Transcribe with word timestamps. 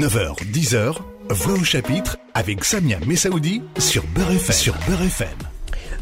9h, 0.00 0.50
10h, 0.50 0.96
Voix 1.28 1.52
au 1.52 1.62
chapitre 1.62 2.16
avec 2.32 2.64
Samia 2.64 2.98
Messaoudi 3.06 3.60
sur 3.76 4.02
Beurre 4.14 4.30
FM. 4.30 4.56
Sur 4.56 4.74
Beurre 4.88 5.02
FM. 5.02 5.28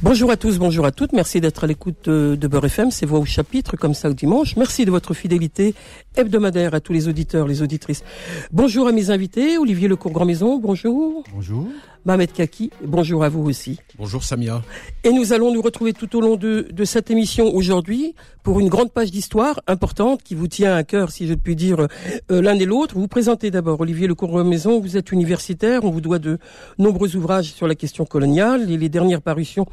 Bonjour 0.02 0.30
à 0.30 0.36
tous, 0.36 0.58
bonjour 0.58 0.86
à 0.86 0.92
toutes. 0.92 1.12
Merci 1.12 1.40
d'être 1.40 1.64
à 1.64 1.66
l'écoute 1.66 2.08
de, 2.08 2.36
de 2.36 2.46
Beurre 2.46 2.66
FM. 2.66 2.92
C'est 2.92 3.06
Voix 3.06 3.18
au 3.18 3.24
chapitre, 3.24 3.76
comme 3.76 3.94
ça 3.94 4.08
au 4.08 4.12
dimanche. 4.12 4.54
Merci 4.54 4.84
de 4.84 4.92
votre 4.92 5.14
fidélité 5.14 5.74
hebdomadaire 6.14 6.74
à 6.74 6.80
tous 6.80 6.92
les 6.92 7.08
auditeurs, 7.08 7.48
les 7.48 7.60
auditrices. 7.60 8.04
Bonjour 8.52 8.86
à 8.86 8.92
mes 8.92 9.10
invités. 9.10 9.58
Olivier 9.58 9.88
Lecourt 9.88 10.12
Grand 10.12 10.26
Maison, 10.26 10.60
bonjour. 10.60 11.24
Bonjour. 11.34 11.66
Mohamed 12.08 12.32
Kaki, 12.32 12.70
bonjour 12.86 13.22
à 13.22 13.28
vous 13.28 13.44
aussi. 13.46 13.80
Bonjour 13.98 14.24
Samia. 14.24 14.62
Et 15.04 15.12
nous 15.12 15.34
allons 15.34 15.52
nous 15.52 15.60
retrouver 15.60 15.92
tout 15.92 16.16
au 16.16 16.22
long 16.22 16.36
de, 16.36 16.66
de 16.72 16.84
cette 16.86 17.10
émission 17.10 17.54
aujourd'hui 17.54 18.14
pour 18.42 18.60
une 18.60 18.70
grande 18.70 18.90
page 18.90 19.10
d'histoire 19.10 19.60
importante 19.66 20.22
qui 20.22 20.34
vous 20.34 20.48
tient 20.48 20.74
à 20.74 20.84
cœur, 20.84 21.10
si 21.10 21.26
je 21.26 21.34
puis 21.34 21.54
dire, 21.54 21.86
euh, 22.30 22.40
l'un 22.40 22.58
et 22.58 22.64
l'autre. 22.64 22.94
Vous 22.94 23.02
vous 23.02 23.08
présentez 23.08 23.50
d'abord, 23.50 23.78
Olivier 23.82 24.06
Lecourt 24.06 24.42
Maison, 24.42 24.80
vous 24.80 24.96
êtes 24.96 25.12
universitaire, 25.12 25.84
on 25.84 25.90
vous 25.90 26.00
doit 26.00 26.18
de 26.18 26.38
nombreux 26.78 27.14
ouvrages 27.14 27.52
sur 27.52 27.68
la 27.68 27.74
question 27.74 28.06
coloniale 28.06 28.70
et 28.70 28.78
les 28.78 28.88
dernières 28.88 29.20
parutions 29.20 29.66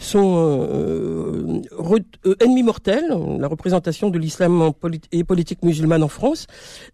sont 0.00 0.38
euh, 0.38 1.62
euh, 2.26 2.34
Ennemis 2.40 2.64
mortels, 2.64 3.16
la 3.38 3.46
représentation 3.46 4.10
de 4.10 4.18
l'islam 4.18 4.72
et 5.12 5.22
politique 5.22 5.62
musulmane 5.62 6.02
en 6.02 6.08
France, 6.08 6.48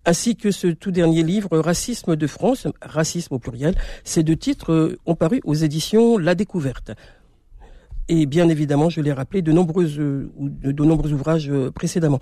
ainsi 0.04 0.36
que 0.36 0.50
ce 0.50 0.66
tout 0.66 0.90
dernier 0.90 1.22
livre, 1.22 1.56
Racisme 1.56 2.14
de 2.14 2.26
France, 2.26 2.66
racisme 2.82 3.36
au 3.36 3.38
pluriel. 3.38 3.74
Ces 4.04 4.22
deux 4.22 4.36
titres 4.36 4.81
ont 5.06 5.14
paru 5.14 5.40
aux 5.44 5.54
éditions 5.54 6.18
La 6.18 6.34
Découverte. 6.34 6.92
Et 8.08 8.26
bien 8.26 8.48
évidemment, 8.48 8.90
je 8.90 9.00
l'ai 9.00 9.12
rappelé, 9.12 9.42
de, 9.42 9.52
nombreuses, 9.52 9.96
de, 9.96 10.28
de 10.38 10.84
nombreux 10.84 11.12
ouvrages 11.12 11.48
euh, 11.48 11.70
précédemment. 11.70 12.18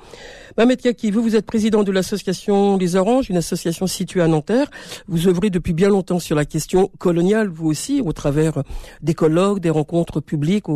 Mamet 0.59 0.77
Kaki, 0.77 1.11
vous, 1.11 1.23
vous 1.23 1.37
êtes 1.37 1.47
président 1.47 1.83
de 1.83 1.91
l'association 1.91 2.77
Les 2.77 2.97
Oranges, 2.97 3.30
une 3.30 3.39
association 3.39 3.87
située 3.87 4.20
à 4.20 4.29
Nanterre. 4.29 4.70
Vous 5.09 5.27
œuvrez 5.27 5.48
depuis 5.48 5.73
bien 5.73 5.89
longtemps 5.89 6.19
sur 6.19 6.37
la 6.37 6.45
question 6.45 6.91
coloniale, 6.98 7.48
vous 7.48 7.67
aussi, 7.67 8.03
au 8.05 8.12
travers 8.12 8.62
des 9.03 9.14
colloques, 9.14 9.61
des 9.61 9.70
rencontres 9.70 10.20
publiques 10.20 10.67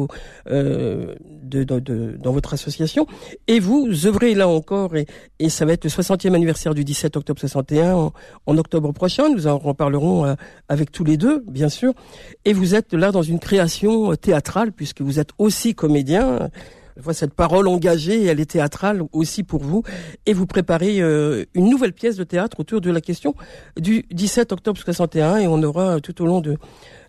euh, 0.48 1.14
de, 1.42 1.64
de, 1.64 2.16
dans 2.18 2.32
votre 2.32 2.54
association. 2.54 3.06
Et 3.46 3.60
vous 3.60 4.06
œuvrez 4.06 4.34
là 4.34 4.48
encore, 4.48 4.96
et, 4.96 5.06
ça 5.50 5.66
va 5.66 5.72
être 5.72 5.84
le 5.84 5.90
60e 5.90 6.34
anniversaire 6.34 6.74
du 6.74 6.84
17 6.84 7.16
octobre 7.18 7.38
61 7.38 7.94
en, 7.94 8.12
en 8.46 8.58
octobre 8.58 8.92
prochain. 8.92 9.28
Nous 9.28 9.46
en 9.46 9.58
reparlerons 9.58 10.24
euh, 10.24 10.34
avec 10.68 10.90
tous 10.90 11.04
les 11.04 11.18
deux, 11.18 11.44
bien 11.46 11.68
sûr. 11.68 11.92
Et 12.46 12.54
vous 12.54 12.74
êtes 12.74 12.94
là 12.94 13.12
dans 13.12 13.22
une 13.22 13.38
création 13.38 14.16
théâtrale, 14.16 14.72
puisque 14.72 14.93
vous 15.02 15.18
êtes 15.18 15.30
aussi 15.38 15.74
comédien. 15.74 16.50
Cette 17.12 17.34
parole 17.34 17.66
engagée, 17.66 18.26
elle 18.26 18.38
est 18.38 18.52
théâtrale 18.52 19.02
aussi 19.12 19.42
pour 19.42 19.62
vous. 19.62 19.82
Et 20.26 20.32
vous 20.32 20.46
préparez 20.46 21.00
euh, 21.00 21.44
une 21.54 21.68
nouvelle 21.68 21.92
pièce 21.92 22.16
de 22.16 22.24
théâtre 22.24 22.60
autour 22.60 22.80
de 22.80 22.90
la 22.90 23.00
question 23.00 23.34
du 23.76 24.04
17 24.12 24.52
octobre 24.52 24.78
61. 24.78 25.38
Et 25.38 25.48
on 25.48 25.62
aura 25.62 26.00
tout 26.00 26.22
au 26.22 26.26
long 26.26 26.40
de, 26.40 26.56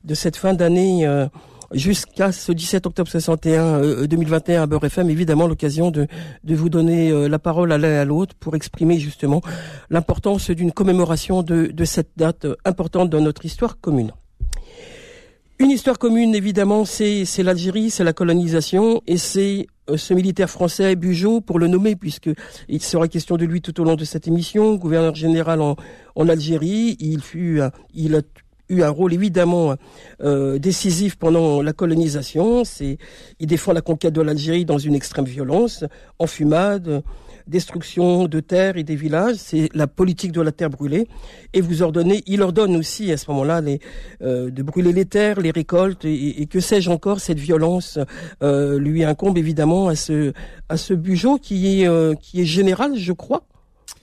de 0.04 0.14
cette 0.16 0.38
fin 0.38 0.54
d'année 0.54 1.06
euh, 1.06 1.28
jusqu'à 1.72 2.32
ce 2.32 2.52
17 2.52 2.86
octobre 2.86 3.10
61 3.10 3.64
euh, 3.84 4.08
2021 4.08 4.64
à 4.64 4.66
Beurre 4.66 4.86
FM, 4.86 5.10
évidemment 5.10 5.48
l'occasion 5.48 5.92
de, 5.92 6.08
de 6.44 6.56
vous 6.56 6.70
donner 6.70 7.12
euh, 7.12 7.28
la 7.28 7.40
parole 7.40 7.72
à 7.72 7.78
l'un 7.78 7.90
et 7.90 7.98
à 7.98 8.06
l'autre 8.06 8.36
pour 8.40 8.56
exprimer 8.56 9.00
justement 9.00 9.42
l'importance 9.90 10.50
d'une 10.50 10.72
commémoration 10.72 11.44
de, 11.44 11.68
de 11.68 11.86
cette 11.86 12.12
date 12.18 12.48
importante 12.66 13.10
dans 13.10 13.22
notre 13.22 13.46
histoire 13.46 13.80
commune. 13.80 14.12
Une 15.58 15.72
histoire 15.72 15.98
commune, 15.98 16.36
évidemment, 16.36 16.84
c'est 16.84 17.26
l'Algérie, 17.42 17.90
c'est 17.90 18.04
la 18.04 18.12
colonisation, 18.12 19.02
et 19.08 19.16
c'est 19.16 19.68
euh, 19.90 19.96
ce 19.96 20.14
militaire 20.14 20.50
français, 20.50 20.98
Bugeaud, 20.98 21.40
pour 21.40 21.60
le 21.60 21.68
nommer, 21.68 21.96
puisque 21.96 22.30
il 22.68 22.82
sera 22.82 23.08
question 23.08 23.38
de 23.38 23.46
lui 23.46 23.62
tout 23.62 23.80
au 23.80 23.86
long 23.86 23.96
de 23.96 24.04
cette 24.04 24.28
émission, 24.28 24.76
gouverneur 24.76 25.16
général 25.16 25.62
en, 25.62 25.78
Algérie. 26.28 26.98
Il 27.00 27.22
fut, 27.22 27.62
il 27.94 28.16
a 28.16 28.22
eu 28.68 28.82
un 28.82 28.90
rôle 28.90 29.14
évidemment 29.14 29.76
euh, 30.22 30.60
décisif 30.60 31.16
pendant 31.16 31.62
la 31.62 31.72
colonisation. 31.72 32.64
Il 33.40 33.48
défend 33.48 33.72
la 33.72 33.82
conquête 33.82 34.14
de 34.14 34.22
l'Algérie 34.22 34.66
dans 34.66 34.78
une 34.78 34.94
extrême 34.94 35.26
violence, 35.26 35.86
en 36.20 36.28
fumade 36.28 37.02
destruction 37.48 38.28
de 38.28 38.40
terres 38.40 38.78
et 38.78 38.84
des 38.84 38.96
villages, 38.96 39.36
c'est 39.38 39.70
la 39.74 39.88
politique 39.88 40.32
de 40.32 40.42
la 40.42 40.52
terre 40.52 40.70
brûlée. 40.70 41.08
Et 41.54 41.62
vous 41.62 41.82
ordonnez, 41.82 42.24
il 42.28 42.42
ordonne 42.42 42.76
aussi 42.76 43.12
à 43.12 43.18
ce 43.18 43.30
moment-là 43.32 43.62
les, 43.62 43.80
euh, 44.22 44.50
de 44.50 44.64
brûler 44.64 44.94
les 44.94 45.06
terres, 45.06 45.40
les 45.40 45.52
récoltes 45.52 46.06
et, 46.06 46.42
et 46.42 46.46
que 46.48 46.60
sais-je 46.60 46.90
encore. 46.90 47.20
Cette 47.20 47.40
violence 47.40 48.00
euh, 48.44 48.80
lui 48.80 49.04
incombe 49.04 49.38
évidemment 49.38 49.88
à 49.88 49.96
ce 49.96 50.34
à 50.70 50.78
ce 50.78 50.94
Bugeaud 50.94 51.38
qui 51.38 51.82
est 51.82 51.88
euh, 51.88 52.14
qui 52.16 52.42
est 52.42 52.46
général, 52.46 52.96
je 52.96 53.14
crois. 53.14 53.44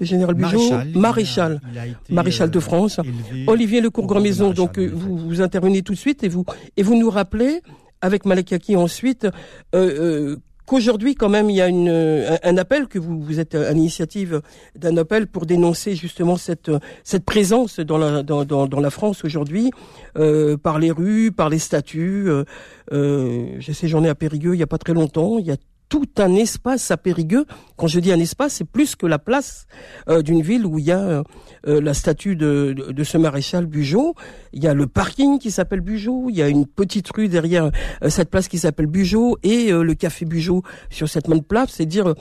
Le 0.00 0.06
général 0.06 0.34
Bugeaud, 0.34 0.70
maréchal, 0.70 0.92
maréchal, 0.94 1.60
il 1.72 1.78
a, 1.78 1.86
il 1.86 1.91
a 1.91 1.92
été, 1.92 2.14
maréchal 2.14 2.50
de 2.50 2.60
France. 2.60 3.00
Olivier 3.47 3.80
Lecourt 3.80 4.06
Grand 4.06 4.20
Maison. 4.20 4.50
Donc 4.50 4.78
vous 4.78 5.16
vous 5.16 5.41
intervenez 5.41 5.82
tout 5.82 5.92
de 5.92 5.98
suite 5.98 6.24
et 6.24 6.28
vous 6.28 6.44
et 6.76 6.82
vous 6.82 6.98
nous 6.98 7.10
rappelez 7.10 7.60
avec 8.03 8.26
Malekaki 8.26 8.76
ensuite. 8.76 9.26
Euh, 9.74 10.36
qu'aujourd'hui, 10.72 11.15
quand 11.15 11.28
même, 11.28 11.50
il 11.50 11.56
y 11.56 11.60
a 11.60 11.69
une, 11.69 11.91
un, 12.43 12.56
appel 12.56 12.87
que 12.87 12.99
vous, 12.99 13.21
vous 13.21 13.41
êtes 13.41 13.55
à 13.55 13.72
l'initiative 13.72 14.41
d'un 14.75 14.97
appel 14.97 15.27
pour 15.27 15.44
dénoncer 15.44 15.94
justement 15.94 16.38
cette, 16.38 16.71
cette 17.05 17.27
présence 17.27 17.78
dans 17.78 17.99
la, 17.99 18.22
dans, 18.22 18.47
dans, 18.47 18.66
dans 18.66 18.81
la 18.81 18.88
France 18.88 19.22
aujourd'hui, 19.22 19.71
euh, 20.16 20.56
par 20.56 20.78
les 20.78 20.91
rues, 20.91 21.31
par 21.31 21.50
les 21.50 21.59
statues. 21.59 22.25
Euh, 22.31 22.44
euh, 22.93 23.49
J'ai 23.59 23.75
séjourné 23.75 24.09
à 24.09 24.15
Périgueux 24.15 24.55
il 24.55 24.56
n'y 24.56 24.62
a 24.62 24.66
pas 24.66 24.78
très 24.78 24.94
longtemps. 24.94 25.38
Il 25.38 25.44
y 25.44 25.53
a 25.53 25.56
tout 25.92 26.08
un 26.16 26.34
espace 26.36 26.91
à 26.91 26.97
Périgueux. 26.97 27.44
Quand 27.76 27.86
je 27.86 28.00
dis 28.00 28.12
un 28.12 28.19
espace, 28.19 28.54
c'est 28.54 28.64
plus 28.64 28.97
que 28.97 29.04
la 29.04 29.19
place 29.19 29.66
euh, 30.08 30.22
d'une 30.22 30.41
ville 30.41 30.64
où 30.64 30.78
il 30.78 30.86
y 30.86 30.91
a 30.91 31.22
euh, 31.66 31.80
la 31.82 31.92
statue 31.92 32.34
de, 32.34 32.75
de, 32.75 33.04
ce 33.04 33.19
maréchal 33.19 33.66
Bugeaud. 33.66 34.14
Il 34.54 34.64
y 34.64 34.69
a 34.69 34.72
le 34.72 34.86
parking 34.86 35.38
qui 35.38 35.50
s'appelle 35.50 35.82
Bugeaud. 35.82 36.30
Il 36.30 36.36
y 36.36 36.41
a 36.41 36.48
une 36.48 36.64
petite 36.64 37.12
rue 37.14 37.28
derrière 37.28 37.70
euh, 38.03 38.08
cette 38.08 38.30
place 38.30 38.48
qui 38.48 38.56
s'appelle 38.56 38.86
Bugeaud 38.86 39.36
et 39.42 39.70
le 39.70 39.92
café 39.92 40.25
Bugeaud 40.25 40.62
sur 40.88 41.10
cette 41.10 41.28
même 41.28 41.42
place. 41.42 41.72
C'est 41.72 41.84
dire 41.84 42.14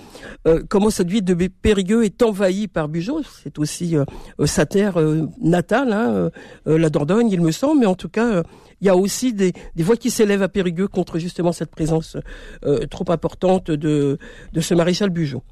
comment 0.67 0.89
cette 0.89 1.09
ville 1.09 1.23
de 1.23 1.33
Périgueux 1.47 2.03
est 2.03 2.21
envahie 2.23 2.67
par 2.67 2.89
Bugeaud. 2.89 3.21
C'est 3.41 3.57
aussi 3.57 3.95
sa 4.43 4.65
terre 4.65 4.97
natale, 5.39 5.93
hein, 5.93 6.29
la 6.65 6.89
Dordogne, 6.89 7.29
il 7.29 7.41
me 7.41 7.51
semble. 7.51 7.79
Mais 7.79 7.85
en 7.85 7.95
tout 7.95 8.09
cas, 8.09 8.43
il 8.81 8.88
y 8.88 8.90
a 8.90 8.96
aussi 8.96 9.34
des, 9.34 9.53
voix 9.78 9.96
qui 9.96 10.09
s'élèvent 10.09 10.42
à 10.44 10.50
Périgueux 10.50 10.88
contre 10.88 11.19
justement 11.19 11.52
cette 11.52 11.72
présence 11.72 12.18
euh, 12.66 12.86
trop 12.88 13.09
importante 13.12 13.69
de, 13.72 14.18
de 14.53 14.62
ce 14.62 14.74
maréchal 14.74 15.09
Bugeaud. 15.09 15.44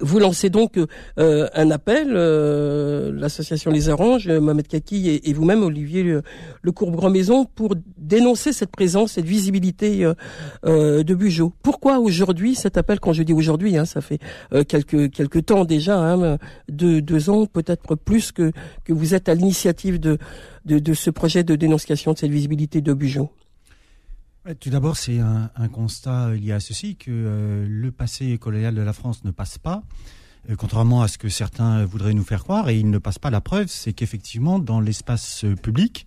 Vous 0.00 0.20
lancez 0.20 0.48
donc 0.48 0.78
euh, 1.18 1.48
un 1.54 1.70
appel, 1.72 2.10
euh, 2.12 3.10
l'association 3.12 3.72
Les 3.72 3.88
Oranges, 3.88 4.28
Mohamed 4.28 4.68
Kaki 4.68 5.20
et, 5.24 5.32
vous-même, 5.32 5.64
Olivier 5.64 6.04
Le, 6.04 6.22
le 6.62 6.72
Courbe 6.72 6.94
Grand 6.94 7.10
Maison, 7.10 7.44
pour 7.44 7.74
dénoncer 7.96 8.52
cette 8.52 8.70
présence, 8.70 9.12
cette 9.12 9.24
visibilité 9.24 10.04
euh, 10.04 10.14
euh 10.64 11.02
de 11.02 11.14
Bugeaud. 11.14 11.52
Pourquoi 11.62 11.98
aujourd'hui 11.98 12.54
cet 12.54 12.76
appel 12.76 13.00
Quand 13.00 13.12
je 13.12 13.24
dis 13.24 13.32
aujourd'hui, 13.32 13.76
hein, 13.76 13.84
ça 13.84 14.00
fait 14.00 14.18
euh, 14.52 14.62
quelques 14.62 15.10
quelques 15.10 15.46
temps 15.46 15.64
déjà, 15.64 15.98
hein, 15.98 16.38
deux, 16.68 17.02
deux 17.02 17.28
ans, 17.28 17.46
peut-être 17.46 17.96
plus 17.96 18.30
que 18.30 18.52
que 18.84 18.92
vous 18.92 19.14
êtes 19.14 19.28
à 19.28 19.34
l'initiative 19.34 19.98
de, 19.98 20.18
de, 20.64 20.78
de 20.78 20.94
ce 20.94 21.10
projet 21.10 21.42
de 21.42 21.56
dénonciation 21.56 22.12
de 22.12 22.18
cette 22.18 22.30
visibilité 22.30 22.80
de 22.80 22.92
Bugeaud? 22.92 23.30
Tout 24.60 24.70
d'abord, 24.70 24.96
c'est 24.96 25.18
un, 25.18 25.68
constat 25.70 26.30
lié 26.30 26.52
à 26.52 26.60
ceci 26.60 26.96
que 26.96 27.10
euh, 27.10 27.66
le 27.68 27.90
passé 27.90 28.38
colonial 28.38 28.74
de 28.74 28.80
la 28.80 28.94
France 28.94 29.22
ne 29.24 29.30
passe 29.30 29.58
pas, 29.58 29.82
euh, 30.48 30.56
contrairement 30.56 31.02
à 31.02 31.08
ce 31.08 31.18
que 31.18 31.28
certains 31.28 31.84
voudraient 31.84 32.14
nous 32.14 32.24
faire 32.24 32.44
croire, 32.44 32.70
et 32.70 32.78
il 32.78 32.88
ne 32.88 32.98
passe 32.98 33.18
pas. 33.18 33.30
La 33.30 33.42
preuve, 33.42 33.66
c'est 33.66 33.92
qu'effectivement, 33.92 34.58
dans 34.58 34.80
l'espace 34.80 35.44
public, 35.62 36.06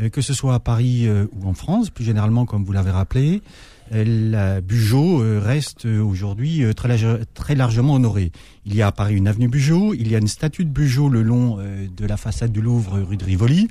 euh, 0.00 0.08
que 0.08 0.22
ce 0.22 0.34
soit 0.34 0.54
à 0.54 0.58
Paris 0.58 1.08
ou 1.08 1.48
en 1.48 1.54
France, 1.54 1.90
plus 1.90 2.04
généralement, 2.04 2.46
comme 2.46 2.64
vous 2.64 2.72
l'avez 2.72 2.90
rappelé, 2.90 3.42
la 3.90 4.60
Bugeaud 4.60 5.22
reste 5.40 5.86
aujourd'hui 5.86 6.62
très, 6.74 7.24
très 7.32 7.54
largement 7.54 7.94
honorée. 7.94 8.32
Il 8.66 8.76
y 8.76 8.82
a 8.82 8.88
à 8.88 8.92
Paris 8.92 9.14
une 9.14 9.26
avenue 9.26 9.48
Bugeaud, 9.48 9.94
il 9.94 10.08
y 10.08 10.14
a 10.14 10.18
une 10.18 10.28
statue 10.28 10.66
de 10.66 10.70
Bugeaud 10.70 11.08
le 11.08 11.22
long 11.22 11.56
de 11.56 12.06
la 12.06 12.18
façade 12.18 12.52
du 12.52 12.60
Louvre 12.60 13.00
rue 13.00 13.16
de 13.16 13.24
Rivoli, 13.24 13.68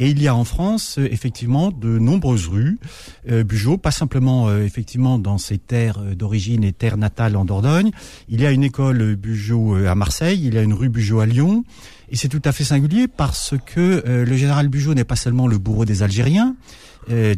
et 0.00 0.08
il 0.08 0.20
y 0.20 0.28
a 0.28 0.34
en 0.34 0.44
France 0.44 0.98
effectivement 0.98 1.70
de 1.70 1.98
nombreuses 1.98 2.48
rues 2.48 2.78
euh, 3.30 3.44
Bugeaud, 3.44 3.76
pas 3.76 3.90
simplement 3.90 4.48
euh, 4.48 4.64
effectivement 4.64 5.18
dans 5.18 5.36
ses 5.36 5.58
terres 5.58 6.00
d'origine 6.16 6.64
et 6.64 6.72
terres 6.72 6.96
natales 6.96 7.36
en 7.36 7.44
Dordogne. 7.44 7.90
Il 8.30 8.40
y 8.40 8.46
a 8.46 8.50
une 8.50 8.64
école 8.64 9.14
Bugeaud 9.16 9.76
à 9.86 9.94
Marseille, 9.94 10.40
il 10.42 10.54
y 10.54 10.58
a 10.58 10.62
une 10.62 10.72
rue 10.72 10.88
Bugeaud 10.88 11.20
à 11.20 11.26
Lyon. 11.26 11.64
Et 12.10 12.16
c'est 12.16 12.28
tout 12.28 12.40
à 12.44 12.52
fait 12.52 12.64
singulier 12.64 13.08
parce 13.08 13.54
que 13.66 14.02
euh, 14.06 14.24
le 14.24 14.36
général 14.36 14.68
Bugeaud 14.68 14.94
n'est 14.94 15.04
pas 15.04 15.16
seulement 15.16 15.46
le 15.46 15.58
bourreau 15.58 15.84
des 15.84 16.02
Algériens, 16.02 16.56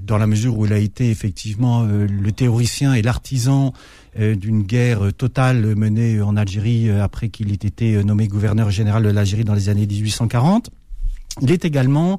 dans 0.05 0.19
la 0.19 0.26
mesure 0.26 0.58
où 0.58 0.67
il 0.67 0.73
a 0.73 0.79
été 0.79 1.08
effectivement 1.08 1.85
le 1.85 2.32
théoricien 2.32 2.94
et 2.94 3.00
l'artisan 3.00 3.73
d'une 4.19 4.65
guerre 4.65 5.15
totale 5.17 5.76
menée 5.76 6.20
en 6.20 6.37
Algérie 6.37 6.91
après 6.91 7.29
qu'il 7.29 7.53
ait 7.53 7.55
été 7.55 8.03
nommé 8.03 8.26
gouverneur 8.26 8.73
général 8.73 9.05
de 9.05 9.11
l'Algérie 9.11 9.44
dans 9.44 9.55
les 9.55 9.69
années 9.69 9.87
1840. 9.87 10.70
Il 11.41 11.50
est 11.50 11.65
également 11.65 12.19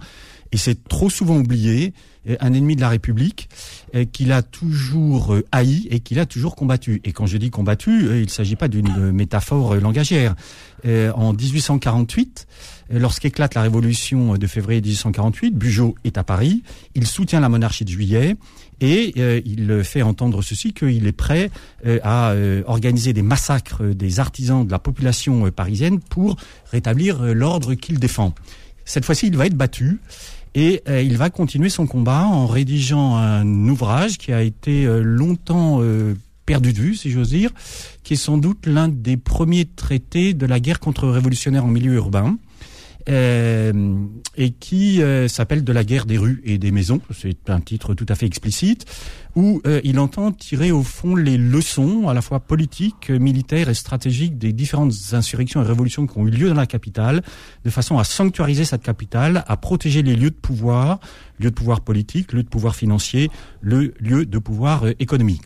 Et 0.54 0.58
c'est 0.58 0.88
trop 0.88 1.10
souvent 1.10 1.38
oublié, 1.38 1.94
un 2.40 2.54
ennemi 2.54 2.78
de 2.78 2.82
la 2.82 2.90
République 2.90 3.50
qu'il 4.14 4.32
a 4.32 4.42
toujours 4.44 5.36
haï 5.52 5.88
et 5.90 6.00
qu'il 6.00 6.20
a 6.20 6.26
toujours 6.26 6.56
combattu. 6.56 7.02
Et 7.04 7.12
quand 7.12 7.26
je 7.26 7.38
dis 7.38 7.50
combattu, 7.50 8.06
il 8.06 8.24
ne 8.24 8.30
s'agit 8.30 8.56
pas 8.56 8.70
d'une 8.70 9.12
métaphore 9.12 9.76
langagière. 9.76 10.36
En 10.86 11.34
1848, 11.34 12.48
lorsqu'éclate 12.92 13.56
la 13.56 13.64
révolution 13.64 14.38
de 14.38 14.48
février 14.48 14.82
1848, 14.82 15.56
Bugeaud 15.56 15.96
est 16.04 16.18
à 16.18 16.24
Paris, 16.24 16.64
il 16.96 17.08
soutient 17.08 17.40
la 17.40 17.50
monarchie 17.50 17.84
de 17.84 17.90
juillet 17.90 18.36
et 18.82 19.14
euh, 19.18 19.42
il 19.46 19.84
fait 19.84 20.02
entendre 20.02 20.42
ceci 20.42 20.74
qu'il 20.74 21.08
est 21.08 21.14
prêt 21.14 21.50
euh, 21.86 22.00
à 22.04 22.32
euh, 22.32 22.64
organiser 22.68 23.14
des 23.14 23.22
massacres 23.22 23.84
des 23.84 24.20
artisans 24.20 24.66
de 24.66 24.72
la 24.72 24.80
population 24.80 25.50
parisienne 25.52 26.00
pour 26.00 26.38
rétablir 26.72 27.24
l'ordre 27.34 27.76
qu'il 27.76 28.00
défend. 28.00 28.34
Cette 28.86 29.06
fois-ci, 29.06 29.28
il 29.28 29.38
va 29.38 29.46
être 29.46 29.56
battu 29.56 30.00
et 30.56 30.84
il 30.88 31.18
va 31.18 31.30
continuer 31.30 31.70
son 31.70 31.88
combat 31.88 32.26
en 32.26 32.46
rédigeant 32.46 33.16
un 33.16 33.68
ouvrage 33.68 34.18
qui 34.18 34.32
a 34.32 34.42
été 34.42 34.86
longtemps 35.02 35.82
perdu 36.46 36.74
de 36.74 36.78
vue, 36.78 36.96
si 36.96 37.10
j'ose 37.10 37.30
dire, 37.30 37.52
qui 38.04 38.14
est 38.14 38.18
sans 38.18 38.38
doute 38.38 38.66
l'un 38.66 38.88
des 38.88 39.18
premiers 39.18 39.66
traités 39.66 40.34
de 40.34 40.46
la 40.46 40.60
guerre 40.60 40.80
contre-révolutionnaire 40.80 41.66
en 41.66 41.70
milieu 41.70 41.94
urbain. 41.94 42.38
Euh, 43.10 44.06
et 44.38 44.52
qui 44.52 45.02
euh, 45.02 45.28
s'appelle 45.28 45.64
De 45.64 45.74
la 45.74 45.84
guerre 45.84 46.06
des 46.06 46.18
rues 46.18 46.42
et 46.46 46.58
des 46.58 46.72
maisons. 46.72 47.02
C'est 47.12 47.50
un 47.50 47.60
titre 47.60 47.94
tout 47.94 48.06
à 48.08 48.16
fait 48.16 48.26
explicite, 48.26 48.86
où 49.36 49.62
euh, 49.68 49.82
il 49.84 50.00
entend 50.00 50.32
tirer 50.32 50.72
au 50.72 50.84
fond 50.84 51.16
les 51.16 51.38
leçons, 51.38 52.08
à 52.08 52.14
la 52.14 52.22
fois 52.22 52.40
politiques, 52.40 53.10
militaires 53.10 53.68
et 53.68 53.74
stratégiques, 53.74 54.38
des 54.38 54.54
différentes 54.54 54.94
insurrections 55.12 55.62
et 55.62 55.66
révolutions 55.66 56.08
qui 56.08 56.18
ont 56.18 56.28
eu 56.28 56.32
lieu 56.32 56.48
dans 56.48 56.56
la 56.56 56.66
capitale, 56.66 57.24
de 57.66 57.70
façon 57.70 57.98
à 57.98 58.06
sanctuariser 58.06 58.64
cette 58.64 58.84
capitale, 58.84 59.44
à 59.48 59.58
protéger 59.58 60.02
les 60.02 60.16
lieux 60.16 60.32
de 60.32 60.36
pouvoir, 60.36 61.00
lieux 61.40 61.50
de 61.50 61.56
pouvoir 61.56 61.82
politique, 61.82 62.32
lieux 62.32 62.44
de 62.44 62.50
pouvoir 62.50 62.76
financier, 62.76 63.30
le 63.62 63.94
lieu 64.00 64.26
de 64.26 64.40
pouvoir 64.40 64.86
économique. 65.00 65.42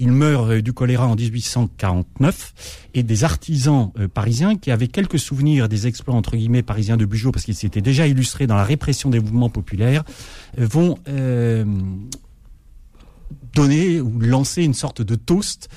Il 0.00 0.12
meurt 0.12 0.50
euh, 0.50 0.62
du 0.62 0.72
choléra 0.72 1.06
en 1.06 1.16
1849 1.16 2.88
et 2.94 3.02
des 3.02 3.24
artisans 3.24 3.90
euh, 3.98 4.08
parisiens 4.08 4.56
qui 4.56 4.70
avaient 4.70 4.88
quelques 4.88 5.18
souvenirs 5.18 5.68
des 5.68 5.86
exploits 5.86 6.14
entre 6.14 6.36
guillemets 6.36 6.62
parisiens 6.62 6.96
de 6.96 7.04
Bugeaud 7.04 7.32
parce 7.32 7.44
qu'ils 7.44 7.54
s'étaient 7.54 7.80
déjà 7.80 8.06
illustrés 8.06 8.46
dans 8.46 8.56
la 8.56 8.64
répression 8.64 9.10
des 9.10 9.20
mouvements 9.20 9.50
populaires 9.50 10.04
euh, 10.58 10.66
vont 10.66 10.98
donner 13.54 14.00
ou 14.00 14.20
lancer 14.20 14.62
une 14.62 14.74
sorte 14.74 15.02
de 15.02 15.14
toast 15.14 15.68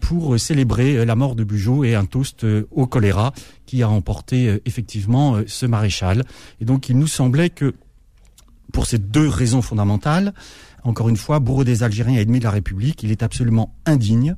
pour 0.00 0.38
célébrer 0.38 1.04
la 1.04 1.14
mort 1.14 1.34
de 1.34 1.44
Bugeaud 1.44 1.84
et 1.84 1.94
un 1.94 2.04
toast 2.04 2.44
au 2.70 2.86
choléra 2.86 3.32
qui 3.64 3.82
a 3.82 3.88
emporté 3.88 4.60
effectivement 4.66 5.40
ce 5.46 5.66
maréchal. 5.66 6.24
Et 6.60 6.64
donc 6.64 6.88
il 6.88 6.98
nous 6.98 7.06
semblait 7.06 7.50
que 7.50 7.74
pour 8.72 8.86
ces 8.86 8.98
deux 8.98 9.28
raisons 9.28 9.62
fondamentales, 9.62 10.34
encore 10.86 11.08
une 11.08 11.16
fois, 11.16 11.40
bourreau 11.40 11.64
des 11.64 11.82
Algériens 11.82 12.18
et 12.18 12.22
ennemi 12.22 12.38
de 12.38 12.44
la 12.44 12.50
République, 12.50 13.02
il 13.02 13.10
est 13.10 13.22
absolument 13.22 13.74
indigne 13.84 14.36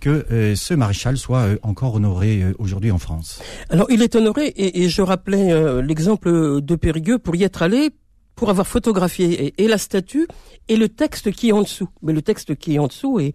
que 0.00 0.24
euh, 0.30 0.54
ce 0.56 0.72
maréchal 0.72 1.18
soit 1.18 1.40
euh, 1.40 1.58
encore 1.62 1.94
honoré 1.94 2.42
euh, 2.42 2.54
aujourd'hui 2.58 2.90
en 2.90 2.98
France. 2.98 3.42
Alors 3.68 3.86
il 3.90 4.02
est 4.02 4.16
honoré 4.16 4.52
et, 4.56 4.88
je 4.88 5.02
rappelais 5.02 5.82
l'exemple 5.82 6.60
de 6.62 6.74
Périgueux 6.74 7.18
pour 7.18 7.36
y 7.36 7.44
être 7.44 7.62
allé 7.62 7.90
pour 8.40 8.48
avoir 8.48 8.66
photographié 8.66 9.52
et, 9.58 9.68
la 9.68 9.76
statue 9.76 10.26
et 10.68 10.76
le 10.76 10.88
texte 10.88 11.30
qui 11.30 11.50
est 11.50 11.52
en 11.52 11.60
dessous. 11.60 11.90
Mais 12.00 12.14
le 12.14 12.22
texte 12.22 12.56
qui 12.56 12.74
est 12.74 12.78
en 12.78 12.86
dessous 12.86 13.20
est, 13.20 13.34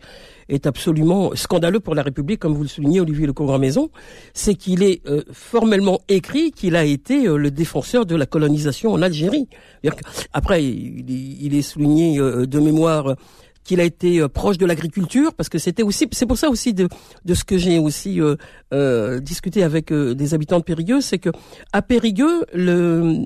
absolument 0.65 1.35
scandaleux 1.35 1.79
pour 1.79 1.93
la 1.93 2.01
République, 2.01 2.39
comme 2.39 2.55
vous 2.55 2.63
le 2.63 2.67
soulignez, 2.67 3.01
Olivier 3.01 3.27
Le 3.27 3.57
Maison. 3.59 3.91
C'est 4.33 4.55
qu'il 4.55 4.81
est, 4.81 5.03
formellement 5.31 5.99
écrit 6.09 6.51
qu'il 6.51 6.75
a 6.75 6.83
été 6.83 7.25
le 7.25 7.51
défenseur 7.51 8.07
de 8.07 8.15
la 8.15 8.25
colonisation 8.25 8.93
en 8.93 9.03
Algérie. 9.03 9.47
Après, 10.33 10.63
il, 10.63 11.53
est 11.53 11.61
souligné 11.61 12.17
de 12.17 12.59
mémoire 12.59 13.15
qu'il 13.63 13.79
a 13.81 13.83
été 13.83 14.21
euh, 14.21 14.29
proche 14.29 14.57
de 14.57 14.65
l'agriculture, 14.65 15.33
parce 15.33 15.49
que 15.49 15.57
c'était 15.57 15.83
aussi, 15.83 16.07
c'est 16.11 16.25
pour 16.25 16.37
ça 16.37 16.49
aussi 16.49 16.73
de, 16.73 16.87
ce 17.31 17.43
que 17.43 17.57
j'ai 17.57 17.79
aussi 17.79 18.21
euh, 18.21 18.35
euh, 18.73 19.19
discuté 19.19 19.63
avec 19.63 19.91
des 19.91 20.33
habitants 20.33 20.59
de 20.59 20.63
Périgueux, 20.63 21.01
c'est 21.01 21.19
que 21.19 21.29
à 21.73 21.81
Périgueux, 21.81 22.45
le 22.53 23.25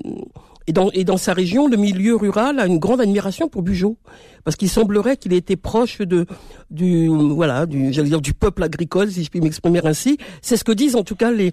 et 0.70 0.72
dans, 0.72 0.88
et 0.92 1.02
dans 1.02 1.16
sa 1.16 1.32
région, 1.32 1.66
le 1.66 1.76
milieu 1.76 2.14
rural 2.14 2.60
a 2.60 2.66
une 2.66 2.78
grande 2.78 3.00
admiration 3.00 3.48
pour 3.48 3.62
Bugeaud, 3.62 3.96
parce 4.44 4.56
qu'il 4.56 4.68
semblerait 4.68 5.16
qu'il 5.16 5.32
était 5.32 5.56
proche 5.56 5.98
de 5.98 6.26
du 6.70 7.08
voilà 7.08 7.66
du 7.66 7.92
j'allais 7.92 8.10
dire 8.10 8.20
du 8.20 8.34
peuple 8.34 8.62
agricole, 8.62 9.10
si 9.10 9.24
je 9.24 9.30
puis 9.30 9.40
m'exprimer 9.40 9.80
ainsi. 9.84 10.16
C'est 10.42 10.56
ce 10.56 10.62
que 10.62 10.70
disent 10.70 10.94
en 10.94 11.02
tout 11.02 11.16
cas 11.16 11.32
les, 11.32 11.50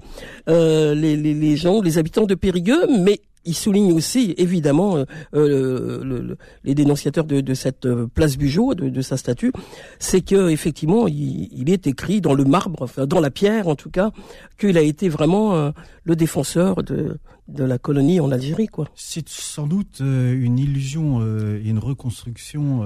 les, 0.47 1.15
les 1.15 1.33
les 1.33 1.55
gens, 1.57 1.81
les 1.81 1.97
habitants 1.97 2.27
de 2.27 2.35
Périgueux, 2.35 2.85
mais 2.99 3.19
il 3.47 3.55
souligne 3.55 3.94
aussi, 3.94 4.35
évidemment, 4.38 4.97
euh, 4.97 5.05
euh, 5.33 6.35
les 6.63 6.75
dénonciateurs 6.75 7.23
de, 7.23 7.53
cette 7.53 7.85
euh, 7.85 8.07
place 8.13 8.38
Bugeaud, 8.38 8.75
de, 8.75 8.89
de 8.89 9.01
sa 9.01 9.17
statue, 9.17 9.51
c'est 9.99 10.21
que 10.21 10.49
effectivement, 10.49 11.07
il, 11.07 11.69
est 11.69 11.88
écrit 11.88 12.21
dans 12.21 12.33
le 12.33 12.44
marbre, 12.44 12.83
enfin 12.83 13.07
dans 13.07 13.19
la 13.19 13.31
pierre 13.31 13.67
en 13.67 13.75
tout 13.75 13.89
cas, 13.89 14.11
qu'il 14.59 14.77
a 14.77 14.81
été 14.81 15.09
vraiment 15.09 15.71
le 16.03 16.15
défenseur 16.15 16.83
de, 16.83 17.19
de 17.47 17.63
la 17.63 17.77
colonie 17.77 18.19
en 18.19 18.31
Algérie, 18.31 18.67
quoi. 18.67 18.88
C'est 18.95 19.27
sans 19.29 19.67
doute 19.67 20.00
une 20.00 20.57
illusion 20.57 21.21
et 21.21 21.69
une 21.69 21.79
reconstruction, 21.79 22.83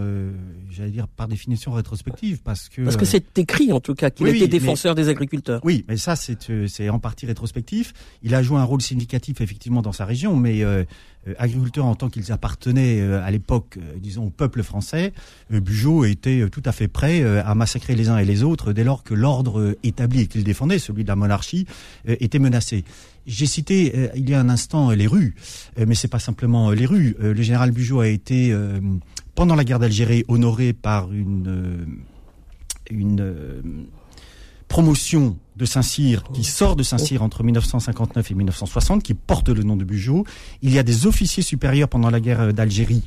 j'allais 0.70 0.92
dire 0.92 1.08
par 1.08 1.28
définition 1.28 1.72
rétrospective, 1.72 2.42
parce 2.44 2.70
que 2.70 2.82
parce 2.82 2.98
que 2.98 3.06
c'est 3.06 3.38
écrit 3.38 3.72
en 3.72 3.80
tout 3.80 3.96
cas 3.96 4.10
qu'il 4.10 4.28
était 4.28 4.48
défenseur 4.48 4.96
des 4.96 5.10
agriculteurs. 5.10 5.62
Oui, 5.64 5.86
mais 5.88 5.98
ça 5.98 6.16
c'est 6.16 6.68
c'est 6.68 6.90
en 6.90 7.00
partie 7.00 7.26
rétrospectif. 7.26 7.94
Il 8.22 8.36
a 8.36 8.44
joué 8.44 8.58
un 8.58 8.64
rôle 8.64 8.82
significatif 8.82 9.42
effectivement 9.42 9.82
dans 9.82 9.94
sa 9.94 10.06
région, 10.06 10.36
mais 10.36 10.51
euh, 10.60 10.84
euh, 11.28 11.34
agriculteurs 11.38 11.86
en 11.86 11.96
tant 11.96 12.10
qu'ils 12.10 12.32
appartenaient 12.32 13.00
euh, 13.00 13.24
à 13.24 13.32
l'époque, 13.32 13.78
disons, 13.98 14.26
au 14.26 14.30
peuple 14.30 14.64
français, 14.64 15.14
Bugeaud 15.50 16.06
était 16.06 16.50
tout 16.50 16.62
à 16.66 16.72
fait 16.72 16.88
prêt 16.88 17.24
à 17.24 17.56
massacrer 17.56 17.96
les 17.96 18.10
uns 18.10 18.18
et 18.18 18.26
les 18.26 18.44
autres 18.44 18.74
dès 18.74 18.84
lors 18.84 19.04
que 19.04 19.14
l'ordre 19.14 19.76
établi 19.84 20.28
qu'il 20.28 20.44
défendait, 20.44 20.80
celui 20.80 21.04
de 21.04 21.08
la 21.08 21.16
monarchie, 21.16 21.66
était 22.08 22.40
menacé. 22.40 22.84
J'ai 23.28 23.46
cité 23.46 24.10
il 24.16 24.30
y 24.30 24.34
a 24.34 24.40
un 24.40 24.50
instant 24.50 24.92
les 24.92 25.08
rues, 25.08 25.36
mais 25.78 25.96
c'est 25.96 26.08
pas 26.08 26.20
simplement 26.20 26.72
les 26.72 26.86
rues. 26.86 27.16
le 27.20 27.42
général 27.42 27.72
Bugeaud 27.72 28.00
a 28.00 28.08
été 28.08 28.56
pendant 29.36 29.56
la 29.56 29.64
guerre 29.64 29.80
d'Algérie 29.80 30.24
honoré 30.28 30.74
par 30.74 31.12
une 31.12 32.26
promotion 34.72 35.38
de 35.58 35.66
Saint-Cyr 35.66 36.24
qui 36.34 36.46
sort 36.46 36.78
de 36.78 36.84
Saint-Cyr 36.84 37.22
entre 37.22 37.44
1959 37.44 38.32
et 38.32 38.34
1960, 38.34 39.04
qui 39.04 39.14
porte 39.14 39.50
le 39.50 39.64
nom 39.64 39.76
de 39.76 39.84
Bugeaud. 39.84 40.26
Il 40.62 40.74
y 40.74 40.80
a 40.80 40.84
des 40.84 41.08
officiers 41.08 41.44
supérieurs 41.44 41.90
pendant 41.90 42.10
la 42.10 42.22
guerre 42.22 42.54
d'Algérie 42.54 43.04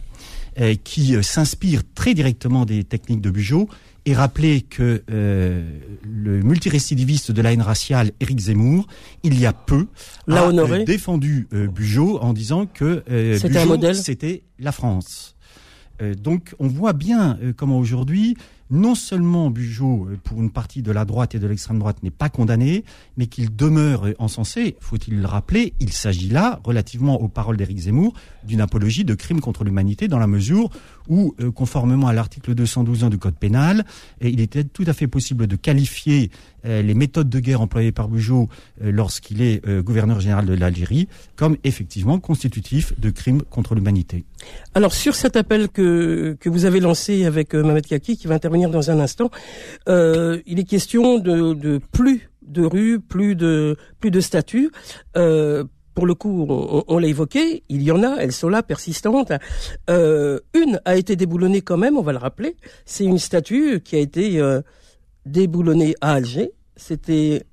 euh, 0.60 0.74
qui 0.84 1.16
euh, 1.16 1.22
s'inspirent 1.22 1.80
très 1.94 2.12
directement 2.12 2.66
des 2.66 2.84
techniques 2.84 3.22
de 3.22 3.30
Bugeaud. 3.30 3.70
Et 4.04 4.12
rappeler 4.12 4.60
que 4.60 5.02
euh, 5.10 5.80
le 6.02 6.42
multirécidiviste 6.42 7.32
de 7.32 7.40
la 7.40 7.54
haine 7.54 7.62
raciale, 7.62 8.10
Éric 8.20 8.40
Zemmour, 8.40 8.86
il 9.22 9.40
y 9.40 9.46
a 9.46 9.54
peu, 9.54 9.86
a 10.30 10.52
défendu 10.84 11.48
Bugeaud 11.50 12.18
en 12.18 12.34
disant 12.34 12.66
que 12.66 13.02
c'était 13.94 14.42
la 14.58 14.72
France. 14.72 15.34
donc 16.18 16.54
on 16.58 16.68
voit 16.68 16.92
bien 16.92 17.38
comment 17.56 17.78
aujourd'hui 17.78 18.36
non 18.74 18.94
seulement 18.94 19.50
Bugeaud, 19.50 20.08
euh, 20.10 20.18
pour 20.22 20.42
une 20.42 20.50
partie 20.50 20.82
de 20.82 20.92
la 20.92 21.04
droite 21.04 21.34
et 21.34 21.38
de 21.38 21.46
l'extrême 21.46 21.78
droite, 21.78 22.02
n'est 22.02 22.10
pas 22.10 22.28
condamné, 22.28 22.84
mais 23.16 23.26
qu'il 23.26 23.54
demeure 23.54 24.06
encensé. 24.18 24.76
Faut-il 24.80 25.20
le 25.20 25.26
rappeler 25.26 25.74
Il 25.80 25.92
s'agit 25.92 26.28
là, 26.28 26.60
relativement 26.64 27.20
aux 27.20 27.28
paroles 27.28 27.56
d'Éric 27.56 27.78
Zemmour, 27.78 28.12
d'une 28.44 28.60
apologie 28.60 29.04
de 29.04 29.14
crime 29.14 29.40
contre 29.40 29.64
l'humanité, 29.64 30.08
dans 30.08 30.18
la 30.18 30.26
mesure 30.26 30.70
où, 31.08 31.34
euh, 31.40 31.50
conformément 31.50 32.08
à 32.08 32.12
l'article 32.12 32.54
212 32.54 33.04
du 33.10 33.18
Code 33.18 33.36
pénal, 33.36 33.84
il 34.20 34.40
était 34.40 34.64
tout 34.64 34.84
à 34.86 34.92
fait 34.92 35.06
possible 35.06 35.46
de 35.46 35.56
qualifier 35.56 36.30
euh, 36.64 36.82
les 36.82 36.94
méthodes 36.94 37.28
de 37.28 37.40
guerre 37.40 37.60
employées 37.60 37.92
par 37.92 38.08
Bugeaud 38.08 38.48
lorsqu'il 38.80 39.42
est 39.42 39.64
gouverneur 39.82 40.20
général 40.20 40.46
de 40.46 40.54
l'Algérie 40.54 41.08
comme 41.36 41.56
effectivement 41.64 42.18
constitutifs 42.18 42.98
de 42.98 43.10
crimes 43.10 43.42
contre 43.42 43.74
l'humanité. 43.74 44.24
Alors 44.74 44.94
sur 44.94 45.14
cet 45.14 45.36
appel 45.36 45.68
que, 45.68 46.36
vous 46.44 46.64
avez 46.64 46.80
lancé 46.80 47.24
avec 47.24 47.54
Kaki, 47.88 48.16
qui 48.16 48.26
va 48.26 48.34
intervenir 48.34 48.63
dans 48.68 48.90
un 48.90 49.00
instant. 49.00 49.30
Euh, 49.88 50.40
il 50.46 50.58
est 50.58 50.64
question 50.64 51.18
de, 51.18 51.80
plus 51.92 52.30
de 52.42 52.64
rues, 52.64 53.00
plus 53.00 53.36
de 53.36 53.76
plus 54.00 54.10
de 54.10 54.20
statues. 54.20 54.70
Euh, 55.16 55.64
pour 55.94 56.06
le 56.06 56.14
coup, 56.14 56.46
on, 56.48 56.98
l'a 56.98 57.06
évoqué, 57.06 57.62
il 57.68 57.82
y 57.82 57.92
en 57.92 58.02
a, 58.02 58.16
elles 58.16 58.32
sont 58.32 58.48
là, 58.48 58.64
persistantes. 58.64 59.32
Euh, 59.88 60.40
une 60.52 60.80
a 60.84 60.96
été 60.96 61.14
déboulonnée 61.14 61.60
quand 61.60 61.76
même, 61.76 61.96
on 61.96 62.02
va 62.02 62.10
le 62.10 62.18
rappeler. 62.18 62.56
C'est 62.84 63.04
une 63.04 63.18
statue 63.18 63.80
qui 63.80 63.94
a 63.94 64.00
été 64.00 64.42
déboulonnée 65.24 65.94
à 66.00 66.14
Alger. 66.14 66.50
C'était 66.74 67.44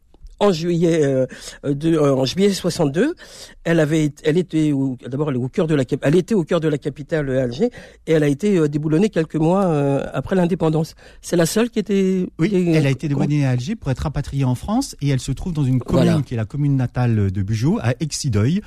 en 0.42 0.52
juillet 0.52 1.04
euh, 1.04 1.26
de, 1.64 1.94
euh, 1.94 2.16
en 2.16 2.26
juillet 2.26 2.52
62. 2.52 3.16
Elle 3.64 3.80
avait, 3.80 4.12
elle 4.24 4.38
était 4.38 4.74
d'abord 5.08 5.30
au 5.30 5.48
cœur 5.48 5.68
de 5.68 5.76
la, 5.76 5.84
elle 6.02 6.16
était 6.16 6.34
au 6.34 6.44
cœur 6.44 6.60
de 6.60 6.68
la 6.68 6.78
capitale 6.78 7.30
Alger 7.30 7.70
et 8.08 8.14
elle 8.14 8.24
a 8.24 8.28
été 8.28 8.68
déboulonnée 8.68 9.10
quelques 9.10 9.36
mois 9.36 9.64
après 10.14 10.36
l'indépendance. 10.36 10.96
C'est 11.22 11.36
la 11.36 11.46
seule 11.46 11.70
qui 11.70 11.78
était. 11.78 12.26
Oui, 12.40 12.74
elle 12.74 12.88
a 12.88 12.90
été 12.90 13.08
déboulonnée 13.08 13.46
à 13.46 13.52
Alger 13.52 13.76
pour 13.76 13.92
être 13.92 14.00
rapatriée 14.00 14.44
en 14.44 14.56
France 14.56 14.96
et 15.02 15.10
elle 15.10 15.20
se 15.20 15.32
trouve 15.32 15.54
dans 15.54 15.64
une 15.64 15.80
commune 15.80 16.24
qui 16.24 16.34
est 16.34 16.38
la 16.38 16.46
commune 16.46 16.76
natale 16.76 17.32
de 17.32 17.42
Bugeaud, 17.44 17.78
à 17.82 17.94
Exideuil, 18.00 18.62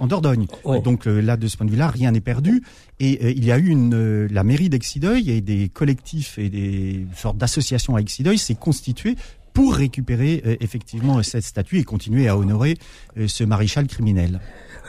en 0.00 0.06
Dordogne. 0.08 0.46
Donc 0.82 1.06
là, 1.06 1.36
de 1.36 1.46
ce 1.46 1.56
point 1.56 1.66
de 1.66 1.70
vue-là, 1.70 1.88
rien 1.88 2.10
n'est 2.10 2.20
perdu. 2.20 2.64
Et 2.98 3.30
il 3.30 3.44
y 3.44 3.52
a 3.52 3.58
eu 3.58 3.68
une, 3.68 4.26
la 4.26 4.42
mairie 4.42 4.68
d'Exideuil 4.68 5.30
et 5.30 5.40
des 5.40 5.68
collectifs 5.68 6.38
et 6.38 6.48
des 6.48 7.06
sortes 7.16 7.36
d'associations 7.36 7.94
à 7.94 8.00
Exideuil 8.00 8.38
s'est 8.38 8.54
constituée 8.54 9.16
pour 9.52 9.74
récupérer 9.74 10.42
euh, 10.46 10.56
effectivement 10.60 11.22
cette 11.22 11.44
statue 11.44 11.78
et 11.78 11.84
continuer 11.84 12.28
à 12.28 12.36
honorer 12.36 12.76
euh, 13.18 13.28
ce 13.28 13.44
maréchal 13.44 13.86
criminel. 13.86 14.40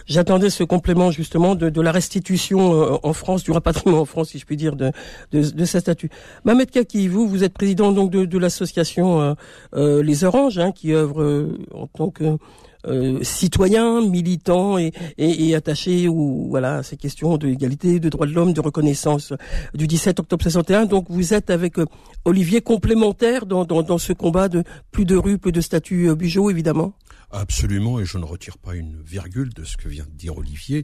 J'attendais 0.05 0.49
ce 0.49 0.63
complément 0.63 1.11
justement 1.11 1.55
de, 1.55 1.69
de, 1.69 1.81
la 1.81 1.91
restitution 1.91 2.73
euh, 2.73 2.97
en 3.03 3.13
France, 3.13 3.43
du 3.43 3.51
rapatriement 3.51 4.01
en 4.01 4.05
France, 4.05 4.29
si 4.29 4.39
je 4.39 4.45
puis 4.45 4.57
dire, 4.57 4.75
de, 4.75 4.91
de, 5.31 5.49
de 5.49 5.65
sa 5.65 5.79
statue. 5.79 6.09
Mamet 6.43 6.65
Kaki, 6.65 7.07
vous, 7.07 7.27
vous 7.27 7.43
êtes 7.43 7.53
président 7.53 7.91
donc 7.91 8.11
de, 8.11 8.25
de 8.25 8.37
l'association 8.37 9.35
Les 9.73 10.23
Oranges, 10.23 10.59
hein, 10.59 10.71
qui 10.71 10.93
œuvre 10.93 11.55
en 11.73 11.87
tant 11.87 12.09
que 12.09 12.37
euh, 12.85 13.23
citoyen, 13.23 14.01
militant 14.01 14.77
et, 14.77 14.91
et, 15.17 15.49
et 15.49 15.55
attaché 15.55 16.07
ou 16.07 16.47
voilà 16.49 16.77
à 16.77 16.83
ces 16.83 16.97
questions 16.97 17.37
d'égalité, 17.37 17.99
de 17.99 18.09
droits 18.09 18.27
de 18.27 18.33
l'homme, 18.33 18.53
de 18.53 18.61
reconnaissance 18.61 19.33
du 19.73 19.87
17 19.87 20.19
octobre 20.19 20.43
61. 20.43 20.85
Donc 20.85 21.05
vous 21.09 21.33
êtes 21.33 21.49
avec 21.49 21.79
euh, 21.79 21.85
Olivier 22.25 22.61
complémentaire 22.61 23.45
dans, 23.45 23.65
dans, 23.65 23.97
ce 23.97 24.13
combat 24.13 24.49
de 24.49 24.63
plus 24.91 25.05
de 25.05 25.15
rues, 25.15 25.37
plus 25.37 25.51
de 25.51 25.61
statuts 25.61 26.09
euh, 26.09 26.15
Bugeaud, 26.15 26.49
évidemment. 26.49 26.93
Absolument, 27.33 27.99
et 27.99 28.05
je 28.05 28.19
ne 28.19 28.25
retire 28.25 28.59
pas 28.59 28.75
une 28.75 29.01
virgule 29.01 29.51
de 29.55 29.63
ce 29.63 29.75
que 29.75 29.89
vient 29.89 30.05
de 30.05 30.15
dire 30.15 30.37
Olivier. 30.37 30.83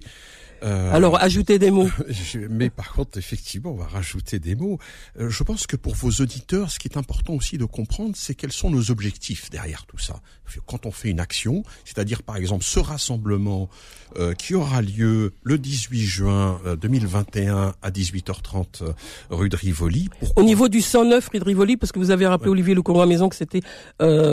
Euh, 0.63 0.91
Alors, 0.91 1.21
ajoutez 1.21 1.59
des 1.59 1.69
mots. 1.69 1.89
mais 2.49 2.71
par 2.71 2.91
contre, 2.91 3.19
effectivement, 3.19 3.71
on 3.71 3.75
va 3.75 3.85
rajouter 3.85 4.39
des 4.39 4.55
mots. 4.55 4.79
Euh, 5.19 5.29
je 5.29 5.43
pense 5.43 5.67
que 5.67 5.75
pour 5.75 5.93
vos 5.93 6.09
auditeurs, 6.09 6.71
ce 6.71 6.79
qui 6.79 6.87
est 6.87 6.97
important 6.97 7.33
aussi 7.33 7.59
de 7.59 7.65
comprendre, 7.65 8.15
c'est 8.15 8.33
quels 8.33 8.51
sont 8.51 8.71
nos 8.71 8.89
objectifs 8.89 9.51
derrière 9.51 9.85
tout 9.85 9.99
ça. 9.99 10.21
Quand 10.65 10.87
on 10.87 10.91
fait 10.91 11.09
une 11.09 11.19
action, 11.19 11.63
c'est-à-dire 11.85 12.23
par 12.23 12.35
exemple 12.35 12.63
ce 12.63 12.79
rassemblement 12.79 13.69
euh, 14.17 14.33
qui 14.33 14.55
aura 14.55 14.81
lieu 14.81 15.33
le 15.43 15.59
18 15.59 16.01
juin 16.01 16.59
2021 16.81 17.75
à 17.79 17.91
18h30 17.91 18.95
rue 19.29 19.49
de 19.49 19.55
Rivoli. 19.55 20.09
Au 20.35 20.41
niveau 20.41 20.67
du 20.67 20.81
109 20.81 21.29
rue 21.29 21.39
de 21.39 21.43
Rivoli, 21.43 21.77
parce 21.77 21.91
que 21.91 21.99
vous 21.99 22.09
avez 22.09 22.25
rappelé 22.25 22.49
Olivier 22.49 22.73
Le 22.73 22.81
à 22.99 23.05
Maison 23.05 23.29
que 23.29 23.35
c'était 23.35 23.61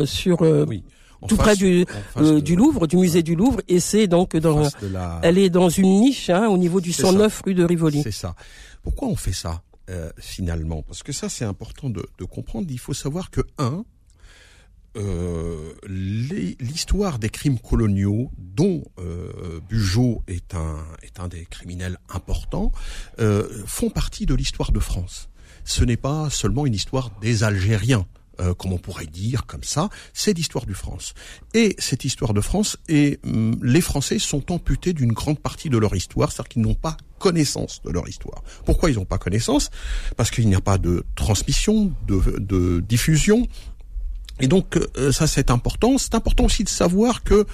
sur... 0.07 0.41
Oui 0.41 0.83
tout 1.27 1.37
près 1.37 1.57
du, 1.57 1.85
euh, 2.17 2.41
du 2.41 2.57
Louvre, 2.57 2.87
du 2.87 2.97
musée 2.97 3.23
du 3.23 3.35
Louvre, 3.35 3.61
et 3.69 3.81
c'est 3.81 4.07
donc 4.07 4.37
dans, 4.37 4.69
elle 5.23 5.39
est 5.39 5.51
dans 5.51 5.69
une 5.69 6.01
niche 6.01 6.31
hein, 6.31 6.49
au 6.49 6.59
niveau 6.59 6.81
du 6.81 6.93
109 6.93 7.43
rue 7.45 7.55
de 7.55 7.65
Rivoli. 7.65 8.03
C'est 8.03 8.11
ça. 8.11 8.35
Pourquoi 8.83 9.09
on 9.09 9.17
fait 9.17 9.33
ça 9.33 9.63
euh, 9.91 10.11
finalement? 10.19 10.83
Parce 10.83 11.03
que 11.03 11.13
ça 11.13 11.29
c'est 11.29 11.45
important 11.45 11.91
de, 11.91 12.07
de, 12.19 12.25
comprendre. 12.25 12.69
Il 12.71 12.79
faut 12.79 12.95
savoir 12.95 13.31
que 13.31 13.41
un, 13.59 13.85
euh, 14.97 15.73
l'histoire 15.89 17.19
des 17.19 17.29
crimes 17.29 17.59
coloniaux, 17.59 18.31
dont 18.39 18.85
euh, 18.99 19.61
Bugeaud 19.69 20.23
est 20.29 20.55
un 20.55 20.79
est 21.03 21.21
un 21.21 21.29
des 21.29 21.47
criminels 21.47 21.99
importants, 22.09 22.71
font 23.67 23.91
partie 23.91 24.27
de 24.27 24.35
l'histoire 24.35 24.73
de 24.73 24.81
France. 24.81 25.29
Ce 25.65 25.83
n'est 25.83 25.97
pas 25.97 26.31
seulement 26.31 26.65
une 26.65 26.75
histoire 26.75 27.11
des 27.21 27.43
Algériens 27.43 28.07
euh, 28.41 28.55
comme 28.55 28.73
on 28.73 28.79
pourrait 28.79 29.07
dire 29.07 29.47
comme 29.47 29.63
ça, 29.63 29.89
c'est 30.13 30.33
l'histoire 30.33 30.67
du 30.67 30.75
France. 30.75 31.15
Et 31.55 31.75
cette 31.79 32.05
histoire 32.05 32.35
de 32.35 32.41
France, 32.41 32.77
et 32.89 33.19
hum, 33.25 33.59
les 33.63 33.81
Français 33.81 34.19
sont 34.19 34.53
amputés 34.53 34.93
d'une 34.93 35.13
grande 35.13 35.39
partie 35.39 35.71
de 35.71 35.79
leur 35.79 35.95
histoire, 35.95 36.33
c'est-à-dire 36.33 36.49
qu'ils 36.49 36.63
n'ont 36.63 36.75
pas 36.75 36.97
connaissance 37.19 37.81
de 37.85 37.91
leur 37.91 38.09
histoire. 38.09 38.43
Pourquoi 38.65 38.91
ils 38.91 38.97
n'ont 38.97 39.05
pas 39.05 39.19
connaissance? 39.19 39.71
Parce 40.17 40.31
qu'il 40.31 40.49
n'y 40.49 40.55
a 40.55 40.61
pas 40.61 40.79
de 40.79 41.05
transmission, 41.15 41.93
de, 42.07 42.39
de 42.39 42.81
diffusion. 42.81 43.47
Et 44.41 44.49
donc 44.49 44.77
euh, 44.77 45.13
ça 45.13 45.27
c'est 45.27 45.51
important. 45.51 45.99
C'est 45.99 46.15
important 46.15 46.45
aussi 46.45 46.65
de 46.65 46.69
savoir 46.69 47.23
que 47.23 47.47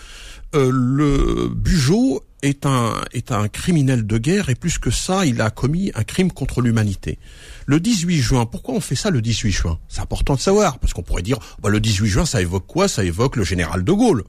euh, 0.55 0.71
le 0.73 1.49
Bugeaud 1.49 2.25
est 2.43 2.67
un 2.67 3.01
est 3.13 3.33
un 3.33 3.49
criminel 3.49 4.07
de 4.07 4.19
guerre 4.19 4.51
et 4.51 4.55
plus 4.55 4.79
que 4.79 4.91
ça, 4.91 5.25
il 5.27 5.41
a 5.41 5.51
commis 5.51 5.93
un 5.95 6.05
crime 6.05 6.31
contre 6.31 6.61
l'humanité. 6.61 7.19
Le 7.67 7.81
18 7.81 8.19
juin, 8.21 8.47
pourquoi 8.47 8.75
on 8.75 8.81
fait 8.81 8.97
ça 8.97 9.11
le 9.11 9.23
18 9.23 9.51
juin? 9.53 9.79
C'est 9.89 10.01
important 10.01 10.35
de 10.35 10.41
savoir, 10.41 10.79
parce 10.79 10.93
qu'on 10.93 11.03
pourrait 11.03 11.23
dire, 11.23 11.39
bah, 11.63 11.71
le 11.71 11.81
18 11.81 12.09
juin, 12.09 12.27
ça 12.27 12.43
évoque 12.43 12.67
quoi? 12.67 12.89
Ça 12.89 13.05
évoque 13.05 13.37
le 13.37 13.45
général 13.45 13.85
de 13.85 13.93
Gaulle. 13.93 14.25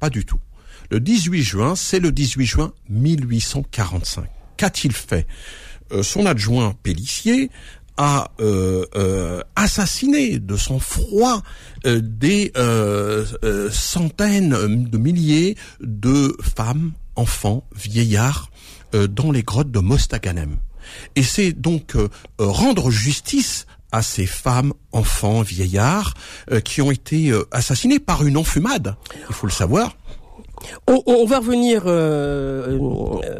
Pas 0.00 0.10
du 0.10 0.24
tout. 0.24 0.40
Le 0.90 1.00
18 1.00 1.42
juin, 1.42 1.76
c'est 1.76 2.00
le 2.00 2.12
18 2.12 2.46
juin 2.46 2.72
1845. 2.90 4.24
Qu'a-t-il 4.56 4.92
fait? 4.92 5.26
Euh, 5.92 6.02
Son 6.02 6.26
adjoint 6.26 6.74
Pellissier 6.82 7.50
a 7.96 8.32
euh, 8.40 8.84
euh, 8.96 9.40
assassiné 9.54 10.40
de 10.40 10.56
son 10.56 10.80
froid 10.80 11.42
des 11.84 12.52
centaines 13.70 14.88
de 14.90 14.98
milliers 14.98 15.56
de 15.80 16.36
femmes, 16.42 16.92
enfants, 17.16 17.64
vieillards 17.74 18.50
dans 18.92 19.32
les 19.32 19.42
grottes 19.42 19.72
de 19.72 19.80
Mostaganem. 19.80 20.58
Et 21.16 21.22
c'est 21.22 21.52
donc 21.52 21.96
euh, 21.96 22.08
euh, 22.40 22.46
rendre 22.46 22.90
justice 22.90 23.66
à 23.92 24.02
ces 24.02 24.26
femmes, 24.26 24.72
enfants, 24.92 25.42
vieillards 25.42 26.14
euh, 26.50 26.60
qui 26.60 26.82
ont 26.82 26.90
été 26.90 27.32
assassinés 27.52 28.00
par 28.00 28.24
une 28.24 28.36
enfumade. 28.36 28.96
Il 29.28 29.34
faut 29.34 29.46
le 29.46 29.52
savoir. 29.52 29.96
On, 30.86 31.24
va 31.24 31.38
revenir, 31.38 31.84
euh, 31.86 32.78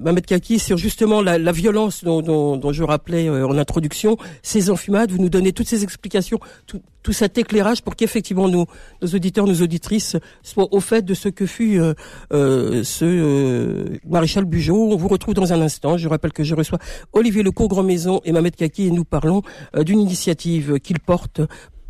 Mohamed 0.00 0.26
Kaki, 0.26 0.58
sur 0.58 0.76
justement 0.76 1.22
la, 1.22 1.52
violence 1.52 2.04
dont, 2.04 2.72
je 2.72 2.82
rappelais 2.82 3.28
en 3.28 3.56
introduction, 3.58 4.16
ces 4.42 4.70
enfumades. 4.70 5.10
Vous 5.10 5.18
nous 5.18 5.28
donnez 5.28 5.52
toutes 5.52 5.68
ces 5.68 5.82
explications, 5.82 6.38
tout, 6.66 7.12
cet 7.12 7.38
éclairage 7.38 7.82
pour 7.82 7.96
qu'effectivement 7.96 8.48
nos, 8.48 8.66
nos 9.02 9.08
auditeurs, 9.08 9.46
nos 9.46 9.60
auditrices 9.60 10.16
soient 10.42 10.68
au 10.72 10.80
fait 10.80 11.04
de 11.04 11.14
ce 11.14 11.28
que 11.28 11.46
fut 11.46 11.78
euh, 11.78 11.94
euh, 12.32 12.82
ce 12.82 13.04
euh, 13.04 13.98
maréchal 14.06 14.44
Bugeaud. 14.44 14.90
On 14.92 14.96
vous 14.96 15.08
retrouve 15.08 15.34
dans 15.34 15.52
un 15.52 15.60
instant. 15.60 15.96
Je 15.98 16.08
rappelle 16.08 16.32
que 16.32 16.44
je 16.44 16.54
reçois 16.54 16.78
Olivier 17.12 17.42
Lecourt 17.42 17.68
Grand 17.68 17.82
Maison 17.82 18.20
et 18.24 18.32
Mamet 18.32 18.52
Kaki 18.52 18.86
et 18.86 18.90
nous 18.90 19.04
parlons 19.04 19.42
d'une 19.76 20.00
initiative 20.00 20.80
qu'il 20.80 21.00
porte, 21.00 21.40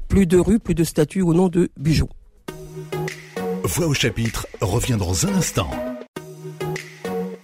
plus 0.08 0.26
de 0.26 0.38
rues, 0.38 0.58
plus 0.58 0.74
de 0.74 0.84
statues 0.84 1.22
au 1.22 1.34
nom 1.34 1.48
de 1.48 1.70
Bugeaud. 1.76 2.08
Voix 3.66 3.86
au 3.86 3.94
chapitre 3.94 4.46
revient 4.60 4.98
dans 4.98 5.26
un 5.26 5.36
instant. 5.36 5.70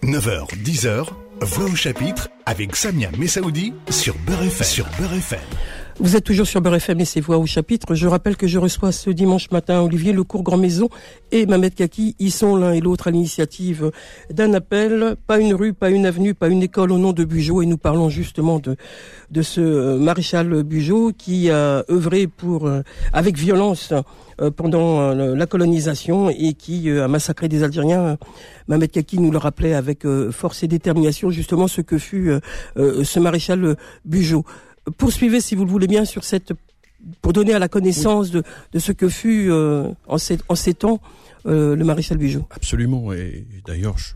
9h, 0.02 0.54
10h, 0.62 1.06
Voix 1.40 1.64
au 1.64 1.74
chapitre 1.74 2.28
avec 2.44 2.76
Samia 2.76 3.08
Messaoudi 3.16 3.72
sur 3.88 4.14
Beurre. 4.26 4.52
Sur. 4.62 4.84
Vous 6.02 6.16
êtes 6.16 6.24
toujours 6.24 6.46
sur 6.46 6.62
Beurre 6.62 6.76
FM 6.76 7.00
et 7.00 7.04
ses 7.04 7.20
voix 7.20 7.36
au 7.36 7.44
chapitre. 7.44 7.94
Je 7.94 8.08
rappelle 8.08 8.34
que 8.34 8.46
je 8.46 8.58
reçois 8.58 8.90
ce 8.90 9.10
dimanche 9.10 9.50
matin 9.50 9.82
Olivier 9.82 10.14
Lecourt 10.14 10.42
Grand 10.42 10.56
Maison 10.56 10.88
et 11.30 11.44
Mamet 11.44 11.72
Kaki. 11.72 12.16
Ils 12.18 12.32
sont 12.32 12.56
l'un 12.56 12.72
et 12.72 12.80
l'autre 12.80 13.08
à 13.08 13.10
l'initiative 13.10 13.90
d'un 14.30 14.54
appel. 14.54 15.16
Pas 15.26 15.38
une 15.38 15.52
rue, 15.52 15.74
pas 15.74 15.90
une 15.90 16.06
avenue, 16.06 16.32
pas 16.32 16.48
une 16.48 16.62
école 16.62 16.92
au 16.92 16.96
nom 16.96 17.12
de 17.12 17.22
Bugeaud. 17.22 17.60
Et 17.60 17.66
nous 17.66 17.76
parlons 17.76 18.08
justement 18.08 18.60
de, 18.60 18.76
de 19.30 19.42
ce 19.42 19.60
euh, 19.60 19.98
maréchal 19.98 20.62
Bugeaud 20.62 21.12
qui 21.12 21.50
a 21.50 21.84
œuvré 21.90 22.28
pour, 22.28 22.66
euh, 22.66 22.80
avec 23.12 23.36
violence 23.36 23.92
euh, 24.40 24.50
pendant 24.50 25.12
la 25.12 25.46
colonisation 25.46 26.30
et 26.30 26.54
qui 26.54 26.90
a 26.90 27.08
massacré 27.08 27.46
des 27.46 27.62
Algériens. 27.62 28.16
Mamet 28.68 28.88
Kaki 28.88 29.18
nous 29.18 29.30
le 29.30 29.36
rappelait 29.36 29.74
avec 29.74 30.06
force 30.30 30.62
et 30.62 30.66
détermination 30.66 31.30
justement 31.30 31.68
ce 31.68 31.82
que 31.82 31.98
fut 31.98 32.32
ce 32.76 33.18
maréchal 33.18 33.76
Bugeaud 34.06 34.46
poursuivez, 34.96 35.40
si 35.40 35.54
vous 35.54 35.64
le 35.64 35.70
voulez 35.70 35.86
bien, 35.86 36.04
sur 36.04 36.24
cette 36.24 36.52
pour 37.22 37.32
donner 37.32 37.54
à 37.54 37.58
la 37.58 37.68
connaissance 37.68 38.30
de, 38.30 38.42
ce 38.76 38.92
que 38.92 39.08
fut 39.08 39.50
euh, 39.50 39.90
en, 40.06 40.18
ces, 40.18 40.74
temps 40.74 41.00
euh, 41.46 41.74
le 41.74 41.84
maréchal 41.84 42.18
Bugeaud. 42.18 42.46
Absolument. 42.50 43.12
Et, 43.12 43.46
d'ailleurs, 43.66 43.96
je, 43.98 44.12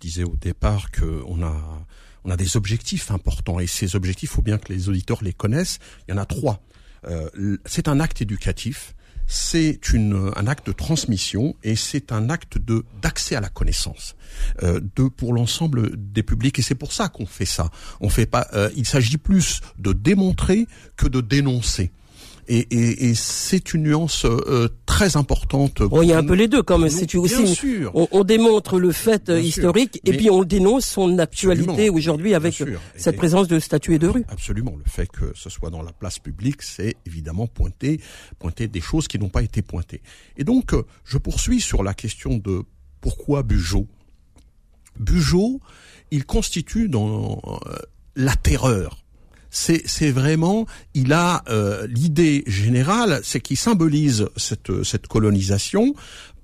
disais 0.00 0.24
au 0.24 0.36
départ 0.36 0.90
qu'on 0.90 1.42
a 1.42 1.86
on 2.26 2.30
a 2.30 2.36
des 2.38 2.56
objectifs 2.56 3.10
importants 3.10 3.60
et 3.60 3.66
ces 3.66 3.96
objectifs, 3.96 4.30
il 4.30 4.34
faut 4.34 4.42
bien 4.42 4.56
que 4.56 4.72
les 4.72 4.88
auditeurs 4.88 5.22
les 5.22 5.34
connaissent. 5.34 5.78
Il 6.08 6.12
y 6.12 6.14
en 6.14 6.20
a 6.20 6.24
trois. 6.24 6.62
Euh, 7.06 7.58
c'est 7.66 7.86
un 7.86 8.00
acte 8.00 8.22
éducatif 8.22 8.94
c'est 9.26 9.80
un 10.36 10.46
acte 10.46 10.66
de 10.66 10.72
transmission 10.72 11.54
et 11.62 11.76
c'est 11.76 12.12
un 12.12 12.30
acte 12.30 12.58
d'accès 13.02 13.36
à 13.36 13.40
la 13.40 13.48
connaissance 13.48 14.16
euh, 14.62 14.80
de 14.96 15.08
pour 15.08 15.32
l'ensemble 15.32 15.90
des 15.96 16.22
publics 16.22 16.58
et 16.58 16.62
c'est 16.62 16.74
pour 16.74 16.92
ça 16.92 17.08
qu'on 17.08 17.26
fait 17.26 17.46
ça. 17.46 17.70
On 18.00 18.08
fait 18.08 18.26
pas. 18.26 18.48
Euh, 18.54 18.70
il 18.76 18.86
s'agit 18.86 19.16
plus 19.16 19.60
de 19.78 19.92
démontrer 19.92 20.66
que 20.96 21.06
de 21.06 21.20
dénoncer. 21.20 21.90
Et, 22.48 22.58
et, 22.58 23.10
et 23.10 23.14
c'est 23.14 23.74
une 23.74 23.84
nuance 23.84 24.24
euh, 24.24 24.68
très 24.86 24.94
très 24.94 25.16
importante. 25.16 25.82
Bon, 25.82 26.02
il 26.02 26.08
y 26.08 26.12
a 26.12 26.18
un 26.18 26.24
peu 26.24 26.34
les 26.34 26.46
deux, 26.46 26.62
comme 26.62 26.88
c'est 26.88 27.14
aussi. 27.16 27.48
Sûr. 27.54 27.90
On, 27.94 28.06
on, 28.12 28.22
démontre 28.22 28.78
le 28.78 28.92
fait 28.92 29.26
bien 29.26 29.38
historique 29.38 29.94
sûr. 29.94 30.02
et 30.04 30.10
Mais 30.12 30.16
puis 30.16 30.30
on 30.30 30.44
dénonce 30.44 30.86
son 30.86 31.18
actualité 31.18 31.90
aujourd'hui 31.90 32.34
avec 32.34 32.62
cette 32.96 33.14
et 33.14 33.16
présence 33.16 33.48
de 33.48 33.58
statues 33.58 33.98
de 33.98 34.06
rue. 34.06 34.24
Absolument. 34.28 34.74
Le 34.76 34.88
fait 34.88 35.10
que 35.10 35.32
ce 35.34 35.50
soit 35.50 35.70
dans 35.70 35.82
la 35.82 35.92
place 35.92 36.20
publique, 36.20 36.62
c'est 36.62 36.94
évidemment 37.06 37.48
pointer, 37.48 38.00
pointer 38.38 38.68
des 38.68 38.80
choses 38.80 39.08
qui 39.08 39.18
n'ont 39.18 39.28
pas 39.28 39.42
été 39.42 39.62
pointées. 39.62 40.00
Et 40.36 40.44
donc, 40.44 40.72
je 41.04 41.18
poursuis 41.18 41.60
sur 41.60 41.82
la 41.82 41.94
question 41.94 42.38
de 42.38 42.62
pourquoi 43.00 43.42
Bugeaud. 43.42 43.88
Bugeaud, 45.00 45.60
il 46.12 46.24
constitue 46.24 46.88
dans 46.88 47.40
la 48.14 48.36
terreur 48.36 49.03
c'est 49.54 50.10
vraiment, 50.10 50.66
il 50.94 51.12
a 51.12 51.44
euh, 51.48 51.86
l'idée 51.88 52.42
générale, 52.46 53.20
c'est 53.22 53.40
qu'il 53.40 53.56
symbolise 53.56 54.26
cette, 54.36 54.82
cette 54.82 55.06
colonisation 55.06 55.94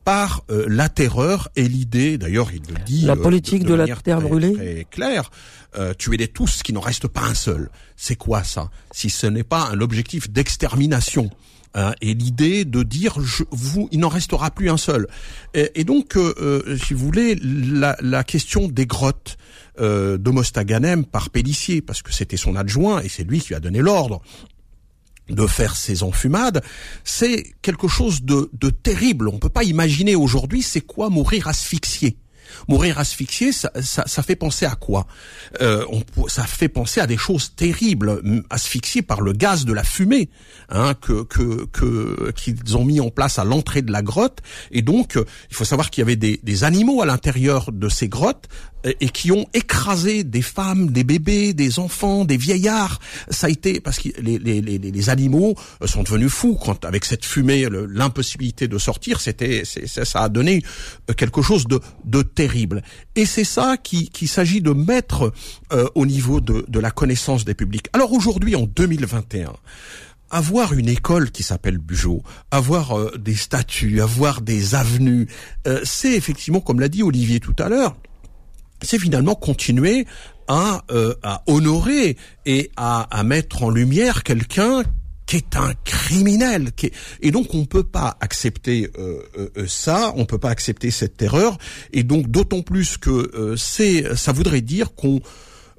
par 0.05 0.43
euh, 0.51 0.65
la 0.69 0.89
terreur 0.89 1.49
et 1.57 1.69
l'idée, 1.69 2.19
d'ailleurs 2.19 2.51
il 2.53 2.63
le 2.69 2.79
dit, 2.85 3.03
la 3.03 3.17
politique 3.17 3.65
de, 3.65 3.71
de, 3.71 3.75
la 3.75 3.87
terre 3.87 4.19
très, 4.19 4.29
brûlée, 4.29 4.53
très 4.53 4.87
clair, 4.91 5.31
euh, 5.77 5.95
tuer 5.95 6.17
les 6.17 6.29
tous, 6.29 6.63
qu'il 6.63 6.75
n'en 6.75 6.81
reste 6.81 7.09
pas 7.09 7.23
un 7.23 7.35
seul. 7.35 7.71
C'est 7.97 8.17
quoi 8.17 8.43
ça? 8.43 8.71
Si 8.93 9.11
ce 9.11 9.27
n'est 9.27 9.45
pas 9.45 9.69
un 9.71 9.81
objectif 9.81 10.31
d'extermination 10.31 11.31
Hein, 11.73 11.95
et 12.01 12.15
l'idée 12.15 12.65
de 12.65 12.83
dire 12.83 13.15
je, 13.23 13.45
vous 13.53 13.89
il 13.93 14.01
n'en 14.01 14.09
restera 14.09 14.51
plus 14.51 14.71
un 14.71 14.77
seul 14.77 15.07
et, 15.55 15.71
et 15.77 15.85
donc 15.85 16.17
euh, 16.17 16.35
euh, 16.41 16.77
si 16.77 16.95
vous 16.95 17.05
voulez 17.05 17.37
la, 17.41 17.97
la 18.01 18.25
question 18.25 18.67
des 18.67 18.87
grottes 18.87 19.39
euh, 19.81 20.19
de 20.19 20.31
Mostaganem 20.31 21.05
par 21.05 21.31
Pélissier 21.31 21.81
parce 21.81 22.03
que 22.03 22.13
c'était 22.13 22.37
son 22.37 22.57
adjoint 22.57 23.03
et 23.03 23.09
c'est 23.09 23.23
lui 23.23 23.39
qui 23.39 23.55
a 23.55 23.61
donné 23.61 23.79
l'ordre 23.79 24.21
de 25.31 25.47
faire 25.47 25.77
ces 25.77 26.03
enfumades, 26.03 26.63
c'est 27.05 27.55
quelque 27.63 27.89
chose 27.89 28.23
de, 28.23 28.51
de 28.53 28.71
terrible. 28.71 29.29
On 29.29 29.39
peut 29.39 29.49
pas 29.49 29.65
imaginer 29.65 30.17
aujourd'hui 30.17 30.63
c'est 30.63 30.81
quoi 30.81 31.09
mourir 31.11 31.49
asphyxié. 31.49 32.17
Mourir 32.69 32.99
asphyxié, 32.99 33.53
ça, 33.53 33.71
ça, 33.83 34.05
ça 34.07 34.23
fait 34.23 34.37
penser 34.37 34.67
à 34.67 34.75
quoi? 34.75 35.07
Euh, 35.61 35.85
on, 35.91 36.03
Ça 36.29 36.45
fait 36.45 36.69
penser 36.69 37.01
à 37.01 37.07
des 37.07 37.17
choses 37.17 37.55
terribles, 37.55 38.23
asphyxié 38.51 39.03
par 39.03 39.21
le 39.21 39.33
gaz 39.33 39.65
de 39.65 39.73
la 39.73 39.85
fumée 39.85 40.29
hein, 40.69 40.95
que 40.95 41.25
que 41.25 41.67
que 41.67 42.31
qu'ils 42.33 42.77
ont 42.77 42.85
mis 42.85 43.01
en 43.01 43.11
place 43.11 43.39
à 43.39 43.45
l'entrée 43.45 43.83
de 43.83 43.93
la 43.93 44.03
grotte. 44.03 44.41
Et 44.71 44.83
donc, 44.83 45.19
il 45.51 45.57
faut 45.57 45.65
savoir 45.65 45.91
qu'il 45.91 46.03
y 46.03 46.05
avait 46.05 46.17
des, 46.17 46.41
des 46.43 46.65
animaux 46.65 47.03
à 47.03 47.07
l'intérieur 47.07 47.73
de 47.73 47.89
ces 47.89 48.09
grottes 48.09 48.49
et 48.85 49.11
qui 49.11 49.31
ont 49.31 49.47
écrasé 49.53 50.25
des 50.25 50.41
femmes, 50.41 50.91
des 50.91 51.05
bébés, 51.05 51.53
des 51.53 51.79
enfants, 51.79 52.25
des 52.25 52.39
vieillards. 52.39 52.99
Ça 53.29 53.47
a 53.49 53.51
été 53.51 53.79
parce 53.81 53.99
que 53.99 54.09
les, 54.21 54.39
les, 54.39 54.63
les, 54.63 54.79
les 54.79 55.11
animaux 55.11 55.55
sont 55.85 56.03
devenus 56.03 56.33
fous 56.33 56.57
quand 56.57 56.85
avec 56.87 57.05
cette 57.05 57.27
fumée, 57.27 57.69
l'impossibilité 57.71 58.69
de 58.69 58.79
sortir, 58.79 59.21
c'était 59.21 59.65
ça, 59.65 60.23
a 60.23 60.29
donné 60.31 60.63
quelque 61.17 61.43
chose 61.43 61.67
de, 61.67 61.81
de 62.05 62.23
terrible. 62.23 62.40
Et 63.17 63.27
c'est 63.27 63.45
ça 63.45 63.77
qui 63.77 64.09
qu'il 64.09 64.29
s'agit 64.29 64.61
de 64.61 64.73
mettre 64.73 65.33
euh, 65.73 65.87
au 65.95 66.07
niveau 66.07 66.41
de, 66.41 66.65
de 66.69 66.81
la 66.81 66.91
connaissance 66.91 67.45
des 67.45 67.55
publics. 67.55 67.87
Alors 67.93 68.13
aujourd'hui, 68.13 68.57
en 68.57 68.67
2021 68.67 69.53
avoir 70.31 70.75
une 70.75 70.89
école 70.89 71.31
qui 71.31 71.43
s'appelle 71.43 71.79
Bugeaud, 71.79 72.23
avoir 72.51 72.97
euh, 72.97 73.11
des 73.19 73.35
statues, 73.35 74.01
avoir 74.01 74.41
des 74.41 74.75
avenues, 74.75 75.27
euh, 75.67 75.81
c'est 75.85 76.13
effectivement, 76.13 76.61
comme 76.61 76.81
l'a 76.81 76.89
dit 76.89 77.03
Olivier 77.03 77.41
tout 77.41 77.57
à 77.59 77.69
l'heure, 77.69 77.97
c'est 78.81 78.99
finalement 78.99 79.35
continuer 79.35 80.07
à, 80.49 80.83
euh, 80.91 81.15
à 81.23 81.43
honorer 81.47 82.17
et 82.47 82.71
à, 82.77 83.03
à, 83.17 83.23
mettre 83.23 83.63
en 83.63 83.71
lumière 83.71 84.23
quelqu'un 84.23 84.83
qui 85.31 85.37
est 85.37 85.55
un 85.55 85.75
criminel. 85.85 86.71
Et 87.21 87.31
donc 87.31 87.55
on 87.55 87.65
peut 87.65 87.85
pas 87.85 88.17
accepter 88.21 88.91
euh, 88.99 89.23
euh, 89.57 89.67
ça, 89.69 90.13
on 90.17 90.25
peut 90.25 90.39
pas 90.39 90.51
accepter 90.51 90.91
cette 90.91 91.17
terreur. 91.17 91.57
Et 91.93 92.03
donc 92.03 92.29
d'autant 92.29 92.63
plus 92.63 92.99
que 92.99 93.31
euh, 93.37 93.55
c'est, 93.57 94.17
ça 94.17 94.33
voudrait 94.33 94.61
dire 94.61 94.93
qu'on 94.97 95.21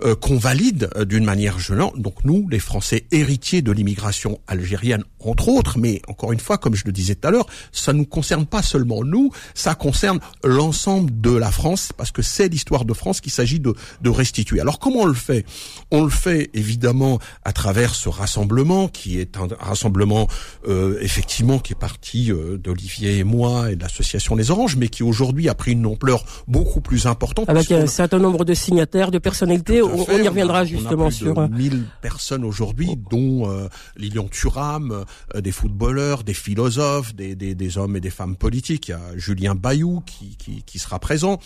euh, 0.03 0.15
qu'on 0.15 0.38
valide 0.38 0.89
euh, 0.96 1.05
d'une 1.05 1.24
manière 1.24 1.60
gênante. 1.60 2.00
Donc 2.00 2.24
nous, 2.24 2.48
les 2.50 2.60
Français 2.60 3.05
héritiers 3.12 3.62
de 3.62 3.72
l'immigration 3.72 4.39
algérienne, 4.48 5.03
entre 5.20 5.48
autres, 5.50 5.77
mais 5.77 6.01
encore 6.08 6.31
une 6.31 6.39
fois, 6.39 6.58
comme 6.58 6.75
je 6.75 6.84
le 6.86 6.91
disais 6.91 7.15
tout 7.15 7.27
à 7.27 7.31
l'heure, 7.31 7.46
ça 7.72 7.93
ne 7.93 8.00
nous 8.00 8.05
concerne 8.05 8.46
pas 8.46 8.62
seulement 8.62 9.03
nous, 9.03 9.31
ça 9.53 9.75
concerne 9.75 10.20
l'ensemble 10.43 11.22
de 11.22 11.31
la 11.31 11.51
France, 11.51 11.91
parce 11.96 12.12
que 12.12 12.22
c'est 12.22 12.48
l'histoire 12.48 12.86
de 12.86 12.93
France 12.93 13.22
qu'il 13.22 13.31
s'agit 13.31 13.60
de, 13.60 13.74
de 14.01 14.10
restituer. 14.10 14.60
Alors 14.60 14.79
comment 14.79 15.01
on 15.01 15.05
le 15.05 15.13
fait? 15.13 15.46
On 15.91 16.03
le 16.03 16.10
fait 16.10 16.50
évidemment 16.53 17.20
à 17.46 17.53
travers 17.53 17.96
ce 17.96 18.10
rassemblement, 18.10 18.88
qui 18.88 19.20
est 19.20 19.38
un 19.38 19.48
rassemblement 19.60 20.27
euh, 20.67 20.98
effectivement 21.01 21.60
qui 21.60 21.74
est 21.74 21.79
parti 21.79 22.31
euh, 22.31 22.58
d'Olivier 22.58 23.20
et 23.20 23.24
moi 23.24 23.72
et 23.72 23.75
de 23.75 23.81
l'association 23.81 24.36
Les 24.36 24.51
Oranges, 24.51 24.75
mais 24.75 24.89
qui 24.89 25.03
aujourd'hui 25.03 25.50
a 25.50 25.55
pris 25.55 25.74
une 25.74 25.86
ampleur 25.86 26.25
beaucoup 26.48 26.81
plus 26.81 27.05
importante. 27.05 27.50
Avec 27.50 27.72
un 27.72 27.88
certain 27.88 28.20
nombre 28.20 28.46
de 28.46 28.53
signataires, 28.53 29.12
de 29.12 29.17
personnalités 29.20 29.81
on, 29.94 30.06
on, 30.08 30.18
y 30.18 30.28
reviendra 30.28 30.66
justement 30.66 31.04
on 31.04 31.08
a 31.08 31.10
plus 31.10 31.16
sur. 31.16 31.34
De 31.34 31.56
1000 31.56 31.84
personnes 32.02 32.44
aujourd'hui, 32.44 32.98
dont 33.10 33.50
euh, 33.50 33.68
Lilian 33.96 34.28
Thuram, 34.28 35.06
euh, 35.36 35.42
des 35.42 35.52
footballeurs, 35.52 36.24
des 36.24 36.34
philosophes, 36.34 37.16
des, 37.16 37.36
des, 37.36 37.56
des, 37.56 37.78
hommes 37.78 37.96
et 37.96 38.00
des 38.02 38.10
femmes 38.10 38.36
politiques. 38.36 38.90
Il 38.90 38.92
y 38.92 38.94
a 38.94 39.18
Julien 39.18 39.56
Bayou 39.56 40.02
qui, 40.06 40.36
qui, 40.38 40.64
qui 40.64 40.80
sera 40.80 41.00
présent. 41.00 41.40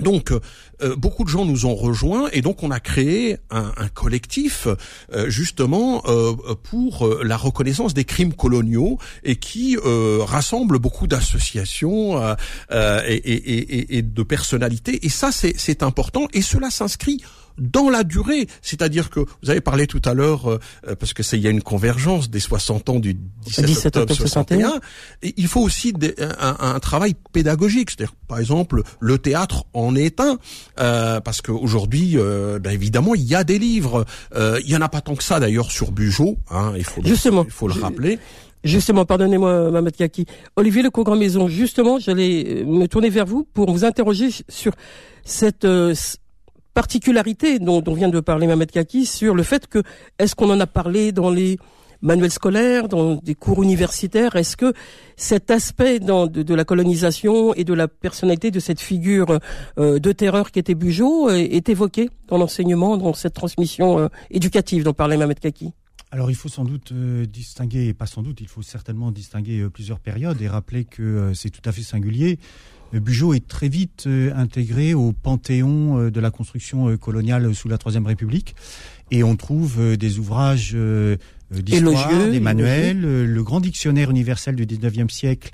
Donc, 0.00 0.30
euh, 0.30 0.96
beaucoup 0.96 1.24
de 1.24 1.28
gens 1.28 1.44
nous 1.44 1.66
ont 1.66 1.74
rejoints 1.74 2.28
et 2.32 2.40
donc 2.40 2.62
on 2.62 2.70
a 2.70 2.80
créé 2.80 3.38
un, 3.50 3.72
collectif 3.94 4.68
euh, 5.12 5.28
justement 5.28 6.02
euh, 6.06 6.34
pour 6.62 7.08
la 7.22 7.36
reconnaissance 7.36 7.94
des 7.94 8.04
crimes 8.04 8.32
coloniaux 8.32 8.98
et 9.24 9.36
qui 9.36 9.76
rassemble 9.76 10.78
beaucoup 10.78 11.06
d'associations 11.06 12.36
et, 12.70 14.02
de 14.02 14.22
personnalités. 14.22 15.04
Et 15.04 15.08
ça, 15.08 15.30
c'est 15.32 15.82
important 15.82 16.28
et 16.32 16.42
cela 16.42 16.70
s'inscrit 16.70 17.22
dans 17.58 17.90
la 17.90 18.04
durée. 18.04 18.46
C'est-à-dire 18.62 19.10
que 19.10 19.20
vous 19.20 19.50
avez 19.50 19.60
parlé 19.60 19.86
tout 19.86 20.02
à 20.04 20.14
l'heure, 20.14 20.48
euh, 20.48 20.58
parce 20.98 21.12
que 21.12 21.22
il 21.34 21.42
y 21.42 21.46
a 21.46 21.50
une 21.50 21.62
convergence 21.62 22.30
des 22.30 22.40
60 22.40 22.88
ans 22.88 22.98
du 22.98 23.14
17, 23.14 23.64
17 23.64 23.96
octobre 23.96 24.14
61. 24.14 24.68
61. 24.68 24.80
Et 25.22 25.34
il 25.36 25.46
faut 25.46 25.60
aussi 25.60 25.92
des, 25.92 26.14
un, 26.18 26.56
un, 26.60 26.78
travail 26.78 27.14
pédagogique. 27.32 27.90
C'est-à-dire, 27.90 28.14
par 28.26 28.38
exemple, 28.38 28.82
le 29.00 29.18
théâtre 29.18 29.64
en 29.72 29.94
est 29.94 30.20
un, 30.20 30.38
euh, 30.78 31.20
parce 31.20 31.42
qu'aujourd'hui, 31.42 32.12
euh, 32.16 32.58
ben 32.58 32.70
évidemment, 32.70 33.14
il 33.14 33.24
y 33.24 33.34
a 33.34 33.44
des 33.44 33.58
livres. 33.58 34.04
Euh, 34.34 34.60
il 34.64 34.70
y 34.70 34.76
en 34.76 34.80
a 34.80 34.88
pas 34.88 35.00
tant 35.00 35.14
que 35.14 35.24
ça 35.24 35.40
d'ailleurs 35.40 35.70
sur 35.70 35.92
Bugeaud. 35.92 36.38
Hein, 36.50 36.72
il 36.76 36.84
faut, 36.84 37.02
Justement, 37.04 37.44
il 37.44 37.50
faut 37.50 37.68
le 37.68 37.80
rappeler. 37.80 38.18
Justement, 38.64 39.04
pardonnez-moi, 39.04 39.70
Mamadou 39.70 39.96
Kaki. 39.96 40.26
Olivier 40.56 40.82
Le 40.82 40.90
Grand 40.90 41.16
Maison, 41.16 41.48
justement, 41.48 41.98
j'allais 41.98 42.64
me 42.66 42.86
tourner 42.86 43.08
vers 43.08 43.24
vous 43.24 43.44
pour 43.44 43.70
vous 43.70 43.84
interroger 43.84 44.30
sur 44.48 44.72
cette 45.24 45.64
euh, 45.64 45.94
particularité 46.78 47.58
dont, 47.58 47.82
vient 47.92 48.08
de 48.08 48.20
parler 48.20 48.46
Mamadou 48.46 48.70
Kaki 48.72 49.04
sur 49.04 49.34
le 49.34 49.42
fait 49.42 49.66
que 49.66 49.82
est-ce 50.20 50.36
qu'on 50.36 50.48
en 50.48 50.60
a 50.60 50.66
parlé 50.68 51.10
dans 51.10 51.28
les 51.28 51.58
manuels 52.02 52.30
scolaires, 52.30 52.86
dans 52.86 53.16
des 53.16 53.34
cours 53.34 53.64
universitaires? 53.64 54.36
Est-ce 54.36 54.56
que 54.56 54.72
cet 55.16 55.50
aspect 55.50 55.98
de, 55.98 56.54
la 56.54 56.64
colonisation 56.64 57.52
et 57.54 57.64
de 57.64 57.74
la 57.74 57.88
personnalité 57.88 58.52
de 58.52 58.60
cette 58.60 58.80
figure 58.80 59.40
euh, 59.80 59.98
de 59.98 60.12
terreur 60.12 60.52
qui 60.52 60.60
était 60.60 60.76
Bugeaud 60.76 61.30
est, 61.30 61.46
est 61.46 61.68
évoqué 61.68 62.10
dans 62.28 62.38
l'enseignement, 62.38 62.96
dans 62.96 63.12
cette 63.12 63.34
transmission 63.34 63.98
euh, 63.98 64.06
éducative 64.30 64.84
dont 64.84 64.92
parlait 64.92 65.16
Mamadou 65.16 65.40
Kaki? 65.40 65.72
Alors 66.10 66.30
il 66.30 66.36
faut 66.36 66.48
sans 66.48 66.64
doute 66.64 66.92
euh, 66.92 67.26
distinguer, 67.26 67.92
pas 67.92 68.06
sans 68.06 68.22
doute, 68.22 68.40
il 68.40 68.48
faut 68.48 68.62
certainement 68.62 69.10
distinguer 69.10 69.60
euh, 69.60 69.68
plusieurs 69.68 70.00
périodes 70.00 70.40
et 70.40 70.48
rappeler 70.48 70.84
que 70.86 71.02
euh, 71.02 71.34
c'est 71.34 71.50
tout 71.50 71.60
à 71.66 71.72
fait 71.72 71.82
singulier. 71.82 72.38
Bugeaud 72.92 73.34
est 73.34 73.46
très 73.46 73.68
vite 73.68 74.04
euh, 74.06 74.32
intégré 74.34 74.94
au 74.94 75.12
panthéon 75.12 75.98
euh, 75.98 76.10
de 76.10 76.20
la 76.20 76.30
construction 76.30 76.88
euh, 76.88 76.96
coloniale 76.96 77.54
sous 77.54 77.68
la 77.68 77.78
Troisième 77.78 78.06
République. 78.06 78.54
Et 79.10 79.22
on 79.22 79.36
trouve 79.36 79.96
des 79.96 80.18
ouvrages 80.18 80.76
d'histoire, 81.50 82.28
des 82.30 82.40
manuels, 82.40 83.00
le 83.00 83.42
grand 83.42 83.60
dictionnaire 83.60 84.10
universel 84.10 84.54
du 84.54 84.66
19e 84.66 85.08
siècle 85.08 85.50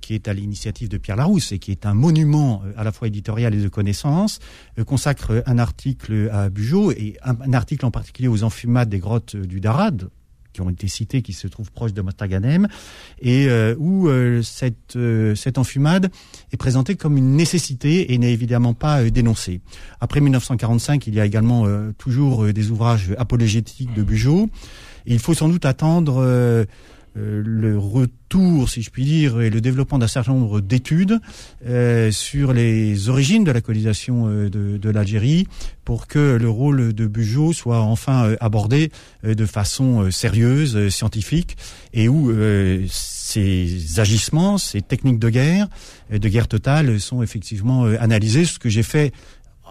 qui 0.00 0.14
est 0.14 0.26
à 0.26 0.34
l'initiative 0.34 0.88
de 0.88 0.98
Pierre 0.98 1.14
Larousse 1.14 1.52
et 1.52 1.60
qui 1.60 1.70
est 1.70 1.86
un 1.86 1.94
monument 1.94 2.62
à 2.76 2.82
la 2.82 2.90
fois 2.90 3.06
éditorial 3.06 3.54
et 3.54 3.62
de 3.62 3.68
connaissance, 3.68 4.40
consacre 4.84 5.44
un 5.46 5.58
article 5.58 6.28
à 6.32 6.48
Bugeaud 6.48 6.90
et 6.90 7.16
un, 7.22 7.36
un 7.40 7.52
article 7.52 7.86
en 7.86 7.92
particulier 7.92 8.26
aux 8.26 8.42
enfumades 8.42 8.88
des 8.88 8.98
grottes 8.98 9.36
du 9.36 9.60
Darad, 9.60 10.10
qui 10.58 10.62
ont 10.62 10.70
été 10.70 10.88
cités, 10.88 11.22
qui 11.22 11.34
se 11.34 11.46
trouvent 11.46 11.70
proches 11.70 11.92
de 11.92 12.02
Mostaganem, 12.02 12.66
et 13.22 13.46
euh, 13.46 13.76
où 13.78 14.08
euh, 14.08 14.42
cette, 14.42 14.96
euh, 14.96 15.36
cette 15.36 15.56
enfumade 15.56 16.10
est 16.52 16.56
présentée 16.56 16.96
comme 16.96 17.16
une 17.16 17.36
nécessité 17.36 18.12
et 18.12 18.18
n'est 18.18 18.32
évidemment 18.32 18.74
pas 18.74 19.04
dénoncée. 19.04 19.60
Après 20.00 20.20
1945, 20.20 21.06
il 21.06 21.14
y 21.14 21.20
a 21.20 21.24
également 21.24 21.66
toujours 21.96 22.52
des 22.52 22.70
ouvrages 22.70 23.14
apologétiques 23.18 23.94
de 23.94 24.02
Bugeaud. 24.02 24.48
il 25.06 25.20
faut 25.20 25.34
sans 25.34 25.48
doute 25.48 25.64
attendre 25.64 26.66
le 27.44 27.78
retour, 27.78 28.68
si 28.68 28.82
je 28.82 28.90
puis 28.90 29.04
dire, 29.04 29.40
et 29.40 29.50
le 29.50 29.60
développement 29.60 29.98
d'un 29.98 30.08
certain 30.08 30.32
nombre 30.32 30.60
d'études 30.60 31.18
euh, 31.66 32.10
sur 32.10 32.52
les 32.52 33.08
origines 33.08 33.44
de 33.44 33.50
la 33.50 33.60
colonisation 33.60 34.26
euh, 34.26 34.48
de, 34.48 34.76
de 34.76 34.90
l'Algérie 34.90 35.46
pour 35.84 36.06
que 36.06 36.36
le 36.36 36.48
rôle 36.48 36.92
de 36.92 37.06
Bugeaud 37.06 37.52
soit 37.52 37.80
enfin 37.80 38.34
abordé 38.40 38.92
de 39.24 39.46
façon 39.46 40.10
sérieuse, 40.10 40.90
scientifique, 40.90 41.56
et 41.94 42.10
où 42.10 42.30
ces 42.90 43.98
agissements, 43.98 44.58
ces 44.58 44.82
techniques 44.82 45.18
de 45.18 45.30
guerre, 45.30 45.66
de 46.10 46.28
guerre 46.28 46.46
totale, 46.46 47.00
sont 47.00 47.22
effectivement 47.22 47.84
analysés, 47.84 48.44
ce 48.44 48.58
que 48.58 48.68
j'ai 48.68 48.82
fait 48.82 49.14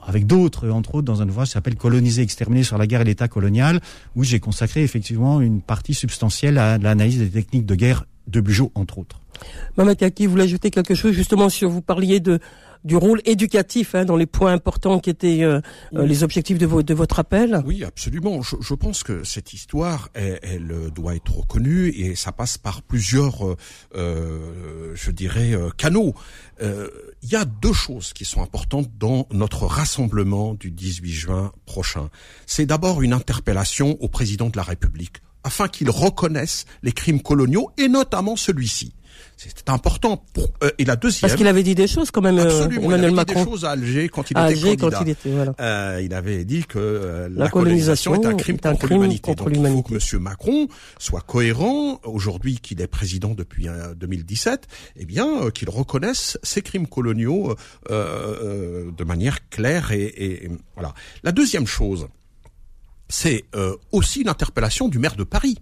avec 0.07 0.25
d'autres, 0.25 0.69
entre 0.69 0.95
autres, 0.95 1.05
dans 1.05 1.21
un 1.21 1.29
ouvrage 1.29 1.49
qui 1.49 1.53
s'appelle 1.53 1.75
Coloniser, 1.75 2.21
exterminer 2.21 2.63
sur 2.63 2.77
la 2.77 2.87
guerre 2.87 3.01
et 3.01 3.03
l'État 3.03 3.27
colonial, 3.27 3.81
où 4.15 4.23
j'ai 4.23 4.39
consacré 4.39 4.81
effectivement 4.81 5.41
une 5.41 5.61
partie 5.61 5.93
substantielle 5.93 6.57
à 6.57 6.77
l'analyse 6.77 7.19
des 7.19 7.29
techniques 7.29 7.65
de 7.65 7.75
guerre 7.75 8.05
de 8.27 8.41
Bugeaud, 8.41 8.71
entre 8.73 8.97
autres. 8.97 9.21
Du 12.83 12.95
rôle 12.95 13.21
éducatif 13.25 13.95
hein, 13.95 14.05
dans 14.05 14.15
les 14.15 14.25
points 14.25 14.53
importants 14.53 14.99
qui 14.99 15.09
étaient 15.09 15.43
euh, 15.43 15.61
euh, 15.95 16.05
les 16.05 16.23
objectifs 16.23 16.57
de, 16.57 16.81
de, 16.81 16.93
votre 16.93 17.19
appel 17.19 17.61
Oui, 17.65 17.83
absolument. 17.83 18.41
Je, 18.41 18.55
je 18.59 18.73
pense 18.73 19.03
que 19.03 19.23
cette 19.23 19.53
histoire, 19.53 20.09
elle, 20.13 20.39
elle, 20.43 20.91
doit 20.93 21.15
être 21.15 21.37
reconnue 21.37 21.89
et 21.89 22.15
ça 22.15 22.31
passe 22.31 22.57
par 22.57 22.81
plusieurs, 22.81 23.45
euh, 23.45 23.57
euh 23.95 24.91
je 24.95 25.11
dirais, 25.11 25.53
canaux. 25.77 26.13
Il 26.61 27.29
y 27.29 27.35
a 27.35 27.45
deux 27.45 27.73
choses 27.73 28.13
qui 28.13 28.25
sont 28.25 28.41
importantes 28.41 28.89
dans 28.97 29.27
notre 29.31 29.65
rassemblement 29.65 30.53
du 30.53 30.71
18 30.71 31.11
juin 31.11 31.51
prochain. 31.65 32.09
C'est 32.45 32.65
d'abord 32.65 33.01
une 33.01 33.13
interpellation 33.13 33.97
au 33.99 34.07
président 34.07 34.49
de 34.49 34.57
la 34.57 34.63
République 34.63 35.21
afin 35.43 35.69
qu'il 35.69 35.89
reconnaisse 35.89 36.65
les 36.83 36.91
crimes 36.91 37.21
coloniaux 37.21 37.71
et 37.77 37.87
notamment 37.87 38.35
celui-ci. 38.35 38.93
C'est 39.37 39.69
important. 39.69 40.17
Pour, 40.33 40.49
euh, 40.63 40.71
et 40.79 40.85
la 40.85 40.95
deuxième. 40.95 41.21
Parce 41.21 41.35
qu'il 41.35 41.47
avait 41.47 41.61
dit 41.61 41.75
des 41.75 41.85
choses 41.85 42.09
quand 42.09 42.21
même. 42.21 42.39
Euh, 42.39 42.45
absolument. 42.45 42.89
il 42.89 42.93
avait 42.95 43.11
dit 43.11 43.33
des 43.35 43.43
choses 43.43 43.65
à 43.65 43.71
Alger 43.71 44.09
quand 44.09 44.31
il 44.31 44.37
était 44.37 44.77
candidat. 44.77 44.97
Quand 44.97 45.05
il, 45.05 45.09
était, 45.09 45.29
voilà. 45.29 45.53
euh, 45.61 46.01
il 46.03 46.13
avait 46.15 46.43
dit 46.43 46.65
que 46.65 46.79
euh, 46.79 47.29
la, 47.31 47.47
colonisation, 47.47 48.15
est 48.15 48.25
un 48.25 48.33
crime, 48.33 48.59
contre, 48.59 48.87
l'humanité. 48.87 49.35
Donc 49.35 49.49
il 49.51 49.67
faut 49.67 49.83
que 49.83 50.15
M. 50.15 50.21
Macron 50.23 50.67
soit 50.97 51.21
cohérent 51.21 51.99
aujourd'hui 52.03 52.57
qu'il 52.57 52.81
est 52.81 52.87
président 52.87 53.35
depuis 53.35 53.67
2017, 53.97 54.67
eh 54.95 55.05
bien 55.05 55.51
qu'il 55.51 55.69
reconnaisse 55.69 56.39
ces 56.41 56.63
crimes 56.63 56.87
coloniaux 56.87 57.55
de 57.89 59.03
manière 59.03 59.49
claire 59.49 59.91
et, 59.91 60.05
et, 60.17 60.49
voilà. 60.73 60.95
La 61.21 61.31
deuxième 61.31 61.67
chose, 61.67 62.07
c'est 63.07 63.45
aussi 63.91 64.23
l'interpellation 64.23 64.87
du 64.87 64.97
maire 64.97 65.15
de 65.15 65.23
Paris. 65.23 65.59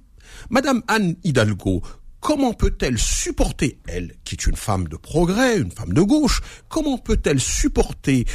Madame 0.50 0.82
Anne 0.88 1.16
Hidalgo, 1.24 1.82
comment 2.26 2.54
peut-elle 2.54 2.98
supporter, 2.98 3.78
elle, 3.88 4.16
qui 4.24 4.34
est 4.34 4.48
une 4.48 4.56
femme 4.56 4.88
de 4.88 4.98
progrès, 4.98 5.60
une 5.60 5.70
femme 5.70 5.94
de 5.94 6.02
gauche, 6.02 6.42
comment 6.70 6.98
peut-elle 6.98 7.40
supporter 7.40 8.26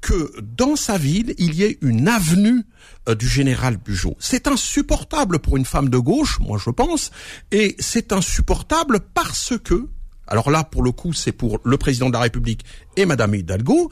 que 0.00 0.32
dans 0.40 0.76
sa 0.76 0.96
ville, 0.96 1.34
il 1.36 1.54
y 1.54 1.64
ait 1.64 1.76
une 1.82 2.06
avenue 2.06 2.62
euh, 3.08 3.16
du 3.16 3.26
général 3.26 3.76
Bugeaud? 3.76 4.14
C'est 4.20 4.46
insupportable 4.46 5.40
pour 5.40 5.56
une 5.56 5.64
femme 5.64 5.88
de 5.88 5.98
gauche, 5.98 6.38
moi 6.38 6.60
je 6.64 6.70
pense, 6.70 7.10
et 7.50 7.74
c'est 7.80 8.12
insupportable 8.12 9.00
parce 9.14 9.54
que, 9.64 9.88
alors 10.28 10.52
là 10.52 10.62
pour 10.62 10.84
le 10.84 10.92
coup 10.92 11.12
c'est 11.12 11.32
pour 11.32 11.58
le 11.64 11.76
président 11.76 12.06
de 12.06 12.12
la 12.14 12.20
République 12.20 12.64
et 12.96 13.04
Madame 13.04 13.34
Hidalgo, 13.34 13.90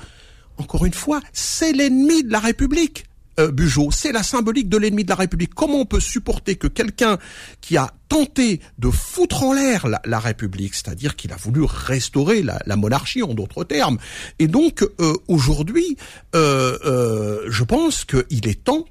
encore 0.58 0.86
une 0.86 0.94
fois, 0.94 1.20
c'est 1.32 1.72
l'ennemi 1.72 2.22
de 2.22 2.30
la 2.30 2.38
République 2.38 3.06
euh, 3.38 3.52
c'est 3.90 4.12
la 4.12 4.22
symbolique 4.22 4.68
de 4.68 4.76
l'ennemi 4.76 5.04
de 5.04 5.10
la 5.10 5.14
République. 5.14 5.54
Comment 5.54 5.80
on 5.80 5.86
peut 5.86 6.00
supporter 6.00 6.56
que 6.56 6.66
quelqu'un 6.66 7.18
qui 7.60 7.76
a 7.76 7.92
tenté 8.08 8.60
de 8.78 8.90
foutre 8.90 9.42
en 9.42 9.52
l'air 9.52 9.86
la, 10.04 10.18
République, 10.18 10.74
c'est-à-dire 10.74 11.16
qu'il 11.16 11.32
a 11.32 11.36
voulu 11.36 11.62
restaurer 11.64 12.42
la, 12.42 12.76
monarchie 12.76 13.22
en 13.22 13.34
d'autres 13.34 13.64
termes, 13.64 13.98
et 14.38 14.46
donc 14.46 14.82
euh, 14.82 15.14
aujourd'hui, 15.28 15.96
euh, 16.34 16.78
euh, 16.84 17.46
je 17.48 17.64
pense 17.64 18.04
qu'il 18.04 18.48
est 18.48 18.64
temps 18.64 18.84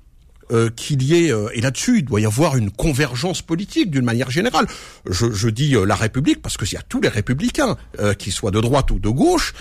qu'il 0.77 1.03
y 1.03 1.13
ait, 1.13 1.33
et 1.55 1.59
là-dessus, 1.59 1.97
il 1.97 2.05
doit 2.05 2.21
y 2.21 2.25
avoir 2.25 2.55
une 2.55 2.71
convergence 2.71 3.41
politique 3.41 3.91
d'une 3.91 4.05
manière 4.05 4.31
générale. 4.31 4.65
Je, 5.05 5.49
dis 5.49 5.75
la 5.85 5.95
République 5.95 6.41
parce 6.41 6.55
que 6.55 6.65
s'il 6.65 6.77
y 6.77 6.79
a 6.79 6.85
tous 6.87 7.01
les 7.01 7.09
républicains, 7.09 7.75
qu'ils 8.17 8.31
soient 8.31 8.51
de 8.51 8.61
droite 8.61 8.89
ou 8.91 8.97
de 8.97 9.09
gauche, 9.09 9.53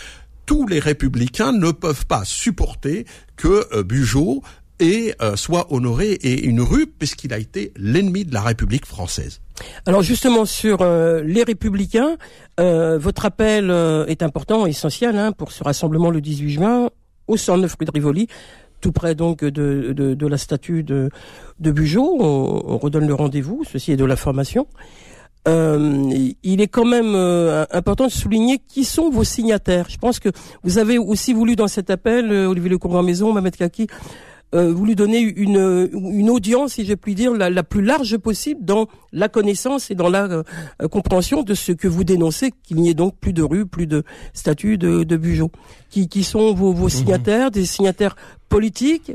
tous 0.46 0.66
les 0.66 0.78
républicains 0.78 1.52
ne 1.52 1.72
peuvent 1.72 2.06
pas 2.06 2.24
supporter 2.24 3.04
que 3.36 3.66
euh, 3.72 3.82
Bugeaud 3.82 4.42
et 4.80 5.14
euh, 5.22 5.36
soit 5.36 5.72
honoré 5.72 6.12
et 6.12 6.44
une 6.44 6.60
rue 6.60 6.86
puisqu'il 6.86 7.32
a 7.32 7.38
été 7.38 7.72
l'ennemi 7.76 8.24
de 8.24 8.34
la 8.34 8.42
République 8.42 8.86
française. 8.86 9.40
Alors 9.86 10.02
justement 10.02 10.44
sur 10.44 10.82
euh, 10.82 11.22
les 11.22 11.42
républicains, 11.42 12.16
euh, 12.60 12.98
votre 12.98 13.24
appel 13.24 13.70
est 14.08 14.22
important, 14.22 14.66
essentiel 14.66 15.16
hein, 15.16 15.32
pour 15.32 15.52
ce 15.52 15.64
rassemblement 15.64 16.10
le 16.10 16.20
18 16.20 16.50
juin 16.50 16.90
au 17.26 17.36
109 17.36 17.74
rue 17.78 17.86
de 17.86 17.90
Rivoli, 17.90 18.28
tout 18.80 18.92
près 18.92 19.14
donc 19.14 19.42
de, 19.42 19.50
de, 19.92 20.14
de 20.14 20.26
la 20.26 20.38
statue 20.38 20.82
de, 20.82 21.10
de 21.58 21.70
Bugeaud. 21.72 22.18
On, 22.20 22.62
on 22.66 22.78
redonne 22.78 23.06
le 23.06 23.14
rendez-vous, 23.14 23.62
ceci 23.64 23.92
est 23.92 23.96
de 23.96 24.04
l'information. 24.04 24.66
il 25.46 26.60
est 26.60 26.68
quand 26.68 26.84
même 26.84 27.14
important 27.70 28.06
de 28.06 28.12
souligner 28.12 28.58
qui 28.58 28.84
sont 28.84 29.08
vos 29.10 29.24
signataires. 29.24 29.86
Je 29.88 29.96
pense 29.96 30.20
que 30.20 30.28
vous 30.62 30.78
avez 30.78 30.98
aussi 30.98 31.32
voulu 31.32 31.56
dans 31.56 31.68
cet 31.68 31.88
appel, 31.88 32.30
Olivier 32.30 32.68
Lecour 32.70 33.02
Maison, 33.02 33.32
Mamed 33.32 33.56
Kaki, 33.56 33.86
euh, 34.54 34.72
voulu 34.72 34.94
donner 34.94 35.20
une, 35.20 35.90
une 35.92 36.30
audience, 36.30 36.74
si 36.74 36.86
je 36.86 36.94
puis 36.94 37.14
dire, 37.14 37.32
la, 37.32 37.62
plus 37.62 37.82
large 37.82 38.16
possible 38.16 38.64
dans 38.64 38.86
la 39.12 39.28
connaissance 39.28 39.90
et 39.90 39.94
dans 39.94 40.08
la 40.08 40.24
euh, 40.24 40.42
compréhension 40.88 41.42
de 41.42 41.54
ce 41.54 41.72
que 41.72 41.88
vous 41.88 42.04
dénoncez, 42.04 42.52
qu'il 42.62 42.76
n'y 42.76 42.90
ait 42.90 42.94
donc 42.94 43.16
plus 43.18 43.32
de 43.32 43.42
rues, 43.42 43.66
plus 43.66 43.86
de 43.86 44.04
statues 44.34 44.78
de, 44.78 45.02
de 45.02 45.16
Bugeaud. 45.16 45.50
Qui, 45.90 46.08
qui 46.08 46.24
sont 46.24 46.54
vos, 46.54 46.72
vos 46.72 46.84
mhm. 46.84 46.90
signataires, 46.90 47.50
des 47.50 47.66
signataires 47.66 48.16
politiques, 48.48 49.12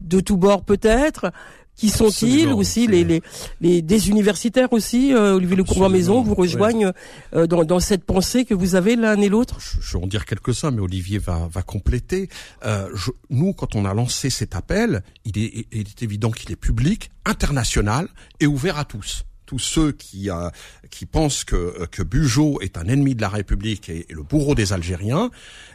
de 0.00 0.20
tous 0.20 0.36
bords 0.36 0.62
peut-être, 0.62 1.32
qui 1.78 1.90
sont-ils 1.90 2.48
aussi 2.48 2.88
les, 2.88 3.04
les, 3.04 3.22
les, 3.60 3.82
des 3.82 4.08
universitaires 4.10 4.72
aussi 4.72 5.14
euh, 5.14 5.36
Olivier 5.36 5.56
Le 5.56 5.88
Maison 5.88 6.22
vous 6.22 6.34
rejoignent 6.34 6.92
euh, 7.34 7.46
dans, 7.46 7.64
dans 7.64 7.78
cette 7.78 8.04
pensée 8.04 8.44
que 8.44 8.52
vous 8.52 8.74
avez 8.74 8.96
l'un 8.96 9.18
et 9.20 9.28
l'autre? 9.28 9.58
Je, 9.60 9.96
vais 9.96 10.04
en 10.04 10.08
dire 10.08 10.26
quelques-uns 10.26 10.72
mais 10.72 10.80
Olivier 10.80 11.18
va, 11.18 11.48
va 11.50 11.62
compléter. 11.62 12.28
Euh, 12.66 12.88
je, 12.94 13.12
nous 13.30 13.52
quand 13.52 13.76
on 13.76 13.84
a 13.84 13.94
lancé 13.94 14.28
cet 14.28 14.56
appel 14.56 15.02
il 15.24 15.38
est, 15.38 15.66
il 15.70 15.80
est 15.88 16.02
évident 16.02 16.32
qu'il 16.32 16.50
est 16.50 16.56
public 16.56 17.10
international 17.24 18.08
et 18.40 18.48
ouvert 18.48 18.76
à 18.76 18.84
tous 18.84 19.22
tous 19.48 19.58
ceux 19.58 19.92
qui, 19.92 20.28
euh, 20.28 20.50
qui 20.90 21.06
pensent 21.06 21.42
que, 21.42 21.86
que 21.90 22.02
Bugeaud 22.02 22.60
est 22.60 22.76
un 22.76 22.84
ennemi 22.84 23.14
de 23.14 23.22
la 23.22 23.30
République 23.30 23.88
et, 23.88 24.06
le 24.10 24.22
bourreau 24.22 24.54
des 24.54 24.74
Algériens 24.74 25.30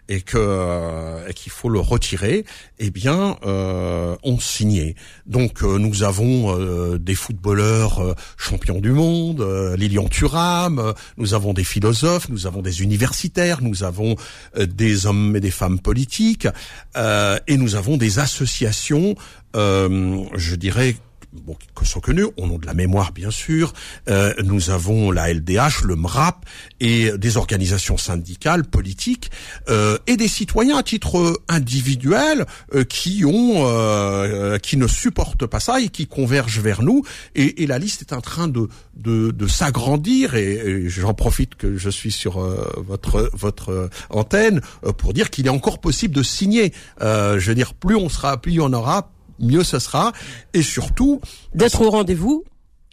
et 0.10 0.22
que 0.22 0.38
euh, 0.38 1.32
qu'il 1.32 1.52
faut 1.52 1.70
le 1.70 1.80
retirer, 1.80 2.46
eh 2.78 2.92
bien, 2.92 3.38
euh, 3.46 4.16
ont 4.22 4.40
signé. 4.40 4.96
Donc, 5.26 5.64
euh, 5.64 5.80
nous 5.80 6.04
avons 6.04 6.54
des 6.98 7.16
footballeurs 7.16 8.16
champions 8.38 8.80
du 8.80 8.92
monde, 8.92 9.42
Lilian 9.78 10.08
Thuram, 10.08 10.94
nous 11.18 11.34
avons 11.34 11.54
des 11.54 11.64
philosophes, 11.64 12.30
nous 12.30 12.46
avons 12.46 12.62
des 12.62 12.84
universitaires, 12.84 13.62
nous 13.62 13.84
avons 13.84 14.16
des 14.56 15.08
hommes 15.08 15.36
et 15.36 15.40
des 15.40 15.52
femmes 15.52 15.80
politiques, 15.80 16.48
et 16.96 17.58
nous 17.58 17.76
avons 17.76 17.98
des 17.98 18.20
associations, 18.20 19.16
je 19.56 20.56
dirais 20.56 20.96
bon, 21.34 21.56
qui 21.76 21.86
sont 21.86 22.00
connus, 22.00 22.28
au 22.38 22.48
nom 22.48 22.58
de 22.58 22.66
la 22.66 22.74
mémoire 22.74 23.12
bien 23.12 23.32
sûr. 23.32 23.74
Euh, 24.08 24.34
nous 24.44 24.70
avons 24.70 25.12
la 25.12 25.34
LDH, 25.34 25.84
le 25.84 25.96
MRAP 25.96 26.46
et 26.80 27.12
des 27.18 27.38
organisations 27.38 27.98
syndicales, 27.98 28.64
politiques 28.64 29.32
euh, 29.70 29.98
et 30.08 30.18
des 30.18 30.28
citoyens 30.28 30.78
à 30.78 30.84
titre 30.84 31.42
individuel 31.50 32.46
euh, 32.74 32.84
qui 32.84 33.26
ont, 33.26 33.66
euh, 33.66 34.58
qui 34.58 34.78
ne 34.78 34.88
supportent 34.88 35.46
pas 35.46 35.60
ça 35.60 35.80
et 35.80 35.90
qui 35.90 36.08
convergent 36.08 36.60
vers 36.60 36.84
nous. 36.84 37.04
Et, 37.36 37.64
et 37.64 37.68
la 37.68 37.80
liste 37.80 38.02
est 38.02 38.14
en 38.14 38.22
train 38.22 38.48
de 38.48 38.68
de, 38.96 39.32
de 39.32 39.48
s'agrandir 39.48 40.36
et, 40.36 40.54
et 40.54 40.90
j'en 40.90 41.14
profite 41.14 41.56
que 41.56 41.78
je 41.78 41.90
suis 41.90 42.12
sur 42.12 42.40
euh, 42.40 42.72
votre 42.78 43.30
votre 43.34 43.90
antenne 44.10 44.62
pour 44.98 45.14
dire 45.14 45.30
qu'il 45.30 45.48
est 45.48 45.50
encore 45.50 45.80
possible 45.80 46.14
de 46.14 46.24
signer. 46.24 46.74
je 47.02 47.40
veux 47.40 47.56
dire, 47.56 47.74
plus 47.74 47.96
on 47.96 48.10
sera, 48.10 48.40
plus 48.40 48.60
on 48.60 48.72
aura, 48.74 49.12
mieux 49.40 49.64
ce 49.64 49.80
sera. 49.80 50.12
Et 50.54 50.62
surtout... 50.62 51.22
D'être 51.54 51.82
au 51.82 51.90
rendez-vous 51.90 52.44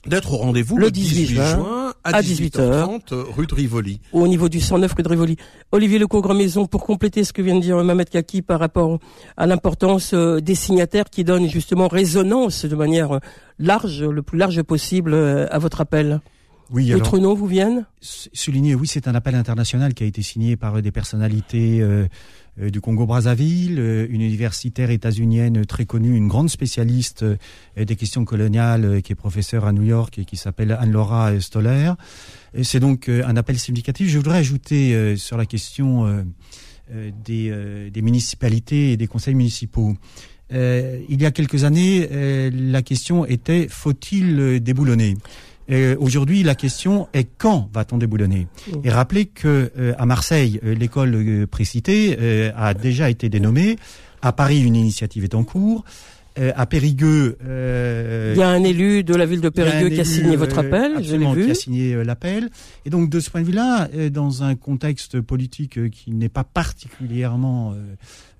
D'être 0.07 0.33
au 0.33 0.39
rendez-vous 0.39 0.79
le 0.79 0.91
18, 0.91 1.27
juin, 1.27 1.93
à 2.05 2.23
18h30 2.23 3.13
rue 3.13 3.47
de 3.47 3.55
Rivoli. 3.55 4.01
Au 4.15 4.27
niveau 4.29 4.49
du 4.49 4.59
109 4.59 4.95
rue 4.95 5.03
de 5.03 5.09
Rivoli. 5.09 5.37
Olivier 5.73 5.99
Lecourt 5.99 6.23
Grand 6.23 6.35
Maison, 6.35 6.65
pour 6.65 6.85
compléter 6.85 7.23
ce 7.23 7.35
que 7.35 7.43
vient 7.43 7.55
de 7.55 7.61
dire 7.61 7.85
Mamed 7.85 8.09
Kaki 8.09 8.41
par 8.41 8.61
rapport 8.61 8.99
à 9.37 9.47
l'importance 9.47 10.15
euh, 10.15 10.41
des 10.41 10.55
signataires 10.55 11.11
qui 11.11 11.23
donnent 11.23 11.51
justement 11.51 11.87
résonance 11.87 12.65
de 12.65 12.75
manière 12.75 13.21
large, 13.59 14.03
le 14.03 14.23
plus 14.23 14.39
large 14.39 14.63
possible 14.63 15.13
euh, 15.13 15.47
à 15.51 15.59
votre 15.59 15.83
appel. 15.83 16.23
Oui, 16.73 16.93
noms 17.21 17.35
vous 17.35 17.47
viennent 17.47 17.87
Souligner, 18.01 18.75
oui, 18.75 18.87
c'est 18.87 19.09
un 19.09 19.15
appel 19.15 19.35
international 19.35 19.95
qui 19.95 20.05
a 20.05 20.07
été 20.07 20.23
signé 20.23 20.57
par 20.57 20.81
des 20.81 20.93
personnalités 20.93 21.83
euh, 22.61 22.71
du 22.71 22.81
Congo-Brazzaville, 22.81 23.79
euh, 23.79 24.07
une 24.11 24.21
universitaire 24.21 24.91
états-unienne 24.91 25.65
très 25.65 25.85
connue, 25.85 26.17
une 26.17 26.29
grande 26.29 26.51
spécialiste 26.51 27.23
euh, 27.23 27.37
des 27.77 27.97
questions 27.97 28.25
coloniales, 28.25 29.03
qui 29.03 29.13
est 29.13 29.17
professeure 29.17 29.67
à 29.67 29.73
New 29.73 29.83
York 29.83 30.19
et 30.19 30.25
qui 30.25 30.37
s'appelle 30.37 30.77
Anne-Laura 30.79 31.39
Stoller. 31.41 31.93
C'est 32.63 32.81
donc 32.81 33.09
un 33.09 33.37
appel 33.37 33.59
significatif. 33.59 34.09
Je 34.09 34.17
voudrais 34.19 34.39
ajouter 34.39 35.17
sur 35.17 35.37
la 35.37 35.47
question 35.47 36.25
des, 36.93 37.91
des, 37.91 38.03
municipalités 38.03 38.91
et 38.91 38.97
des 38.97 39.07
conseils 39.07 39.37
municipaux. 39.37 39.95
il 40.51 41.23
y 41.23 41.25
a 41.25 41.31
quelques 41.31 41.63
années, 41.63 42.09
la 42.51 42.83
question 42.83 43.25
était 43.25 43.69
faut-il 43.69 44.61
déboulonner? 44.61 45.17
Aujourd'hui, 45.99 46.43
la 46.43 46.55
question 46.55 47.09
est 47.13 47.29
quand 47.39 47.69
va-t-on 47.73 47.99
déboulonner 47.99 48.49
mmh. 48.67 48.81
Et 48.85 48.91
rappelez 48.91 49.27
que 49.27 49.71
euh, 49.79 49.95
à 49.99 50.07
Marseille, 50.07 50.61
euh, 50.65 50.75
l'école 50.75 51.15
euh, 51.15 51.47
précitée 51.47 52.51
a 52.57 52.75
déjà 52.75 53.11
été 53.11 53.29
dénommée. 53.29 53.77
À 54.23 54.33
Paris, 54.33 54.61
une 54.61 54.77
initiative 54.77 55.25
est 55.25 55.35
en 55.35 55.45
cours. 55.45 55.85
À 56.37 56.67
Périgueux, 56.67 57.37
il 57.43 58.39
y 58.39 58.43
a 58.43 58.49
un 58.49 58.63
élu 58.63 59.05
de 59.05 59.15
la 59.15 59.27
ville 59.27 59.41
de 59.41 59.49
Périgueux 59.49 59.91
qui 59.91 60.01
a 60.01 60.05
signé 60.05 60.37
votre 60.37 60.59
appel, 60.59 60.95
absolument, 60.97 61.33
vu. 61.33 61.47
qui 61.47 61.51
a 61.51 61.55
signé 61.55 62.05
l'appel. 62.05 62.51
Et 62.85 62.91
donc 62.91 63.11
de 63.11 63.21
ce 63.21 63.31
point 63.31 63.43
de 63.43 63.47
vue-là, 63.47 63.89
dans 64.11 64.43
un 64.43 64.55
contexte 64.55 65.21
politique 65.21 65.91
qui 65.91 66.13
n'est 66.13 66.29
pas 66.29 66.45
particulièrement 66.45 67.75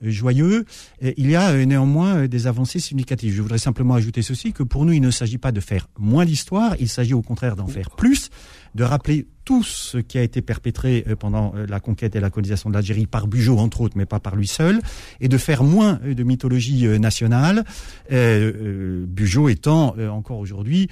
joyeux, 0.03 0.65
il 1.03 1.31
y 1.31 1.37
a 1.37 1.51
euh, 1.51 1.65
néanmoins 1.65 2.17
euh, 2.17 2.29
des 2.29 2.47
avancées 2.47 2.81
significatives. 2.81 3.35
Je 3.35 3.43
voudrais 3.43 3.59
simplement 3.59 3.95
ajouter 3.95 4.23
ceci, 4.23 4.53
que 4.53 4.63
pour 4.63 4.85
nous, 4.85 4.93
il 4.93 5.01
ne 5.01 5.11
s'agit 5.11 5.39
pas 5.39 5.53
de 5.53 5.61
faire 5.61 5.89
moins 5.99 6.25
d'histoire, 6.25 6.75
il 6.81 6.89
s'agit 6.89 7.15
au 7.15 7.23
contraire 7.23 7.57
d'en 7.57 7.67
faire 7.67 7.91
plus, 7.91 8.31
de 8.75 8.85
rappeler 8.85 9.27
tout 9.45 9.63
ce 9.65 9.99
qui 9.99 10.19
a 10.19 10.23
été 10.23 10.43
perpétré 10.43 11.05
euh, 11.09 11.17
pendant 11.17 11.53
la 11.69 11.81
conquête 11.81 12.15
et 12.15 12.21
la 12.21 12.31
colonisation 12.31 12.71
de 12.71 12.75
l'Algérie 12.75 13.07
par 13.07 13.27
Bugeaud, 13.27 13.59
entre 13.59 13.81
autres, 13.81 13.97
mais 13.97 14.07
pas 14.07 14.21
par 14.21 14.37
lui 14.37 14.47
seul, 14.47 14.81
et 15.21 15.29
de 15.29 15.39
faire 15.39 15.65
moins 15.65 15.99
de 16.05 16.23
mythologie 16.23 16.87
nationale, 16.99 17.65
euh, 18.13 19.05
Bugeaud 19.07 19.49
étant 19.49 19.97
encore 20.11 20.39
aujourd'hui 20.39 20.89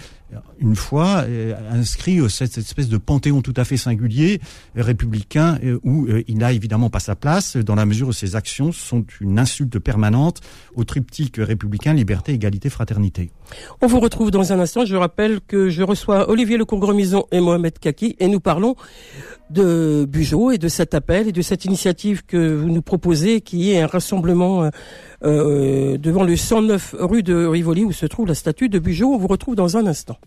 une 0.60 0.76
fois 0.76 1.24
inscrit 1.70 2.20
cette 2.28 2.58
espèce 2.58 2.88
de 2.88 2.98
panthéon 2.98 3.40
tout 3.40 3.54
à 3.56 3.64
fait 3.64 3.78
singulier 3.78 4.40
républicain 4.74 5.58
où 5.84 6.06
il 6.26 6.36
n'a 6.36 6.52
évidemment 6.52 6.90
pas 6.90 7.00
sa 7.00 7.16
place 7.16 7.56
dans 7.56 7.74
la 7.74 7.86
mesure 7.86 8.08
où 8.08 8.12
ses 8.12 8.36
actions 8.36 8.70
sont 8.70 9.06
une 9.20 9.38
insulte 9.38 9.78
permanente 9.78 10.40
au 10.74 10.84
triptyque 10.84 11.36
républicain 11.38 11.94
liberté, 11.94 12.32
égalité, 12.32 12.68
fraternité. 12.68 13.30
On 13.80 13.86
vous 13.86 14.00
retrouve 14.00 14.30
dans 14.30 14.52
un 14.52 14.60
instant. 14.60 14.84
Je 14.84 14.96
rappelle 14.96 15.40
que 15.40 15.70
je 15.70 15.82
reçois 15.82 16.28
Olivier 16.28 16.58
Le 16.58 16.66
Congremison 16.66 17.26
et 17.32 17.40
Mohamed 17.40 17.67
Et 18.20 18.28
nous 18.28 18.40
parlons 18.40 18.76
de 19.50 20.06
Bugeaud 20.08 20.50
et 20.50 20.58
de 20.58 20.68
cet 20.68 20.94
appel 20.94 21.28
et 21.28 21.32
de 21.32 21.42
cette 21.42 21.64
initiative 21.64 22.24
que 22.26 22.54
vous 22.54 22.68
nous 22.68 22.82
proposez 22.82 23.40
qui 23.40 23.72
est 23.72 23.80
un 23.80 23.86
rassemblement 23.86 24.64
euh, 24.64 24.70
euh, 25.24 25.98
devant 25.98 26.24
le 26.24 26.36
109 26.36 26.94
rue 26.98 27.22
de 27.22 27.46
Rivoli 27.46 27.84
où 27.84 27.92
se 27.92 28.06
trouve 28.06 28.26
la 28.26 28.34
statue 28.34 28.68
de 28.68 28.78
Bugeaud. 28.78 29.12
On 29.14 29.18
vous 29.18 29.26
retrouve 29.28 29.54
dans 29.56 29.76
un 29.76 29.86
instant. 29.86 30.18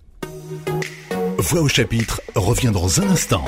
Voix 1.38 1.62
au 1.62 1.68
chapitre 1.68 2.22
revient 2.36 2.72
dans 2.72 3.02
un 3.02 3.10
instant. 3.10 3.44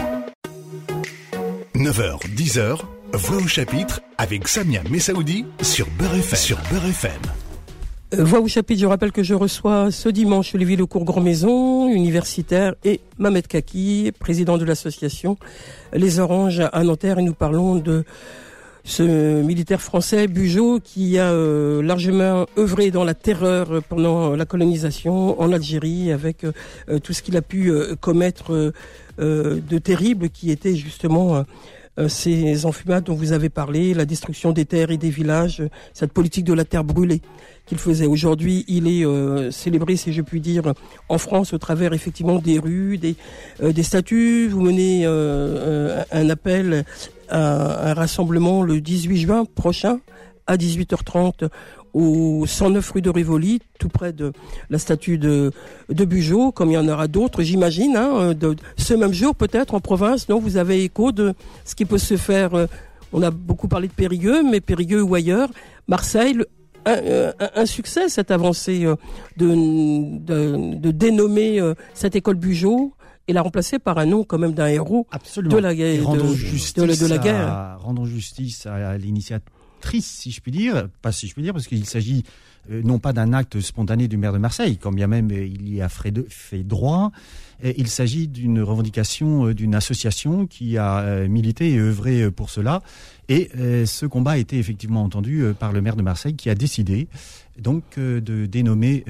9h, 1.75 2.19
10h, 2.35 2.79
Voix 3.13 3.37
au 3.37 3.47
chapitre 3.47 4.01
avec 4.17 4.47
Samia 4.47 4.81
Messaoudi 4.89 5.45
sur 5.61 5.87
Beurre 5.99 6.15
FM. 6.15 6.39
Sur 6.39 6.57
Beurre 6.71 6.85
FM. 6.85 7.42
Euh, 8.13 8.23
Voix 8.23 8.41
au 8.41 8.47
chapitre, 8.47 8.81
je 8.81 8.85
rappelle 8.85 9.11
que 9.11 9.23
je 9.23 9.33
reçois 9.33 9.91
ce 9.91 10.09
dimanche 10.09 10.53
Olivier 10.53 10.75
Lecourt 10.75 11.03
Grand 11.03 11.21
Maison, 11.21 11.89
universitaire, 11.89 12.75
et 12.83 12.99
Mamet 13.17 13.43
Kaki, 13.43 14.11
président 14.19 14.57
de 14.57 14.65
l'association 14.65 15.37
Les 15.93 16.19
Oranges 16.19 16.61
à 16.71 16.83
Nanterre, 16.83 17.19
et 17.19 17.23
nous 17.23 17.33
parlons 17.33 17.75
de 17.75 18.03
ce 18.83 19.41
militaire 19.41 19.81
français, 19.81 20.27
Bugeaud, 20.27 20.79
qui 20.83 21.17
a 21.17 21.31
euh, 21.31 21.81
largement 21.81 22.45
œuvré 22.57 22.91
dans 22.91 23.03
la 23.03 23.13
terreur 23.13 23.81
pendant 23.87 24.35
la 24.35 24.45
colonisation 24.45 25.39
en 25.39 25.51
Algérie, 25.51 26.11
avec 26.11 26.43
euh, 26.43 26.99
tout 26.99 27.13
ce 27.13 27.21
qu'il 27.21 27.37
a 27.37 27.41
pu 27.41 27.71
commettre 27.99 28.73
de 29.17 29.77
terrible, 29.77 30.29
qui 30.29 30.51
était 30.51 30.75
justement 30.75 31.37
euh, 31.37 31.43
ces 32.07 32.65
enfumades 32.65 33.03
dont 33.03 33.13
vous 33.13 33.33
avez 33.33 33.49
parlé, 33.49 33.93
la 33.93 34.05
destruction 34.05 34.51
des 34.51 34.65
terres 34.65 34.91
et 34.91 34.97
des 34.97 35.09
villages, 35.09 35.61
cette 35.93 36.11
politique 36.11 36.45
de 36.45 36.53
la 36.53 36.65
terre 36.65 36.83
brûlée 36.83 37.21
qu'il 37.65 37.77
faisait. 37.77 38.07
Aujourd'hui, 38.07 38.65
il 38.67 38.87
est 38.87 39.05
euh, 39.05 39.51
célébré, 39.51 39.95
si 39.95 40.11
je 40.11 40.21
puis 40.21 40.41
dire, 40.41 40.73
en 41.07 41.17
France 41.17 41.53
au 41.53 41.57
travers 41.57 41.93
effectivement 41.93 42.39
des 42.39 42.59
rues, 42.59 42.97
des, 42.97 43.15
euh, 43.61 43.71
des 43.71 43.83
statues. 43.83 44.47
Vous 44.47 44.61
menez 44.61 45.05
un 45.05 46.29
appel 46.29 46.85
à 47.29 47.91
un 47.91 47.93
rassemblement 47.93 48.63
le 48.63 48.81
18 48.81 49.17
juin 49.17 49.45
prochain 49.45 49.99
à 50.47 50.57
18h30 50.57 51.49
au 51.93 52.45
109 52.45 52.91
rue 52.91 53.01
de 53.01 53.09
Rivoli, 53.09 53.59
tout 53.79 53.89
près 53.89 54.13
de 54.13 54.33
la 54.69 54.79
statue 54.79 55.17
de, 55.17 55.51
de 55.89 56.05
Bugeaud, 56.05 56.51
comme 56.51 56.71
il 56.71 56.73
y 56.73 56.77
en 56.77 56.87
aura 56.87 57.07
d'autres, 57.07 57.43
j'imagine. 57.43 57.95
Hein, 57.95 58.33
de, 58.33 58.55
ce 58.77 58.93
même 58.93 59.13
jour, 59.13 59.35
peut-être 59.35 59.75
en 59.75 59.79
province, 59.79 60.27
non 60.29 60.39
Vous 60.39 60.57
avez 60.57 60.83
écho 60.83 61.11
de 61.11 61.33
ce 61.65 61.75
qui 61.75 61.85
peut 61.85 61.97
se 61.97 62.17
faire. 62.17 62.55
Euh, 62.55 62.65
on 63.11 63.21
a 63.21 63.29
beaucoup 63.29 63.67
parlé 63.67 63.87
de 63.87 63.93
Périgueux, 63.93 64.43
mais 64.43 64.59
Périgueux 64.59 65.03
ou 65.03 65.13
ailleurs, 65.13 65.49
Marseille, 65.87 66.35
un, 66.85 66.97
euh, 66.97 67.31
un, 67.55 67.65
succès 67.65 68.09
cette 68.09 68.31
avancée 68.31 68.85
euh, 68.85 68.95
de, 69.37 70.17
de, 70.19 70.75
de 70.77 70.91
dénommer 70.91 71.61
cette 71.93 72.15
école 72.15 72.35
Bugeaud 72.35 72.93
et 73.27 73.33
la 73.33 73.41
remplacer 73.41 73.77
par 73.79 73.99
un 73.99 74.05
nom 74.05 74.23
quand 74.23 74.39
même 74.39 74.53
d'un 74.53 74.67
héros 74.67 75.07
Absolument. 75.11 75.55
de 75.55 75.59
la, 75.59 75.73
de, 75.73 75.75
de, 75.75 77.07
la 77.07 77.17
guerre. 77.19 77.77
rendons 77.79 78.05
justice 78.05 78.65
à 78.65 78.97
l'initiative 78.97 79.52
triste, 79.83 80.21
si 80.21 80.31
je 80.31 80.41
puis 80.41 80.51
dire, 80.51 80.89
pas 81.01 81.11
si 81.11 81.27
je 81.27 81.33
puis 81.33 81.43
dire, 81.43 81.53
parce 81.53 81.67
qu'il 81.67 81.85
s'agit 81.85 82.23
non 82.69 82.99
pas 82.99 83.13
d'un 83.13 83.33
acte 83.33 83.59
spontané 83.59 84.07
du 84.07 84.17
maire 84.17 84.33
de 84.33 84.37
Marseille, 84.37 84.77
quand 84.77 84.91
bien 84.91 85.07
même 85.07 85.31
euh, 85.31 85.45
il 85.45 85.73
y 85.73 85.81
a 85.81 85.89
fait, 85.89 86.11
droit, 86.63 87.11
il 87.63 87.87
s'agit 87.87 88.27
d'une 88.27 88.61
revendication 88.61 89.47
euh, 89.47 89.53
d'une 89.53 89.75
association 89.75 90.47
qui 90.47 90.77
a 90.77 91.27
milité 91.27 91.71
et 91.71 91.79
œuvré 91.79 92.29
pour 92.31 92.49
cela. 92.49 92.81
Et 93.29 93.49
ce 93.85 94.05
combat 94.05 94.31
a 94.31 94.37
été 94.37 94.59
effectivement 94.59 95.01
entendu 95.01 95.45
par 95.57 95.71
le 95.71 95.81
maire 95.81 95.95
de 95.95 96.01
Marseille 96.01 96.35
qui 96.35 96.49
a 96.49 96.55
décidé 96.55 97.07
donc 97.57 97.97
de 97.97 98.45
dénommer 98.45 99.05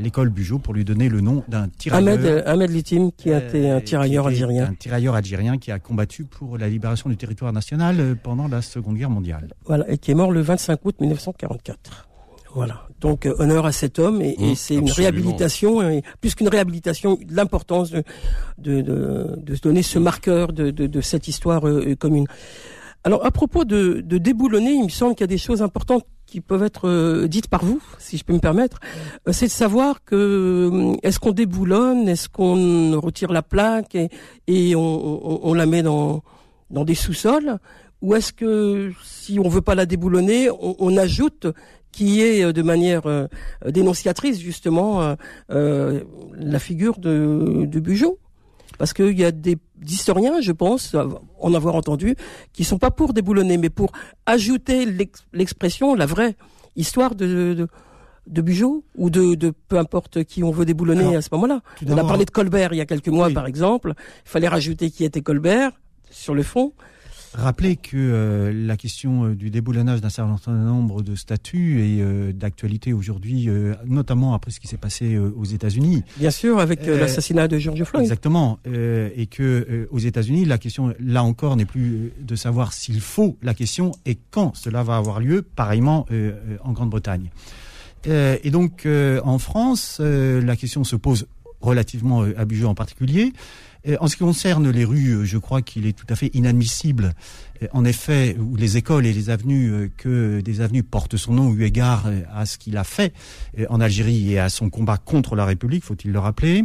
l'école 0.00 0.30
Bugeaud 0.30 0.58
pour 0.58 0.72
lui 0.72 0.86
donner 0.86 1.10
le 1.10 1.20
nom 1.20 1.44
d'un 1.46 1.68
tirailleur. 1.68 2.18
Ahmed, 2.18 2.42
Ahmed 2.46 2.70
Litim, 2.70 3.10
qui 3.14 3.30
a 3.30 3.46
été 3.46 3.70
un 3.70 3.80
tirailleur 3.82 4.28
algérien. 4.28 4.68
Un 4.70 4.74
tirailleur 4.74 5.14
algérien 5.14 5.58
qui 5.58 5.70
a 5.70 5.78
combattu 5.78 6.24
pour 6.24 6.56
la 6.56 6.68
libération 6.68 7.10
du 7.10 7.18
territoire 7.18 7.52
national 7.52 8.16
pendant 8.22 8.48
la 8.48 8.62
Seconde 8.62 8.96
Guerre 8.96 9.10
mondiale. 9.10 9.48
Voilà, 9.66 9.88
et 9.90 9.98
qui 9.98 10.12
est 10.12 10.14
mort 10.14 10.32
le 10.32 10.40
25 10.40 10.82
août 10.84 10.96
1944. 10.98 12.08
Voilà. 12.56 12.88
Donc 13.00 13.26
euh, 13.26 13.34
honneur 13.38 13.66
à 13.66 13.72
cet 13.72 13.98
homme 13.98 14.22
et, 14.22 14.34
et 14.38 14.52
mmh, 14.52 14.54
c'est 14.54 14.74
une 14.76 14.90
réhabilitation, 14.90 15.82
et 15.82 16.00
plus 16.22 16.34
qu'une 16.34 16.48
réhabilitation, 16.48 17.18
l'importance 17.28 17.90
de, 17.90 18.02
de, 18.56 18.80
de, 18.80 19.36
de, 19.36 19.56
donner 19.56 19.82
ce 19.82 19.98
marqueur 19.98 20.54
de, 20.54 20.70
de, 20.70 21.00
cette 21.02 21.28
histoire 21.28 21.68
euh, 21.68 21.94
commune. 21.96 22.26
Alors 23.04 23.26
à 23.26 23.30
propos 23.30 23.66
de, 23.66 24.00
de 24.00 24.16
déboulonner, 24.16 24.72
il 24.72 24.84
me 24.84 24.88
semble 24.88 25.14
qu'il 25.14 25.24
y 25.24 25.24
a 25.24 25.34
des 25.36 25.36
choses 25.36 25.60
importantes 25.60 26.06
qui 26.24 26.40
peuvent 26.40 26.62
être 26.62 26.88
euh, 26.88 27.28
dites 27.28 27.48
par 27.48 27.62
vous, 27.62 27.82
si 27.98 28.16
je 28.16 28.24
peux 28.24 28.32
me 28.32 28.40
permettre, 28.40 28.80
c'est 29.32 29.46
de 29.46 29.50
savoir 29.50 30.02
que 30.02 30.94
est-ce 31.02 31.20
qu'on 31.20 31.32
déboulonne, 31.32 32.08
est-ce 32.08 32.30
qu'on 32.30 32.98
retire 32.98 33.32
la 33.32 33.42
plaque 33.42 33.94
et, 33.94 34.08
et 34.46 34.74
on, 34.74 34.80
on, 34.80 35.40
on, 35.42 35.52
la 35.52 35.66
met 35.66 35.82
dans 35.82 36.22
dans 36.70 36.84
des 36.86 36.94
sous-sols, 36.94 37.58
ou 38.00 38.14
est-ce 38.14 38.32
que 38.32 38.92
si 39.04 39.38
on 39.38 39.48
veut 39.50 39.60
pas 39.60 39.74
la 39.74 39.84
déboulonner, 39.84 40.48
on, 40.50 40.74
on 40.78 40.96
ajoute 40.96 41.46
qui 41.96 42.20
est 42.20 42.44
euh, 42.44 42.52
de 42.52 42.60
manière 42.60 43.06
euh, 43.06 43.26
dénonciatrice 43.66 44.38
justement 44.38 45.16
euh, 45.50 46.00
la 46.34 46.58
figure 46.58 46.98
de, 46.98 47.64
de 47.64 47.80
Bugeaud. 47.80 48.18
Parce 48.78 48.92
qu'il 48.92 49.18
y 49.18 49.24
a 49.24 49.32
des 49.32 49.56
historiens, 49.86 50.42
je 50.42 50.52
pense, 50.52 50.94
en 51.40 51.54
avoir 51.54 51.76
entendu, 51.76 52.14
qui 52.52 52.62
sont 52.62 52.76
pas 52.76 52.90
pour 52.90 53.14
déboulonner, 53.14 53.56
mais 53.56 53.70
pour 53.70 53.92
ajouter 54.26 54.84
l'expression, 55.32 55.94
la 55.94 56.04
vraie 56.04 56.36
histoire 56.74 57.14
de, 57.14 57.54
de, 57.54 57.68
de 58.26 58.42
Bugeaud 58.42 58.84
ou 58.96 59.08
de, 59.08 59.34
de, 59.34 59.54
peu 59.68 59.78
importe 59.78 60.24
qui 60.24 60.44
on 60.44 60.50
veut 60.50 60.66
déboulonner 60.66 61.16
à 61.16 61.22
ce 61.22 61.30
moment-là. 61.32 61.62
On 61.88 61.96
a 61.96 62.04
parlé 62.04 62.26
de 62.26 62.30
Colbert 62.30 62.74
il 62.74 62.76
y 62.76 62.82
a 62.82 62.86
quelques 62.86 63.08
mois, 63.08 63.30
par 63.30 63.46
exemple. 63.46 63.94
Il 64.26 64.28
fallait 64.28 64.48
rajouter 64.48 64.90
qui 64.90 65.04
était 65.04 65.22
Colbert 65.22 65.72
sur 66.10 66.34
le 66.34 66.42
fond. 66.42 66.74
Rappeler 67.36 67.76
que 67.76 67.96
euh, 67.96 68.50
la 68.50 68.78
question 68.78 69.24
euh, 69.26 69.34
du 69.34 69.50
déboulonnage 69.50 70.00
d'un 70.00 70.08
certain 70.08 70.52
nombre 70.52 71.02
de 71.02 71.14
statuts 71.14 71.82
est 71.82 72.00
euh, 72.00 72.32
d'actualité 72.32 72.94
aujourd'hui, 72.94 73.50
notamment 73.84 74.32
après 74.32 74.50
ce 74.50 74.58
qui 74.58 74.68
s'est 74.68 74.78
passé 74.78 75.18
aux 75.18 75.44
États-Unis. 75.44 76.02
Bien 76.16 76.30
sûr, 76.30 76.58
avec 76.58 76.86
l'assassinat 76.86 77.46
de 77.46 77.58
George 77.58 77.84
Floyd. 77.84 78.04
Exactement, 78.04 78.58
et 78.64 79.26
que 79.26 79.86
aux 79.90 79.98
États-Unis, 79.98 80.44
la 80.44 80.58
question, 80.58 80.94
là 80.98 81.22
encore, 81.22 81.56
n'est 81.56 81.66
plus 81.66 82.12
de 82.20 82.36
savoir 82.36 82.72
s'il 82.72 83.00
faut. 83.00 83.36
La 83.42 83.54
question 83.54 83.92
est 84.06 84.18
quand 84.30 84.54
cela 84.56 84.82
va 84.82 84.96
avoir 84.96 85.20
lieu. 85.20 85.42
Pareillement 85.42 86.06
en 86.62 86.72
Grande-Bretagne. 86.72 87.30
et 88.06 88.50
donc, 88.50 88.86
en 89.24 89.38
France, 89.38 90.00
la 90.00 90.56
question 90.56 90.84
se 90.84 90.96
pose 90.96 91.26
relativement 91.60 92.22
à 92.22 92.44
Bugeaud 92.44 92.68
en 92.68 92.74
particulier. 92.74 93.32
En 94.00 94.08
ce 94.08 94.16
qui 94.16 94.24
concerne 94.24 94.68
les 94.70 94.84
rues, 94.84 95.24
je 95.26 95.38
crois 95.38 95.62
qu'il 95.62 95.86
est 95.86 95.92
tout 95.92 96.06
à 96.08 96.16
fait 96.16 96.30
inadmissible 96.34 97.12
en 97.72 97.84
effet, 97.84 98.36
où 98.38 98.56
les 98.56 98.76
écoles 98.76 99.06
et 99.06 99.12
les 99.12 99.30
avenues, 99.30 99.72
euh, 99.72 99.90
que 99.96 100.40
des 100.40 100.60
avenues 100.60 100.82
portent 100.82 101.16
son 101.16 101.34
nom 101.34 101.52
eu 101.52 101.64
égard 101.64 102.04
euh, 102.06 102.22
à 102.34 102.46
ce 102.46 102.58
qu'il 102.58 102.76
a 102.76 102.84
fait 102.84 103.12
euh, 103.58 103.66
en 103.70 103.80
Algérie 103.80 104.32
et 104.32 104.38
à 104.38 104.48
son 104.48 104.70
combat 104.70 104.98
contre 104.98 105.36
la 105.36 105.44
République, 105.44 105.84
faut-il 105.84 106.12
le 106.12 106.18
rappeler. 106.18 106.64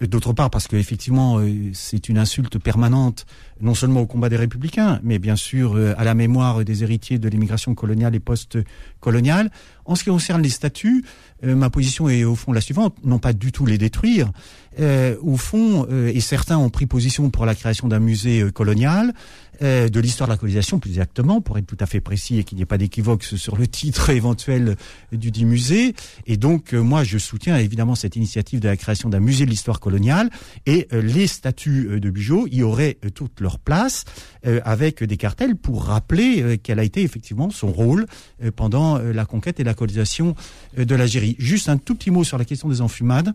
D'autre 0.00 0.32
part, 0.32 0.50
parce 0.50 0.66
qu'effectivement, 0.66 1.40
c'est 1.72 2.08
une 2.08 2.18
insulte 2.18 2.58
permanente, 2.58 3.26
non 3.60 3.74
seulement 3.74 4.00
au 4.00 4.06
combat 4.06 4.28
des 4.28 4.36
républicains, 4.36 5.00
mais 5.02 5.18
bien 5.18 5.36
sûr 5.36 5.76
à 5.96 6.04
la 6.04 6.14
mémoire 6.14 6.64
des 6.64 6.82
héritiers 6.82 7.18
de 7.18 7.28
l'immigration 7.28 7.74
coloniale 7.74 8.14
et 8.14 8.20
post-coloniale. 8.20 9.50
En 9.84 9.94
ce 9.94 10.04
qui 10.04 10.10
concerne 10.10 10.42
les 10.42 10.48
statuts, 10.48 11.04
ma 11.42 11.68
position 11.68 12.08
est 12.08 12.24
au 12.24 12.34
fond 12.34 12.52
la 12.52 12.60
suivante, 12.60 12.96
non 13.04 13.18
pas 13.18 13.32
du 13.32 13.52
tout 13.52 13.66
les 13.66 13.76
détruire, 13.76 14.30
au 14.78 15.36
fond, 15.36 15.86
et 15.90 16.20
certains 16.20 16.56
ont 16.56 16.70
pris 16.70 16.86
position 16.86 17.28
pour 17.30 17.44
la 17.44 17.54
création 17.54 17.88
d'un 17.88 18.00
musée 18.00 18.50
colonial, 18.52 19.12
euh, 19.62 19.88
de 19.88 20.00
l'histoire 20.00 20.28
de 20.28 20.32
la 20.32 20.38
colonisation, 20.38 20.78
plus 20.78 20.90
exactement, 20.90 21.40
pour 21.40 21.58
être 21.58 21.66
tout 21.66 21.76
à 21.80 21.86
fait 21.86 22.00
précis 22.00 22.38
et 22.38 22.44
qu'il 22.44 22.56
n'y 22.56 22.62
ait 22.62 22.66
pas 22.66 22.78
d'équivoque 22.78 23.22
sur 23.22 23.56
le 23.56 23.66
titre 23.66 24.10
éventuel 24.10 24.76
du 25.12 25.30
dit 25.30 25.44
musée. 25.44 25.94
Et 26.26 26.36
donc, 26.36 26.72
euh, 26.72 26.80
moi, 26.80 27.04
je 27.04 27.18
soutiens 27.18 27.58
évidemment 27.58 27.94
cette 27.94 28.16
initiative 28.16 28.60
de 28.60 28.68
la 28.68 28.76
création 28.76 29.08
d'un 29.08 29.20
musée 29.20 29.44
de 29.44 29.50
l'histoire 29.50 29.80
coloniale. 29.80 30.30
Et 30.66 30.88
euh, 30.92 31.02
les 31.02 31.26
statues 31.26 32.00
de 32.00 32.10
Bugeaud 32.10 32.46
y 32.50 32.62
auraient 32.62 32.98
toute 33.14 33.40
leur 33.40 33.58
place, 33.58 34.04
avec 34.64 35.04
des 35.04 35.16
cartels 35.16 35.54
pour 35.54 35.84
rappeler 35.84 36.58
quel 36.62 36.78
a 36.78 36.84
été 36.84 37.02
effectivement 37.02 37.50
son 37.50 37.70
rôle 37.70 38.06
pendant 38.56 38.98
la 38.98 39.26
conquête 39.26 39.60
et 39.60 39.64
la 39.64 39.74
colonisation 39.74 40.34
de 40.76 40.94
l'Algérie. 40.94 41.36
Juste 41.38 41.68
un 41.68 41.76
tout 41.76 41.94
petit 41.94 42.10
mot 42.10 42.24
sur 42.24 42.38
la 42.38 42.44
question 42.44 42.68
des 42.68 42.80
enfumades 42.80 43.34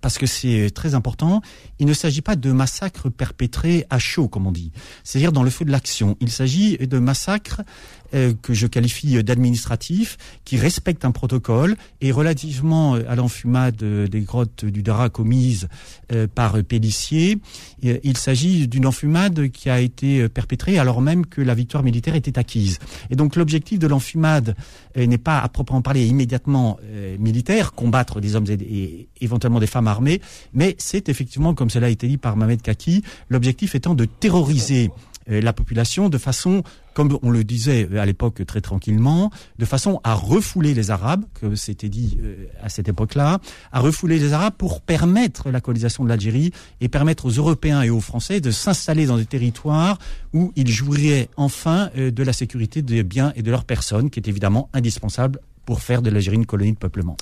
parce 0.00 0.18
que 0.18 0.26
c'est 0.26 0.70
très 0.70 0.94
important, 0.94 1.40
il 1.78 1.86
ne 1.86 1.92
s'agit 1.92 2.22
pas 2.22 2.36
de 2.36 2.52
massacres 2.52 3.10
perpétrés 3.10 3.86
à 3.90 3.98
chaud, 3.98 4.28
comme 4.28 4.46
on 4.46 4.52
dit, 4.52 4.72
c'est-à-dire 5.04 5.32
dans 5.32 5.42
le 5.42 5.50
feu 5.50 5.64
de 5.64 5.70
l'action. 5.70 6.16
Il 6.20 6.30
s'agit 6.30 6.78
de 6.78 6.98
massacres 6.98 7.62
euh, 8.16 8.32
que 8.40 8.54
je 8.54 8.66
qualifie 8.66 9.22
d'administratif, 9.22 10.16
qui 10.44 10.56
respecte 10.56 11.04
un 11.04 11.10
protocole 11.10 11.76
et 12.00 12.12
relativement 12.12 12.94
euh, 12.94 13.02
à 13.08 13.14
l'enfumade 13.14 13.76
des 13.76 14.20
grottes 14.20 14.64
du 14.64 14.82
Dara 14.82 15.10
commise 15.10 15.68
euh, 16.12 16.26
par 16.26 16.62
Pellissier, 16.64 17.38
il 17.82 18.16
s'agit 18.16 18.68
d'une 18.68 18.86
enfumade 18.86 19.48
qui 19.50 19.68
a 19.68 19.80
été 19.80 20.28
perpétrée 20.28 20.78
alors 20.78 21.02
même 21.02 21.26
que 21.26 21.42
la 21.42 21.54
victoire 21.54 21.82
militaire 21.82 22.14
était 22.14 22.38
acquise. 22.38 22.78
Et 23.10 23.16
donc 23.16 23.36
l'objectif 23.36 23.78
de 23.78 23.86
l'enfumade 23.86 24.56
n'est 24.96 25.18
pas 25.18 25.38
à 25.40 25.48
proprement 25.48 25.82
parler 25.82 26.06
immédiatement 26.06 26.78
militaire, 27.18 27.72
combattre 27.72 28.20
des 28.20 28.34
hommes 28.34 28.46
et, 28.48 29.08
éventuellement 29.20 29.60
des 29.60 29.66
femmes 29.66 29.88
armées, 29.88 30.20
mais 30.54 30.74
c'est 30.78 31.08
effectivement, 31.08 31.54
comme 31.54 31.70
cela 31.70 31.86
a 31.88 31.90
été 31.90 32.08
dit 32.08 32.16
par 32.16 32.36
Mohamed 32.36 32.62
Kaki, 32.62 33.02
l'objectif 33.28 33.74
étant 33.74 33.94
de 33.94 34.04
terroriser 34.04 34.90
la 35.28 35.52
population 35.52 36.08
de 36.08 36.18
façon 36.18 36.62
comme 36.96 37.18
on 37.20 37.30
le 37.30 37.44
disait 37.44 37.86
à 37.98 38.06
l'époque 38.06 38.46
très 38.46 38.62
tranquillement, 38.62 39.30
de 39.58 39.66
façon 39.66 40.00
à 40.02 40.14
refouler 40.14 40.72
les 40.72 40.90
Arabes, 40.90 41.26
que 41.34 41.54
c'était 41.54 41.90
dit 41.90 42.16
euh, 42.22 42.46
à 42.62 42.70
cette 42.70 42.88
époque-là, 42.88 43.38
à 43.70 43.80
refouler 43.80 44.18
les 44.18 44.32
Arabes 44.32 44.54
pour 44.56 44.80
permettre 44.80 45.50
la 45.50 45.60
colonisation 45.60 46.04
de 46.04 46.08
l'Algérie 46.08 46.52
et 46.80 46.88
permettre 46.88 47.26
aux 47.26 47.32
Européens 47.32 47.82
et 47.82 47.90
aux 47.90 48.00
Français 48.00 48.40
de 48.40 48.50
s'installer 48.50 49.04
dans 49.04 49.18
des 49.18 49.26
territoires 49.26 49.98
où 50.32 50.54
ils 50.56 50.68
jouiraient 50.68 51.28
enfin 51.36 51.90
euh, 51.98 52.10
de 52.10 52.22
la 52.22 52.32
sécurité 52.32 52.80
des 52.80 53.02
biens 53.02 53.30
et 53.36 53.42
de 53.42 53.50
leurs 53.50 53.66
personnes, 53.66 54.08
qui 54.08 54.18
est 54.18 54.28
évidemment 54.28 54.70
indispensable 54.72 55.40
pour 55.66 55.82
faire 55.82 56.00
de 56.00 56.08
l'Algérie 56.08 56.36
une 56.36 56.46
colonie 56.46 56.72
de 56.72 56.78
peuplement. 56.78 57.18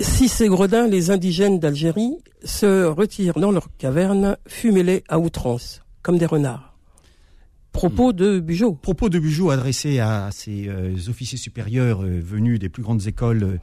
Si 0.00 0.28
ces 0.28 0.48
gredins, 0.48 0.88
les 0.88 1.12
indigènes 1.12 1.60
d'Algérie, 1.60 2.16
se 2.42 2.86
retirent 2.86 3.38
dans 3.38 3.52
leurs 3.52 3.68
cavernes, 3.78 4.36
fumez-les 4.48 5.04
à 5.08 5.20
outrance, 5.20 5.82
comme 6.02 6.18
des 6.18 6.26
renards. 6.26 6.73
Propos 7.74 8.12
de 8.12 8.38
Bugeaud. 8.38 8.74
Propos 8.74 9.08
de 9.08 9.18
Bugeaud 9.18 9.50
adressés 9.50 9.98
à 9.98 10.30
ces 10.30 10.68
euh, 10.68 10.94
officiers 11.08 11.36
supérieurs 11.36 12.04
euh, 12.04 12.20
venus 12.22 12.60
des 12.60 12.68
plus 12.68 12.84
grandes 12.84 13.08
écoles 13.08 13.58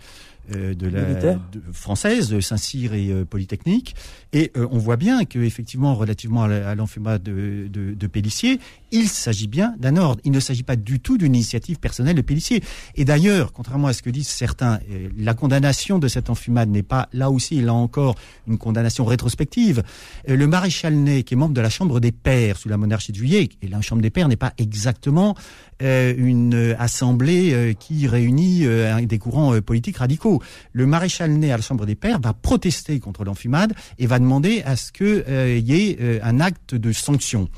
euh, 0.54 0.74
de 0.74 0.88
la 0.88 1.02
de, 1.14 1.62
française, 1.72 2.38
Saint-Cyr 2.42 2.94
et 2.94 3.26
Polytechnique. 3.30 3.96
Et 4.34 4.52
on 4.56 4.78
voit 4.80 4.98
bien 4.98 5.24
que 5.24 5.40
effectivement, 5.40 5.96
relativement 5.96 6.44
à 6.44 6.76
l'enfumade 6.76 7.24
de, 7.24 7.68
de, 7.70 7.94
de 7.94 8.08
Pellissier, 8.08 8.60
il 8.92 9.08
s'agit 9.08 9.48
bien 9.48 9.74
d'un 9.78 9.98
ordre. 9.98 10.22
Il 10.24 10.32
ne 10.32 10.40
s'agit 10.40 10.64
pas 10.64 10.76
du 10.76 11.00
tout 11.00 11.18
d'une 11.18 11.36
initiative 11.36 11.80
personnelle 11.80 12.16
de 12.16 12.22
Pellissier. 12.22 12.64
Et 12.96 13.06
d'ailleurs, 13.06 13.54
contrairement 13.54 13.88
à 13.88 13.94
ce 13.94 14.02
que 14.02 14.10
disent 14.10 14.28
certains, 14.28 14.80
euh, 14.92 15.10
la 15.18 15.34
condamnation 15.34 16.00
de 16.00 16.08
cette 16.08 16.30
enfumade 16.30 16.70
n'est 16.70 16.84
pas, 16.84 17.08
là 17.14 17.32
aussi, 17.32 17.62
là 17.62 17.74
encore, 17.74 18.16
une 18.48 18.58
condamnation 18.58 19.06
rétrospective. 19.06 19.84
Euh, 20.30 20.36
le 20.36 20.48
maréchal 20.48 20.94
Ney, 20.94 21.24
qui 21.24 21.34
est 21.34 21.38
membre 21.38 21.54
de 21.54 21.62
la 21.62 21.70
Chambre 21.70 22.00
des 22.00 22.12
Pairs 22.12 22.58
sous 22.58 22.70
la 22.70 22.78
monarchie 22.78 23.12
de 23.12 23.18
Juillet, 23.18 23.50
et 23.62 23.68
la 23.68 23.82
Chambre 23.82 24.02
des 24.02 24.10
Pairs 24.10 24.28
n'est 24.28 24.36
pas 24.36 24.54
exactement 24.58 25.36
euh, 25.82 26.14
une 26.18 26.76
assemblée 26.78 27.76
qui 27.80 28.08
réunit 28.08 28.66
des 29.04 29.18
courants 29.18 29.60
politiques 29.62 29.98
radicaux. 29.98 30.42
Le 30.74 30.86
maréchal 30.86 31.32
Ney 31.32 31.52
à 31.52 31.58
la 31.58 31.64
Chambre 31.64 31.86
des 31.86 31.96
Pairs 31.96 32.20
va 32.20 32.34
protester 32.34 33.00
contre 33.00 33.24
l'enfumade 33.24 33.74
et 33.98 34.06
va 34.06 34.20
demander 34.20 34.62
à 34.64 34.76
ce 34.76 34.92
qu'il 34.92 35.68
y 35.68 35.74
ait 35.74 36.22
un 36.22 36.40
acte 36.40 36.76
de 36.76 36.92
sanction. 36.92 37.50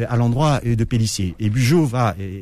Euh, 0.00 0.06
à 0.08 0.16
l'endroit 0.16 0.60
euh, 0.66 0.76
de 0.76 0.84
Pellissier. 0.84 1.34
Et 1.38 1.50
Bugeaud 1.50 1.84
va 1.84 2.16
euh, 2.18 2.40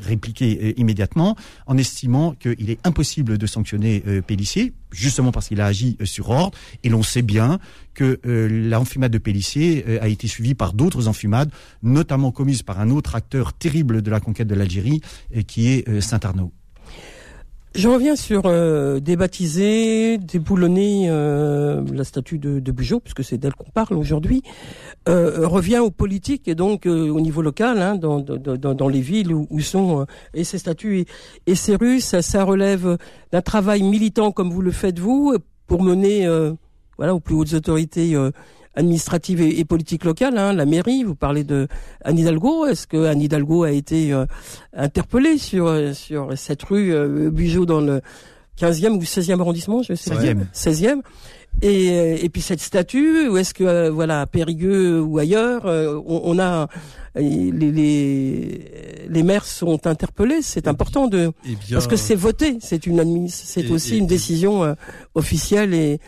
répliquer 0.00 0.74
immédiatement 0.78 1.36
en 1.66 1.76
estimant 1.78 2.32
qu'il 2.32 2.70
est 2.70 2.78
impossible 2.84 3.38
de 3.38 3.46
sanctionner 3.46 4.02
Pellissier, 4.26 4.72
justement 4.90 5.32
parce 5.32 5.48
qu'il 5.48 5.60
a 5.60 5.66
agi 5.66 5.96
sur 6.04 6.30
ordre. 6.30 6.58
Et 6.82 6.88
l'on 6.88 7.02
sait 7.02 7.22
bien 7.22 7.58
que 7.94 8.18
l'enfumade 8.24 9.12
de 9.12 9.18
Pellissier 9.18 9.98
a 10.00 10.08
été 10.08 10.26
suivie 10.26 10.54
par 10.54 10.72
d'autres 10.72 11.08
enfumades, 11.08 11.50
notamment 11.82 12.32
commises 12.32 12.62
par 12.62 12.80
un 12.80 12.90
autre 12.90 13.14
acteur 13.14 13.52
terrible 13.52 14.02
de 14.02 14.10
la 14.10 14.20
conquête 14.20 14.48
de 14.48 14.54
l'Algérie, 14.54 15.00
qui 15.46 15.68
est 15.68 16.00
Saint-Arnaud. 16.00 16.52
Je 17.74 17.88
reviens 17.88 18.16
sur 18.16 18.42
euh, 18.44 19.00
débaptiser, 19.00 20.18
déboulonner 20.18 21.06
euh, 21.08 21.82
la 21.90 22.04
statue 22.04 22.36
de, 22.36 22.60
de 22.60 22.72
puisque 22.72 23.24
c'est 23.24 23.38
d'elle 23.38 23.54
qu'on 23.54 23.70
parle 23.70 23.96
aujourd'hui, 23.96 24.42
euh, 25.08 25.46
revient 25.48 25.78
aux 25.78 25.90
politiques 25.90 26.48
et 26.48 26.54
donc 26.54 26.84
euh, 26.84 27.08
au 27.08 27.20
niveau 27.20 27.40
local, 27.40 27.80
hein, 27.80 27.94
dans, 27.94 28.20
dans, 28.20 28.74
dans, 28.74 28.88
les 28.88 29.00
villes 29.00 29.32
où, 29.32 29.60
sont 29.60 30.06
et 30.34 30.44
ces 30.44 30.58
statues. 30.58 31.00
Et, 31.00 31.06
et 31.52 31.54
ces 31.54 31.76
rues, 31.76 32.00
ça, 32.00 32.20
ça 32.20 32.44
relève 32.44 32.98
d'un 33.30 33.42
travail 33.42 33.82
militant 33.82 34.32
comme 34.32 34.50
vous 34.50 34.62
le 34.62 34.72
faites 34.72 34.98
vous, 34.98 35.34
pour 35.66 35.82
mener 35.82 36.28
voilà 36.98 37.14
aux 37.14 37.20
plus 37.20 37.34
hautes 37.34 37.54
autorités 37.54 38.14
administrative 38.74 39.40
et, 39.40 39.64
politique 39.64 40.04
locale, 40.04 40.38
hein, 40.38 40.52
la 40.52 40.66
mairie. 40.66 41.04
Vous 41.04 41.14
parlez 41.14 41.44
de 41.44 41.68
Anne 42.04 42.18
Hidalgo. 42.18 42.66
Est-ce 42.66 42.86
que 42.86 43.06
Anne 43.06 43.20
Hidalgo 43.20 43.64
a 43.64 43.70
été 43.70 44.12
euh, 44.12 44.26
interpellée 44.72 45.38
sur 45.38 45.66
euh, 45.66 45.92
sur 45.92 46.36
cette 46.36 46.62
rue 46.62 46.92
euh, 46.94 47.30
dans 47.66 47.80
le 47.80 48.00
15e 48.58 48.92
ou 48.92 49.02
16e 49.02 49.40
arrondissement, 49.40 49.82
je 49.82 49.94
sais 49.94 50.14
16e. 50.14 50.46
16e. 50.54 51.00
Et, 51.60 52.24
et 52.24 52.28
puis 52.28 52.42
cette 52.42 52.60
statue, 52.60 53.28
ou 53.28 53.36
est-ce 53.36 53.54
que 53.54 53.62
euh, 53.62 53.90
voilà 53.90 54.26
Périgueux 54.26 55.00
ou 55.00 55.18
ailleurs, 55.18 55.64
on, 55.64 56.22
on, 56.24 56.38
a 56.40 56.68
les, 57.14 57.50
les, 57.52 59.06
les 59.08 59.22
maires 59.22 59.44
sont 59.44 59.86
interpellés. 59.86 60.42
C'est 60.42 60.66
important 60.66 61.08
de 61.08 61.32
eh 61.46 61.56
parce 61.72 61.86
que 61.86 61.96
c'est 61.96 62.14
voté. 62.14 62.58
C'est 62.60 62.86
une 62.86 63.28
c'est 63.28 63.70
aussi 63.70 63.98
une 63.98 64.06
décision 64.06 64.64
euh, 64.64 64.74
officielle 65.14 65.74
et, 65.74 66.00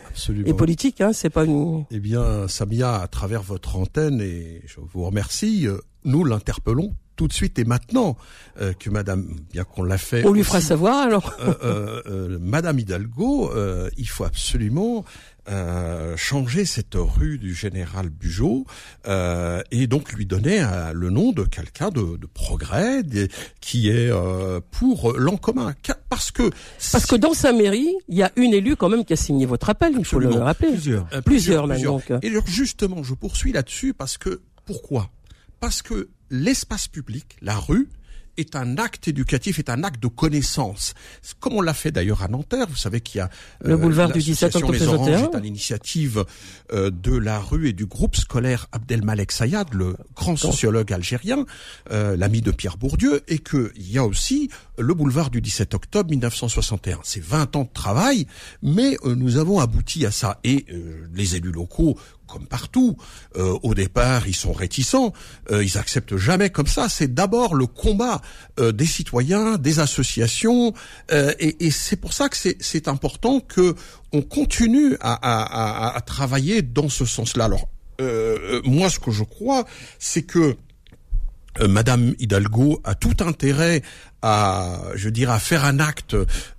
et 0.45 0.53
politique. 0.53 1.01
Hein, 1.01 1.11
c'est 1.13 1.29
pas 1.29 1.45
une. 1.45 1.85
Eh 1.91 1.99
bien, 1.99 2.47
Samia, 2.47 3.01
à 3.01 3.07
travers 3.07 3.41
votre 3.41 3.75
antenne, 3.75 4.21
et 4.21 4.61
je 4.65 4.77
vous 4.79 5.03
remercie, 5.05 5.67
euh, 5.67 5.77
nous 6.03 6.23
l'interpellons 6.23 6.95
tout 7.15 7.29
de 7.29 7.33
suite 7.33 7.57
et 7.59 7.63
maintenant 7.63 8.17
euh, 8.59 8.73
que 8.73 8.89
Madame, 8.89 9.37
bien 9.53 9.63
qu'on 9.63 9.83
l'a 9.83 9.97
fait, 9.97 10.25
on 10.25 10.33
lui 10.33 10.43
fera 10.43 10.59
savoir 10.59 10.97
alors. 10.97 11.37
Madame 12.41 12.79
Hidalgo, 12.79 13.51
il 13.97 14.09
faut 14.09 14.25
absolument 14.25 15.05
euh, 15.49 16.17
changer 16.17 16.65
cette 16.65 16.95
rue 16.95 17.37
du 17.37 17.53
général 17.53 18.09
Bugeaud 18.09 18.65
euh, 19.07 19.61
et 19.71 19.87
donc 19.87 20.13
lui 20.13 20.25
donner 20.25 20.61
euh, 20.61 20.91
le 20.93 21.09
nom 21.09 21.31
de 21.31 21.43
quelqu'un 21.43 21.89
de, 21.89 22.17
de, 22.17 22.25
progrès 22.25 23.03
qui 23.61 23.89
est 23.89 24.09
euh, 24.09 24.59
pour 24.71 25.13
l'en 25.17 25.37
commun. 25.37 25.73
Parce 26.09 26.31
que 26.31 26.49
parce 26.91 27.05
que 27.05 27.15
dans 27.15 27.33
sa 27.33 27.51
mairie, 27.51 27.93
il 28.07 28.17
y 28.17 28.23
a 28.23 28.31
une 28.35 28.53
élue 28.53 28.75
quand 28.75 28.89
même 28.89 29.05
qui 29.05 29.13
a 29.13 29.17
signé 29.17 29.45
votre 29.45 29.69
appel. 29.69 29.93
Il 29.97 30.05
faut 30.05 30.19
le 30.19 30.29
rappeler. 30.29 30.69
Plusieurs, 30.69 31.07
plusieurs, 31.23 31.67
même. 31.67 31.81
Donc. 31.81 32.11
Et 32.21 32.31
justement, 32.45 33.03
je 33.03 33.13
poursuis 33.13 33.51
là-dessus 33.51 33.93
parce 33.93 34.17
que 34.17 34.41
pourquoi? 34.65 35.09
Parce 35.59 35.81
que 35.81 36.09
l'espace 36.29 36.87
public, 36.87 37.37
la 37.41 37.55
rue, 37.55 37.89
est 38.37 38.55
un 38.55 38.77
acte 38.77 39.07
éducatif, 39.07 39.59
est 39.59 39.69
un 39.69 39.83
acte 39.83 40.01
de 40.01 40.07
connaissance. 40.07 40.93
Comme 41.39 41.53
on 41.53 41.61
l'a 41.61 41.73
fait 41.73 41.91
d'ailleurs 41.91 42.23
à 42.23 42.27
Nanterre, 42.27 42.67
vous 42.69 42.75
savez 42.75 43.01
qu'il 43.01 43.19
y 43.19 43.21
a 43.21 43.29
le 43.61 43.73
euh, 43.73 43.77
boulevard 43.77 44.11
du 44.11 44.19
17 44.19 44.55
octobre 44.55 44.73
Les 44.73 44.87
Oranges 44.87 45.23
est 45.23 45.35
à 45.35 45.39
l'initiative 45.39 46.25
euh, 46.73 46.91
de 46.91 47.15
la 47.15 47.39
rue 47.39 47.69
et 47.69 47.73
du 47.73 47.85
groupe 47.85 48.15
scolaire 48.15 48.67
Abdelmalek 48.71 49.31
Sayad, 49.31 49.73
le 49.73 49.95
grand 50.15 50.35
sociologue 50.35 50.91
algérien, 50.91 51.45
euh, 51.91 52.15
l'ami 52.17 52.41
de 52.41 52.51
Pierre 52.51 52.77
Bourdieu, 52.77 53.21
et 53.27 53.39
qu'il 53.39 53.71
y 53.77 53.97
a 53.97 54.05
aussi 54.05 54.49
le 54.77 54.93
boulevard 54.93 55.29
du 55.29 55.41
17 55.41 55.73
octobre 55.73 56.09
1961. 56.09 56.99
C'est 57.03 57.23
20 57.23 57.55
ans 57.55 57.63
de 57.63 57.73
travail, 57.73 58.27
mais 58.61 58.97
nous 59.03 59.37
avons 59.37 59.59
abouti 59.59 60.05
à 60.05 60.11
ça. 60.11 60.39
Et 60.43 60.65
les 61.13 61.35
élus 61.35 61.51
locaux 61.51 61.97
comme 62.27 62.47
partout. 62.47 62.97
Euh, 63.37 63.57
au 63.63 63.73
départ, 63.73 64.27
ils 64.27 64.35
sont 64.35 64.53
réticents, 64.53 65.13
euh, 65.51 65.63
ils 65.63 65.77
acceptent 65.77 66.17
jamais 66.17 66.49
comme 66.49 66.67
ça. 66.67 66.89
C'est 66.89 67.13
d'abord 67.13 67.55
le 67.55 67.67
combat 67.67 68.21
euh, 68.59 68.71
des 68.71 68.85
citoyens, 68.85 69.57
des 69.57 69.79
associations, 69.79 70.73
et, 71.11 71.71
c'est 71.71 71.95
pour 71.95 72.13
ça 72.13 72.29
que 72.29 72.37
c'est 72.59 72.87
important 72.87 73.39
que 73.39 73.75
on 74.13 74.21
continue 74.21 74.97
à, 75.01 75.95
à 75.95 76.01
travailler 76.01 76.61
dans 76.61 76.89
ce 76.89 77.05
sens-là. 77.05 77.45
Alors, 77.45 77.67
moi, 78.63 78.89
ce 78.89 78.99
que 78.99 79.11
je 79.11 79.23
crois, 79.23 79.65
c'est 79.99 80.23
que 80.23 80.55
Madame 81.59 82.13
Hidalgo 82.19 82.81
a 82.83 82.95
tout 82.95 83.15
intérêt 83.21 83.81
à, 84.25 84.81
je 84.95 85.07
dirais, 85.09 85.33
à 85.33 85.39
faire 85.39 85.65
un 85.65 85.79
acte 85.79 86.15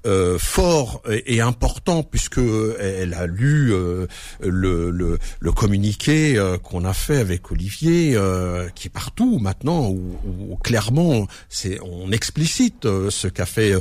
euh, 0.07 0.39
fort 0.39 1.03
et, 1.09 1.41
important 1.41 2.05
puisque 2.05 2.41
elle 2.81 3.13
a 3.13 3.27
lu 3.27 3.73
euh, 3.73 4.07
le, 4.41 4.91
le, 4.91 5.53
communiqué 5.53 6.39
euh, 6.39 6.59
qu'on 6.59 6.85
a 6.85 6.93
fait 6.93 7.17
avec 7.17 7.51
Olivier, 7.51 8.13
euh, 8.15 8.69
qui 8.77 8.87
est 8.87 8.91
partout 8.91 9.41
maintenant, 9.41 9.89
où, 9.89 10.17
où 10.25 10.57
clairement 10.57 11.27
c'est 11.49 11.81
on 11.83 12.13
explicite 12.13 12.85
ce 13.11 13.27
qu'a 13.27 13.47
fait 13.47 13.75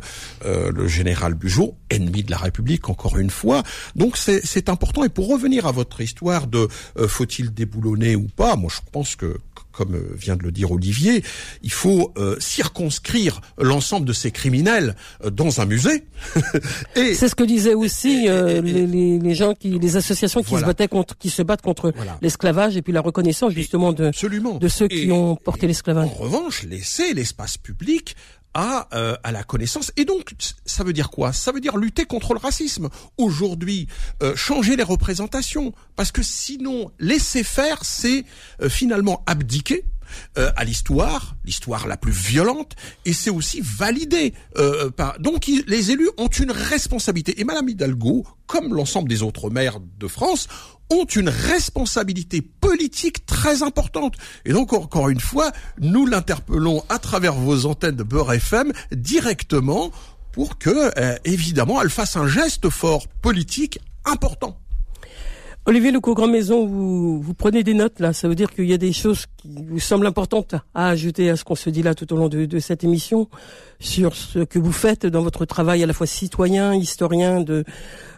le 0.43 0.87
général 0.87 1.35
Bugeaud, 1.35 1.75
ennemi 1.89 2.23
de 2.23 2.31
la 2.31 2.37
République 2.37 2.89
encore 2.89 3.17
une 3.17 3.29
fois. 3.29 3.61
Donc 3.95 4.17
c'est 4.17 4.69
important. 4.69 5.03
Et 5.03 5.09
pour 5.09 5.27
revenir 5.27 5.67
à 5.67 5.71
votre 5.71 6.01
histoire 6.01 6.47
de 6.47 6.67
faut-il 7.07 7.53
déboulonner 7.53 8.15
ou 8.15 8.27
pas, 8.35 8.55
moi 8.55 8.71
je 8.73 8.81
pense 8.91 9.15
que 9.15 9.37
comme 9.75 9.99
vient 10.15 10.35
de 10.35 10.43
le 10.43 10.51
dire 10.51 10.71
Olivier, 10.71 11.23
il 11.61 11.71
faut 11.71 12.13
circonscrire 12.39 13.41
l'ensemble 13.57 14.05
de 14.05 14.13
ces 14.13 14.31
criminels 14.31 14.95
euh, 15.23 15.29
dans 15.29 15.61
un 15.61 15.65
musée. 15.65 16.05
et 16.95 17.13
c'est 17.13 17.29
ce 17.29 17.35
que 17.35 17.43
disaient 17.43 17.73
aussi 17.73 18.27
euh, 18.27 18.61
les, 18.61 19.19
les, 19.19 19.35
gens 19.35 19.53
qui, 19.53 19.79
les 19.79 19.95
associations 19.95 20.41
qui 20.41 20.55
se 20.55 20.63
battaient 20.63 20.87
contre, 20.87 21.17
qui 21.17 21.29
se 21.29 21.41
battent 21.41 21.61
contre 21.61 21.93
l'esclavage 22.21 22.77
et 22.77 22.81
puis 22.81 22.93
la 22.93 23.01
reconnaissance 23.01 23.53
justement 23.53 23.93
de 23.93 24.11
de 24.59 24.67
ceux 24.67 24.87
qui 24.87 25.11
ont 25.11 25.35
porté 25.35 25.67
l'esclavage. 25.67 26.07
En 26.07 26.13
revanche, 26.13 26.63
laisser 26.63 27.13
l'espace 27.13 27.57
public 27.57 28.15
à, 28.55 28.87
euh, 28.93 29.15
à 29.23 29.31
la 29.31 29.43
connaissance. 29.43 29.91
Et 29.97 30.05
donc, 30.05 30.33
ça 30.65 30.83
veut 30.83 30.93
dire 30.93 31.11
quoi? 31.11 31.31
Ça 31.31 31.51
veut 31.51 31.59
dire 31.59 31.77
lutter 31.77 32.05
contre 32.05 32.33
le 32.33 32.39
racisme. 32.39 32.89
Aujourd'hui, 33.17 33.87
changer 34.35 34.75
les 34.75 34.83
représentations. 34.83 35.73
Parce 35.95 36.11
que 36.11 36.23
sinon, 36.23 36.91
laisser 36.99 37.43
faire, 37.43 37.85
c'est 37.85 38.25
finalement 38.67 39.23
abdiquer 39.27 39.85
euh, 40.37 40.51
à 40.55 40.63
l'histoire, 40.63 41.35
l'histoire 41.45 41.87
la 41.87 41.97
plus 41.97 42.11
violente, 42.11 42.75
et 43.05 43.13
c'est 43.13 43.29
aussi 43.29 43.61
validé 43.61 44.33
euh, 44.57 44.89
par. 44.89 45.19
Donc 45.19 45.47
les 45.47 45.91
élus 45.91 46.09
ont 46.17 46.27
une 46.27 46.51
responsabilité. 46.51 47.39
Et 47.39 47.43
Madame 47.43 47.69
Hidalgo, 47.69 48.25
comme 48.47 48.73
l'ensemble 48.73 49.09
des 49.09 49.23
autres 49.23 49.49
maires 49.49 49.79
de 49.79 50.07
France, 50.07 50.47
ont 50.89 51.05
une 51.05 51.29
responsabilité 51.29 52.41
politique 52.41 53.25
très 53.25 53.63
importante. 53.63 54.15
Et 54.45 54.53
donc, 54.53 54.73
encore 54.73 55.09
une 55.09 55.19
fois, 55.19 55.51
nous 55.79 56.05
l'interpellons 56.05 56.83
à 56.89 56.99
travers 56.99 57.33
vos 57.33 57.65
antennes 57.65 57.95
de 57.95 58.03
Beurre 58.03 58.33
FM 58.33 58.71
directement 58.91 59.91
pour 60.31 60.57
que, 60.57 60.91
euh, 60.99 61.17
évidemment, 61.23 61.81
elle 61.81 61.89
fasse 61.89 62.15
un 62.17 62.27
geste 62.27 62.69
fort 62.69 63.07
politique 63.21 63.79
important. 64.03 64.59
Olivier 65.67 65.91
Leco 65.91 66.13
Grand 66.13 66.27
Maison, 66.27 66.67
vous, 66.67 67.19
vous 67.19 67.33
prenez 67.33 67.63
des 67.63 67.73
notes 67.73 67.99
là. 67.99 68.13
Ça 68.13 68.27
veut 68.27 68.35
dire 68.35 68.51
qu'il 68.51 68.65
y 68.65 68.73
a 68.73 68.77
des 68.77 68.93
choses 68.93 69.25
qui 69.37 69.49
vous 69.67 69.79
semblent 69.79 70.05
importantes 70.05 70.53
à 70.75 70.89
ajouter 70.89 71.31
à 71.31 71.35
ce 71.35 71.43
qu'on 71.43 71.55
se 71.55 71.71
dit 71.71 71.81
là 71.81 71.95
tout 71.95 72.13
au 72.13 72.17
long 72.17 72.29
de, 72.29 72.59
cette 72.59 72.83
émission 72.83 73.27
sur 73.79 74.15
ce 74.15 74.39
que 74.39 74.59
vous 74.59 74.71
faites 74.71 75.07
dans 75.07 75.23
votre 75.23 75.43
travail 75.45 75.81
à 75.81 75.87
la 75.87 75.93
fois 75.93 76.05
citoyen, 76.05 76.75
historien, 76.75 77.41
de 77.41 77.63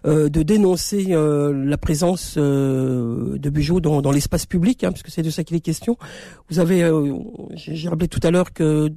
euh, 0.05 0.27
de 0.27 0.43
dénoncer 0.43 1.07
euh, 1.11 1.53
la 1.53 1.77
présence 1.77 2.35
euh, 2.37 3.37
de 3.37 3.49
Bugeaud 3.49 3.79
dans, 3.79 4.01
dans 4.01 4.11
l'espace 4.11 4.45
public, 4.45 4.83
hein, 4.83 4.91
puisque 4.91 5.09
c'est 5.09 5.23
de 5.23 5.29
ça 5.29 5.45
qu'il 5.45 5.55
est 5.55 5.61
question. 5.61 5.97
Vous 6.49 6.59
avez, 6.59 6.91
j'ai 7.55 7.87
rappelé 7.87 8.09
tout 8.09 8.19
à 8.23 8.31
l'heure 8.31 8.51
que 8.51 8.89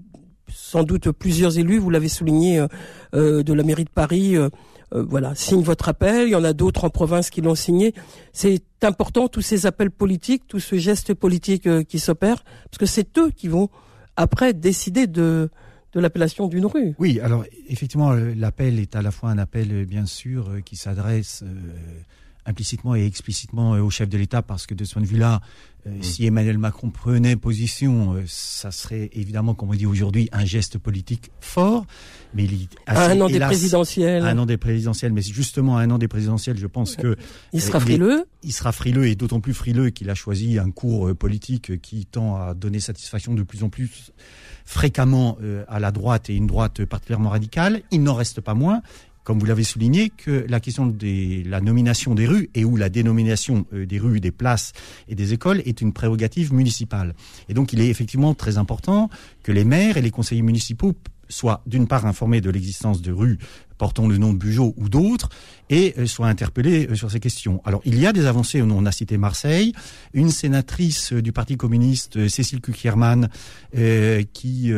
sans 0.53 0.82
doute 0.82 1.12
plusieurs 1.12 1.57
élus, 1.57 1.78
vous 1.78 1.90
l'avez 1.90 2.09
souligné, 2.09 2.66
de 3.12 3.53
la 3.53 3.62
mairie 3.62 3.84
de 3.84 3.90
Paris 3.90 4.36
euh, 4.95 5.05
voilà, 5.09 5.34
signe 5.34 5.62
votre 5.62 5.88
appel. 5.88 6.28
Il 6.28 6.32
y 6.32 6.36
en 6.36 6.45
a 6.45 6.53
d'autres 6.53 6.84
en 6.84 6.91
province 6.91 7.30
qui 7.30 7.41
l'ont 7.41 7.55
signé. 7.55 7.95
C'est 8.32 8.62
important 8.82 9.28
tous 9.28 9.43
ces 9.43 9.66
appels 9.66 9.91
politiques, 9.91 10.45
tout 10.49 10.61
ce 10.61 10.76
geste 10.76 11.14
politique 11.14 11.66
euh, 11.66 11.82
qui 11.82 11.99
s'opère, 11.99 12.43
parce 12.64 12.78
que 12.78 12.86
c'est 12.86 13.18
eux 13.18 13.30
qui 13.30 13.49
vont 13.49 13.68
après 14.16 14.53
décider 14.53 15.07
de 15.07 15.51
de 15.93 15.99
l'appellation 15.99 16.47
d'une 16.47 16.66
rue. 16.66 16.95
Oui, 17.01 17.18
alors 17.18 17.45
effectivement, 17.68 18.12
l'appel 18.12 18.78
est 18.78 18.95
à 18.95 19.03
la 19.03 19.11
fois 19.11 19.30
un 19.30 19.38
appel, 19.38 19.86
bien 19.86 20.07
sûr, 20.07 20.49
euh, 20.49 20.61
qui 20.61 20.76
s'adresse 20.76 21.43
implicitement 22.47 22.95
et 22.95 23.05
explicitement 23.05 23.72
au 23.72 23.91
chef 23.91 24.09
de 24.09 24.18
l'État, 24.18 24.43
parce 24.43 24.66
que 24.66 24.74
de 24.74 24.84
ce 24.84 24.95
point 24.95 25.03
de 25.03 25.07
vue-là, 25.07 25.41
mm. 25.86 26.03
si 26.03 26.26
Emmanuel 26.26 26.59
Macron 26.59 26.91
prenait 26.91 27.36
position, 27.36 28.16
ça 28.26 28.70
serait 28.70 29.11
évidemment, 29.12 29.55
comme 29.55 29.70
on 29.70 29.74
dit 29.74 29.86
aujourd'hui, 29.86 30.28
un 30.32 30.45
geste 30.45 30.78
politique 30.78 31.30
fort 31.41 31.86
mais 32.34 32.45
il 32.45 32.68
un 32.86 33.20
an 33.20 33.28
des 33.28 33.41
présidentielles. 33.41 34.24
un 34.24 34.38
an 34.38 34.47
des 34.47 34.57
présidentielles, 34.57 35.12
mais 35.12 35.22
justement 35.22 35.78
à 35.78 35.82
un 35.82 35.91
an 35.91 35.99
des 35.99 36.09
présidentielles, 36.09 36.57
je 36.57 36.66
pense 36.66 36.97
que 36.97 37.16
il 37.53 37.61
sera 37.61 37.80
frileux. 37.80 38.24
Il, 38.43 38.53
sera 38.53 38.72
frileux 38.72 39.07
et 39.07 39.16
d'autant 39.16 39.41
plus 39.41 39.55
frileux 39.55 39.91
qu'il 39.91 40.09
a 40.11 40.14
choisi 40.14 40.59
un 40.59 40.70
cours 40.70 41.09
euh, 41.09 41.14
politique 41.14 41.80
qui 41.80 42.07
tend 42.07 42.36
à 42.36 42.55
donner 42.55 42.80
satisfaction 42.80 43.34
de 43.34 43.43
plus 43.43 43.62
en 43.64 43.68
plus 43.68 44.12
fréquemment 44.64 45.36
euh, 45.43 45.64
à 45.68 45.80
la 45.80 45.91
droite 45.91 46.30
et 46.30 46.36
une 46.36 46.47
droite 46.47 46.84
particulièrement 46.84 47.30
radicale. 47.30 47.82
Il 47.91 48.03
n'en 48.03 48.14
reste 48.14 48.41
pas 48.41 48.55
moins 48.55 48.82
comme 49.30 49.38
vous 49.38 49.46
l'avez 49.46 49.62
souligné, 49.62 50.10
que 50.10 50.44
la 50.48 50.58
question 50.58 50.88
de 50.88 51.48
la 51.48 51.60
nomination 51.60 52.16
des 52.16 52.26
rues 52.26 52.50
et 52.56 52.64
ou 52.64 52.74
la 52.74 52.88
dénomination 52.88 53.64
euh, 53.72 53.86
des 53.86 54.00
rues, 54.00 54.18
des 54.18 54.32
places 54.32 54.72
et 55.06 55.14
des 55.14 55.32
écoles 55.32 55.62
est 55.66 55.80
une 55.80 55.92
prérogative 55.92 56.52
municipale. 56.52 57.14
Et 57.48 57.54
donc 57.54 57.72
il 57.72 57.80
est 57.80 57.86
effectivement 57.86 58.34
très 58.34 58.58
important 58.58 59.08
que 59.44 59.52
les 59.52 59.62
maires 59.62 59.96
et 59.96 60.02
les 60.02 60.10
conseillers 60.10 60.42
municipaux 60.42 60.94
soit 61.28 61.62
d'une 61.64 61.86
part 61.86 62.06
informé 62.06 62.40
de 62.40 62.50
l'existence 62.50 63.02
de 63.02 63.12
rues 63.12 63.38
portant 63.78 64.08
le 64.08 64.18
nom 64.18 64.32
de 64.32 64.38
Bugeaud 64.38 64.74
ou 64.76 64.88
d'autres, 64.88 65.30
et 65.70 65.94
euh, 65.96 66.06
soit 66.06 66.26
interpellé 66.26 66.88
euh, 66.90 66.96
sur 66.96 67.10
ces 67.10 67.20
questions. 67.20 67.62
Alors, 67.64 67.80
il 67.86 67.98
y 67.98 68.06
a 68.06 68.12
des 68.12 68.26
avancées, 68.26 68.60
on 68.60 68.84
a 68.84 68.92
cité 68.92 69.16
Marseille, 69.16 69.72
une 70.12 70.30
sénatrice 70.30 71.14
du 71.14 71.32
Parti 71.32 71.56
communiste, 71.56 72.28
Cécile 72.28 72.60
Kukierman, 72.60 73.30
qui 74.34 74.72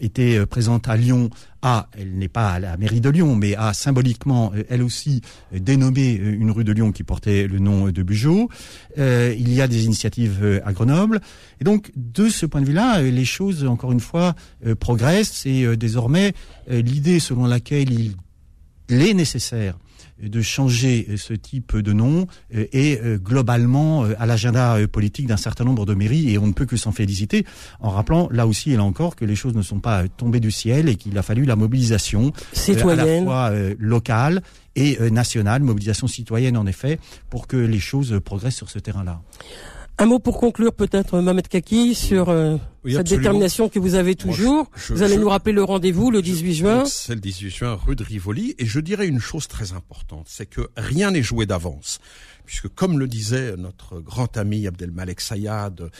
était 0.00 0.46
présente 0.46 0.88
à 0.88 0.96
Lyon, 0.96 1.30
a, 1.62 1.88
elle 1.98 2.14
n'est 2.14 2.28
pas 2.28 2.52
à 2.52 2.60
la 2.60 2.76
mairie 2.76 3.00
de 3.00 3.10
Lyon, 3.10 3.34
mais 3.34 3.54
a 3.56 3.72
symboliquement, 3.74 4.52
elle 4.68 4.82
aussi, 4.82 5.20
dénommé 5.52 6.12
une 6.12 6.50
rue 6.50 6.64
de 6.64 6.72
Lyon 6.72 6.92
qui 6.92 7.04
portait 7.04 7.46
le 7.46 7.58
nom 7.58 7.90
de 7.90 8.02
Bugeaud. 8.02 8.48
il 8.96 9.52
y 9.52 9.60
a 9.60 9.68
des 9.68 9.84
initiatives 9.84 10.62
à 10.64 10.72
Grenoble. 10.72 11.20
Et 11.60 11.64
donc, 11.64 11.90
de 11.96 12.28
ce 12.28 12.46
point 12.46 12.60
de 12.60 12.66
vue-là, 12.66 13.02
les 13.02 13.24
choses, 13.24 13.64
encore 13.64 13.92
une 13.92 14.00
fois, 14.00 14.34
progressent, 14.78 15.46
et 15.46 15.76
désormais, 15.76 16.34
l'idée 16.68 17.20
selon 17.20 17.46
laquelle 17.46 17.92
il 17.92 18.16
est 18.88 19.14
nécessaire 19.14 19.78
de 20.22 20.42
changer 20.42 21.16
ce 21.16 21.32
type 21.32 21.76
de 21.76 21.92
nom 21.92 22.26
euh, 22.54 22.66
est 22.72 23.00
euh, 23.02 23.18
globalement 23.18 24.04
euh, 24.04 24.14
à 24.18 24.26
l'agenda 24.26 24.76
politique 24.90 25.26
d'un 25.26 25.36
certain 25.36 25.64
nombre 25.64 25.86
de 25.86 25.94
mairies 25.94 26.32
et 26.32 26.38
on 26.38 26.46
ne 26.46 26.52
peut 26.52 26.66
que 26.66 26.76
s'en 26.76 26.92
féliciter 26.92 27.44
en 27.80 27.90
rappelant 27.90 28.28
là 28.30 28.46
aussi 28.46 28.72
et 28.72 28.76
là 28.76 28.84
encore 28.84 29.16
que 29.16 29.24
les 29.24 29.36
choses 29.36 29.54
ne 29.54 29.62
sont 29.62 29.80
pas 29.80 30.08
tombées 30.08 30.40
du 30.40 30.50
ciel 30.50 30.88
et 30.88 30.96
qu'il 30.96 31.16
a 31.18 31.22
fallu 31.22 31.44
la 31.44 31.56
mobilisation 31.56 32.32
citoyenne 32.52 33.00
à 33.00 33.04
la 33.04 33.24
fois 33.24 33.52
locale 33.78 34.42
et 34.76 34.98
nationale, 35.10 35.62
mobilisation 35.62 36.06
citoyenne 36.06 36.56
en 36.56 36.66
effet, 36.66 37.00
pour 37.30 37.46
que 37.48 37.56
les 37.56 37.80
choses 37.80 38.20
progressent 38.24 38.56
sur 38.56 38.70
ce 38.70 38.78
terrain-là. 38.78 39.20
Un 40.00 40.06
mot 40.06 40.20
pour 40.20 40.38
conclure 40.38 40.72
peut-être, 40.72 41.20
Mohamed 41.20 41.48
Kaki, 41.48 41.96
sur 41.96 42.28
euh, 42.28 42.56
cette 42.86 43.08
détermination 43.08 43.68
que 43.68 43.80
vous 43.80 43.96
avez 43.96 44.14
toujours. 44.14 44.70
vous 44.90 45.02
allez 45.02 45.16
nous 45.16 45.28
rappeler 45.28 45.52
le 45.52 45.64
rendez-vous 45.64 46.12
le 46.12 46.22
18 46.22 46.54
juin. 46.54 46.84
C'est 46.84 47.16
le 47.16 47.20
18 47.20 47.50
juin, 47.50 47.74
rue 47.74 47.96
de 47.96 48.04
Rivoli. 48.04 48.54
Et 48.58 48.66
je 48.66 48.78
dirais 48.78 49.08
une 49.08 49.18
chose 49.18 49.48
très 49.48 49.72
importante, 49.72 50.26
c'est 50.28 50.46
que 50.46 50.68
rien 50.76 51.10
n'est 51.10 51.24
joué 51.24 51.46
d'avance. 51.46 51.98
Puisque 52.48 52.68
comme 52.68 52.98
le 52.98 53.06
disait 53.06 53.56
notre 53.58 54.00
grand 54.00 54.38
ami 54.38 54.66
Abdelmalek 54.66 55.20
Sayad, 55.20 55.90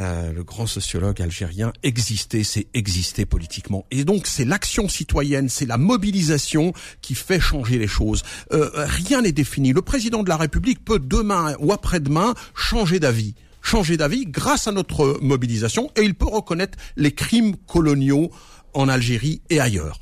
euh, 0.00 0.32
le 0.32 0.42
grand 0.42 0.66
sociologue 0.66 1.22
algérien, 1.22 1.72
exister, 1.84 2.42
c'est 2.42 2.66
exister 2.74 3.24
politiquement. 3.24 3.86
Et 3.92 4.02
donc 4.02 4.26
c'est 4.26 4.44
l'action 4.44 4.88
citoyenne, 4.88 5.48
c'est 5.48 5.64
la 5.64 5.78
mobilisation 5.78 6.72
qui 7.02 7.14
fait 7.14 7.38
changer 7.38 7.78
les 7.78 7.86
choses. 7.86 8.24
Euh, 8.50 8.68
rien 8.74 9.22
n'est 9.22 9.30
défini. 9.30 9.72
Le 9.72 9.80
président 9.80 10.24
de 10.24 10.28
la 10.28 10.36
République 10.36 10.84
peut 10.84 10.98
demain 10.98 11.54
ou 11.60 11.72
après-demain 11.72 12.34
changer 12.52 12.98
d'avis 12.98 13.36
changer 13.64 13.96
d'avis 13.96 14.26
grâce 14.26 14.66
à 14.66 14.72
notre 14.72 15.20
mobilisation 15.22 15.88
et 15.94 16.02
il 16.02 16.16
peut 16.16 16.26
reconnaître 16.26 16.76
les 16.96 17.12
crimes 17.12 17.54
coloniaux 17.68 18.32
en 18.74 18.88
Algérie 18.88 19.40
et 19.50 19.60
ailleurs. 19.60 20.00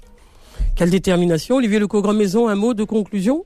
Quelle 0.76 0.88
détermination. 0.88 1.56
Olivier 1.56 1.78
Leco 1.78 2.00
Grand 2.00 2.14
Maison, 2.14 2.48
un 2.48 2.54
mot 2.54 2.72
de 2.72 2.84
conclusion? 2.84 3.44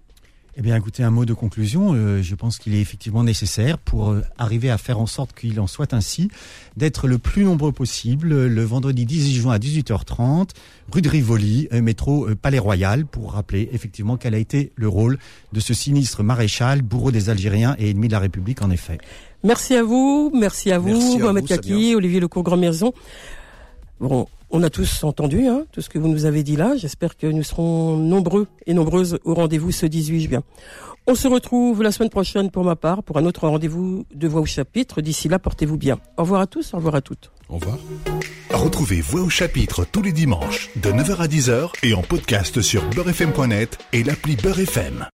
Eh 0.56 0.62
bien, 0.62 0.76
écoutez, 0.76 1.02
un 1.02 1.10
mot 1.10 1.24
de 1.24 1.34
conclusion. 1.34 1.94
Euh, 1.94 2.22
je 2.22 2.34
pense 2.36 2.58
qu'il 2.58 2.74
est 2.74 2.80
effectivement 2.80 3.24
nécessaire 3.24 3.78
pour 3.78 4.10
euh, 4.10 4.22
arriver 4.38 4.70
à 4.70 4.78
faire 4.78 5.00
en 5.00 5.06
sorte 5.06 5.32
qu'il 5.32 5.58
en 5.58 5.66
soit 5.66 5.92
ainsi, 5.92 6.28
d'être 6.76 7.08
le 7.08 7.18
plus 7.18 7.44
nombreux 7.44 7.72
possible 7.72 8.46
le 8.46 8.64
vendredi 8.64 9.04
18 9.04 9.34
juin 9.34 9.54
à 9.54 9.58
18h30, 9.58 10.50
rue 10.92 11.02
de 11.02 11.08
Rivoli, 11.08 11.68
euh, 11.72 11.82
métro 11.82 12.28
Palais 12.40 12.60
Royal, 12.60 13.04
pour 13.04 13.32
rappeler 13.32 13.68
effectivement 13.72 14.16
quel 14.16 14.34
a 14.34 14.38
été 14.38 14.70
le 14.76 14.86
rôle 14.86 15.18
de 15.52 15.58
ce 15.58 15.74
sinistre 15.74 16.22
maréchal, 16.22 16.82
bourreau 16.82 17.10
des 17.10 17.30
Algériens 17.30 17.74
et 17.78 17.90
ennemi 17.90 18.06
de 18.06 18.12
la 18.12 18.20
République, 18.20 18.62
en 18.62 18.70
effet. 18.70 18.98
Merci 19.42 19.74
à 19.74 19.82
vous, 19.82 20.30
merci 20.34 20.70
à 20.70 20.78
vous, 20.78 21.18
Mohamed 21.18 21.46
Kaki, 21.46 21.96
Olivier 21.96 22.20
Lecourt 22.20 22.44
Grand 22.44 22.56
Maison. 22.56 22.92
Bon, 24.00 24.28
on 24.54 24.62
a 24.62 24.70
tous 24.70 25.02
entendu 25.02 25.48
hein, 25.48 25.64
tout 25.72 25.80
ce 25.80 25.88
que 25.88 25.98
vous 25.98 26.06
nous 26.06 26.26
avez 26.26 26.44
dit 26.44 26.54
là. 26.54 26.76
J'espère 26.76 27.16
que 27.16 27.26
nous 27.26 27.42
serons 27.42 27.96
nombreux 27.96 28.46
et 28.66 28.72
nombreuses 28.72 29.18
au 29.24 29.34
rendez-vous 29.34 29.72
ce 29.72 29.84
18 29.84 30.20
juin. 30.20 30.42
On 31.08 31.16
se 31.16 31.26
retrouve 31.26 31.82
la 31.82 31.90
semaine 31.90 32.08
prochaine 32.08 32.52
pour 32.52 32.62
ma 32.62 32.76
part 32.76 33.02
pour 33.02 33.18
un 33.18 33.26
autre 33.26 33.48
rendez-vous 33.48 34.06
de 34.14 34.28
Voix 34.28 34.40
au 34.40 34.46
chapitre. 34.46 35.00
D'ici 35.00 35.28
là, 35.28 35.40
portez-vous 35.40 35.76
bien. 35.76 35.98
Au 36.16 36.22
revoir 36.22 36.40
à 36.40 36.46
tous, 36.46 36.72
au 36.72 36.76
revoir 36.76 36.94
à 36.94 37.00
toutes. 37.00 37.32
Au 37.48 37.56
revoir. 37.56 37.78
Retrouvez 38.50 39.00
Voix 39.00 39.22
au 39.22 39.28
chapitre 39.28 39.84
tous 39.90 40.02
les 40.02 40.12
dimanches 40.12 40.70
de 40.76 40.90
9h 40.90 41.16
à 41.16 41.26
10h 41.26 41.70
et 41.82 41.92
en 41.94 42.02
podcast 42.02 42.62
sur 42.62 42.88
beurrefm.net 42.90 43.78
et 43.92 44.04
l'appli 44.04 44.36
Beurrefm. 44.36 45.02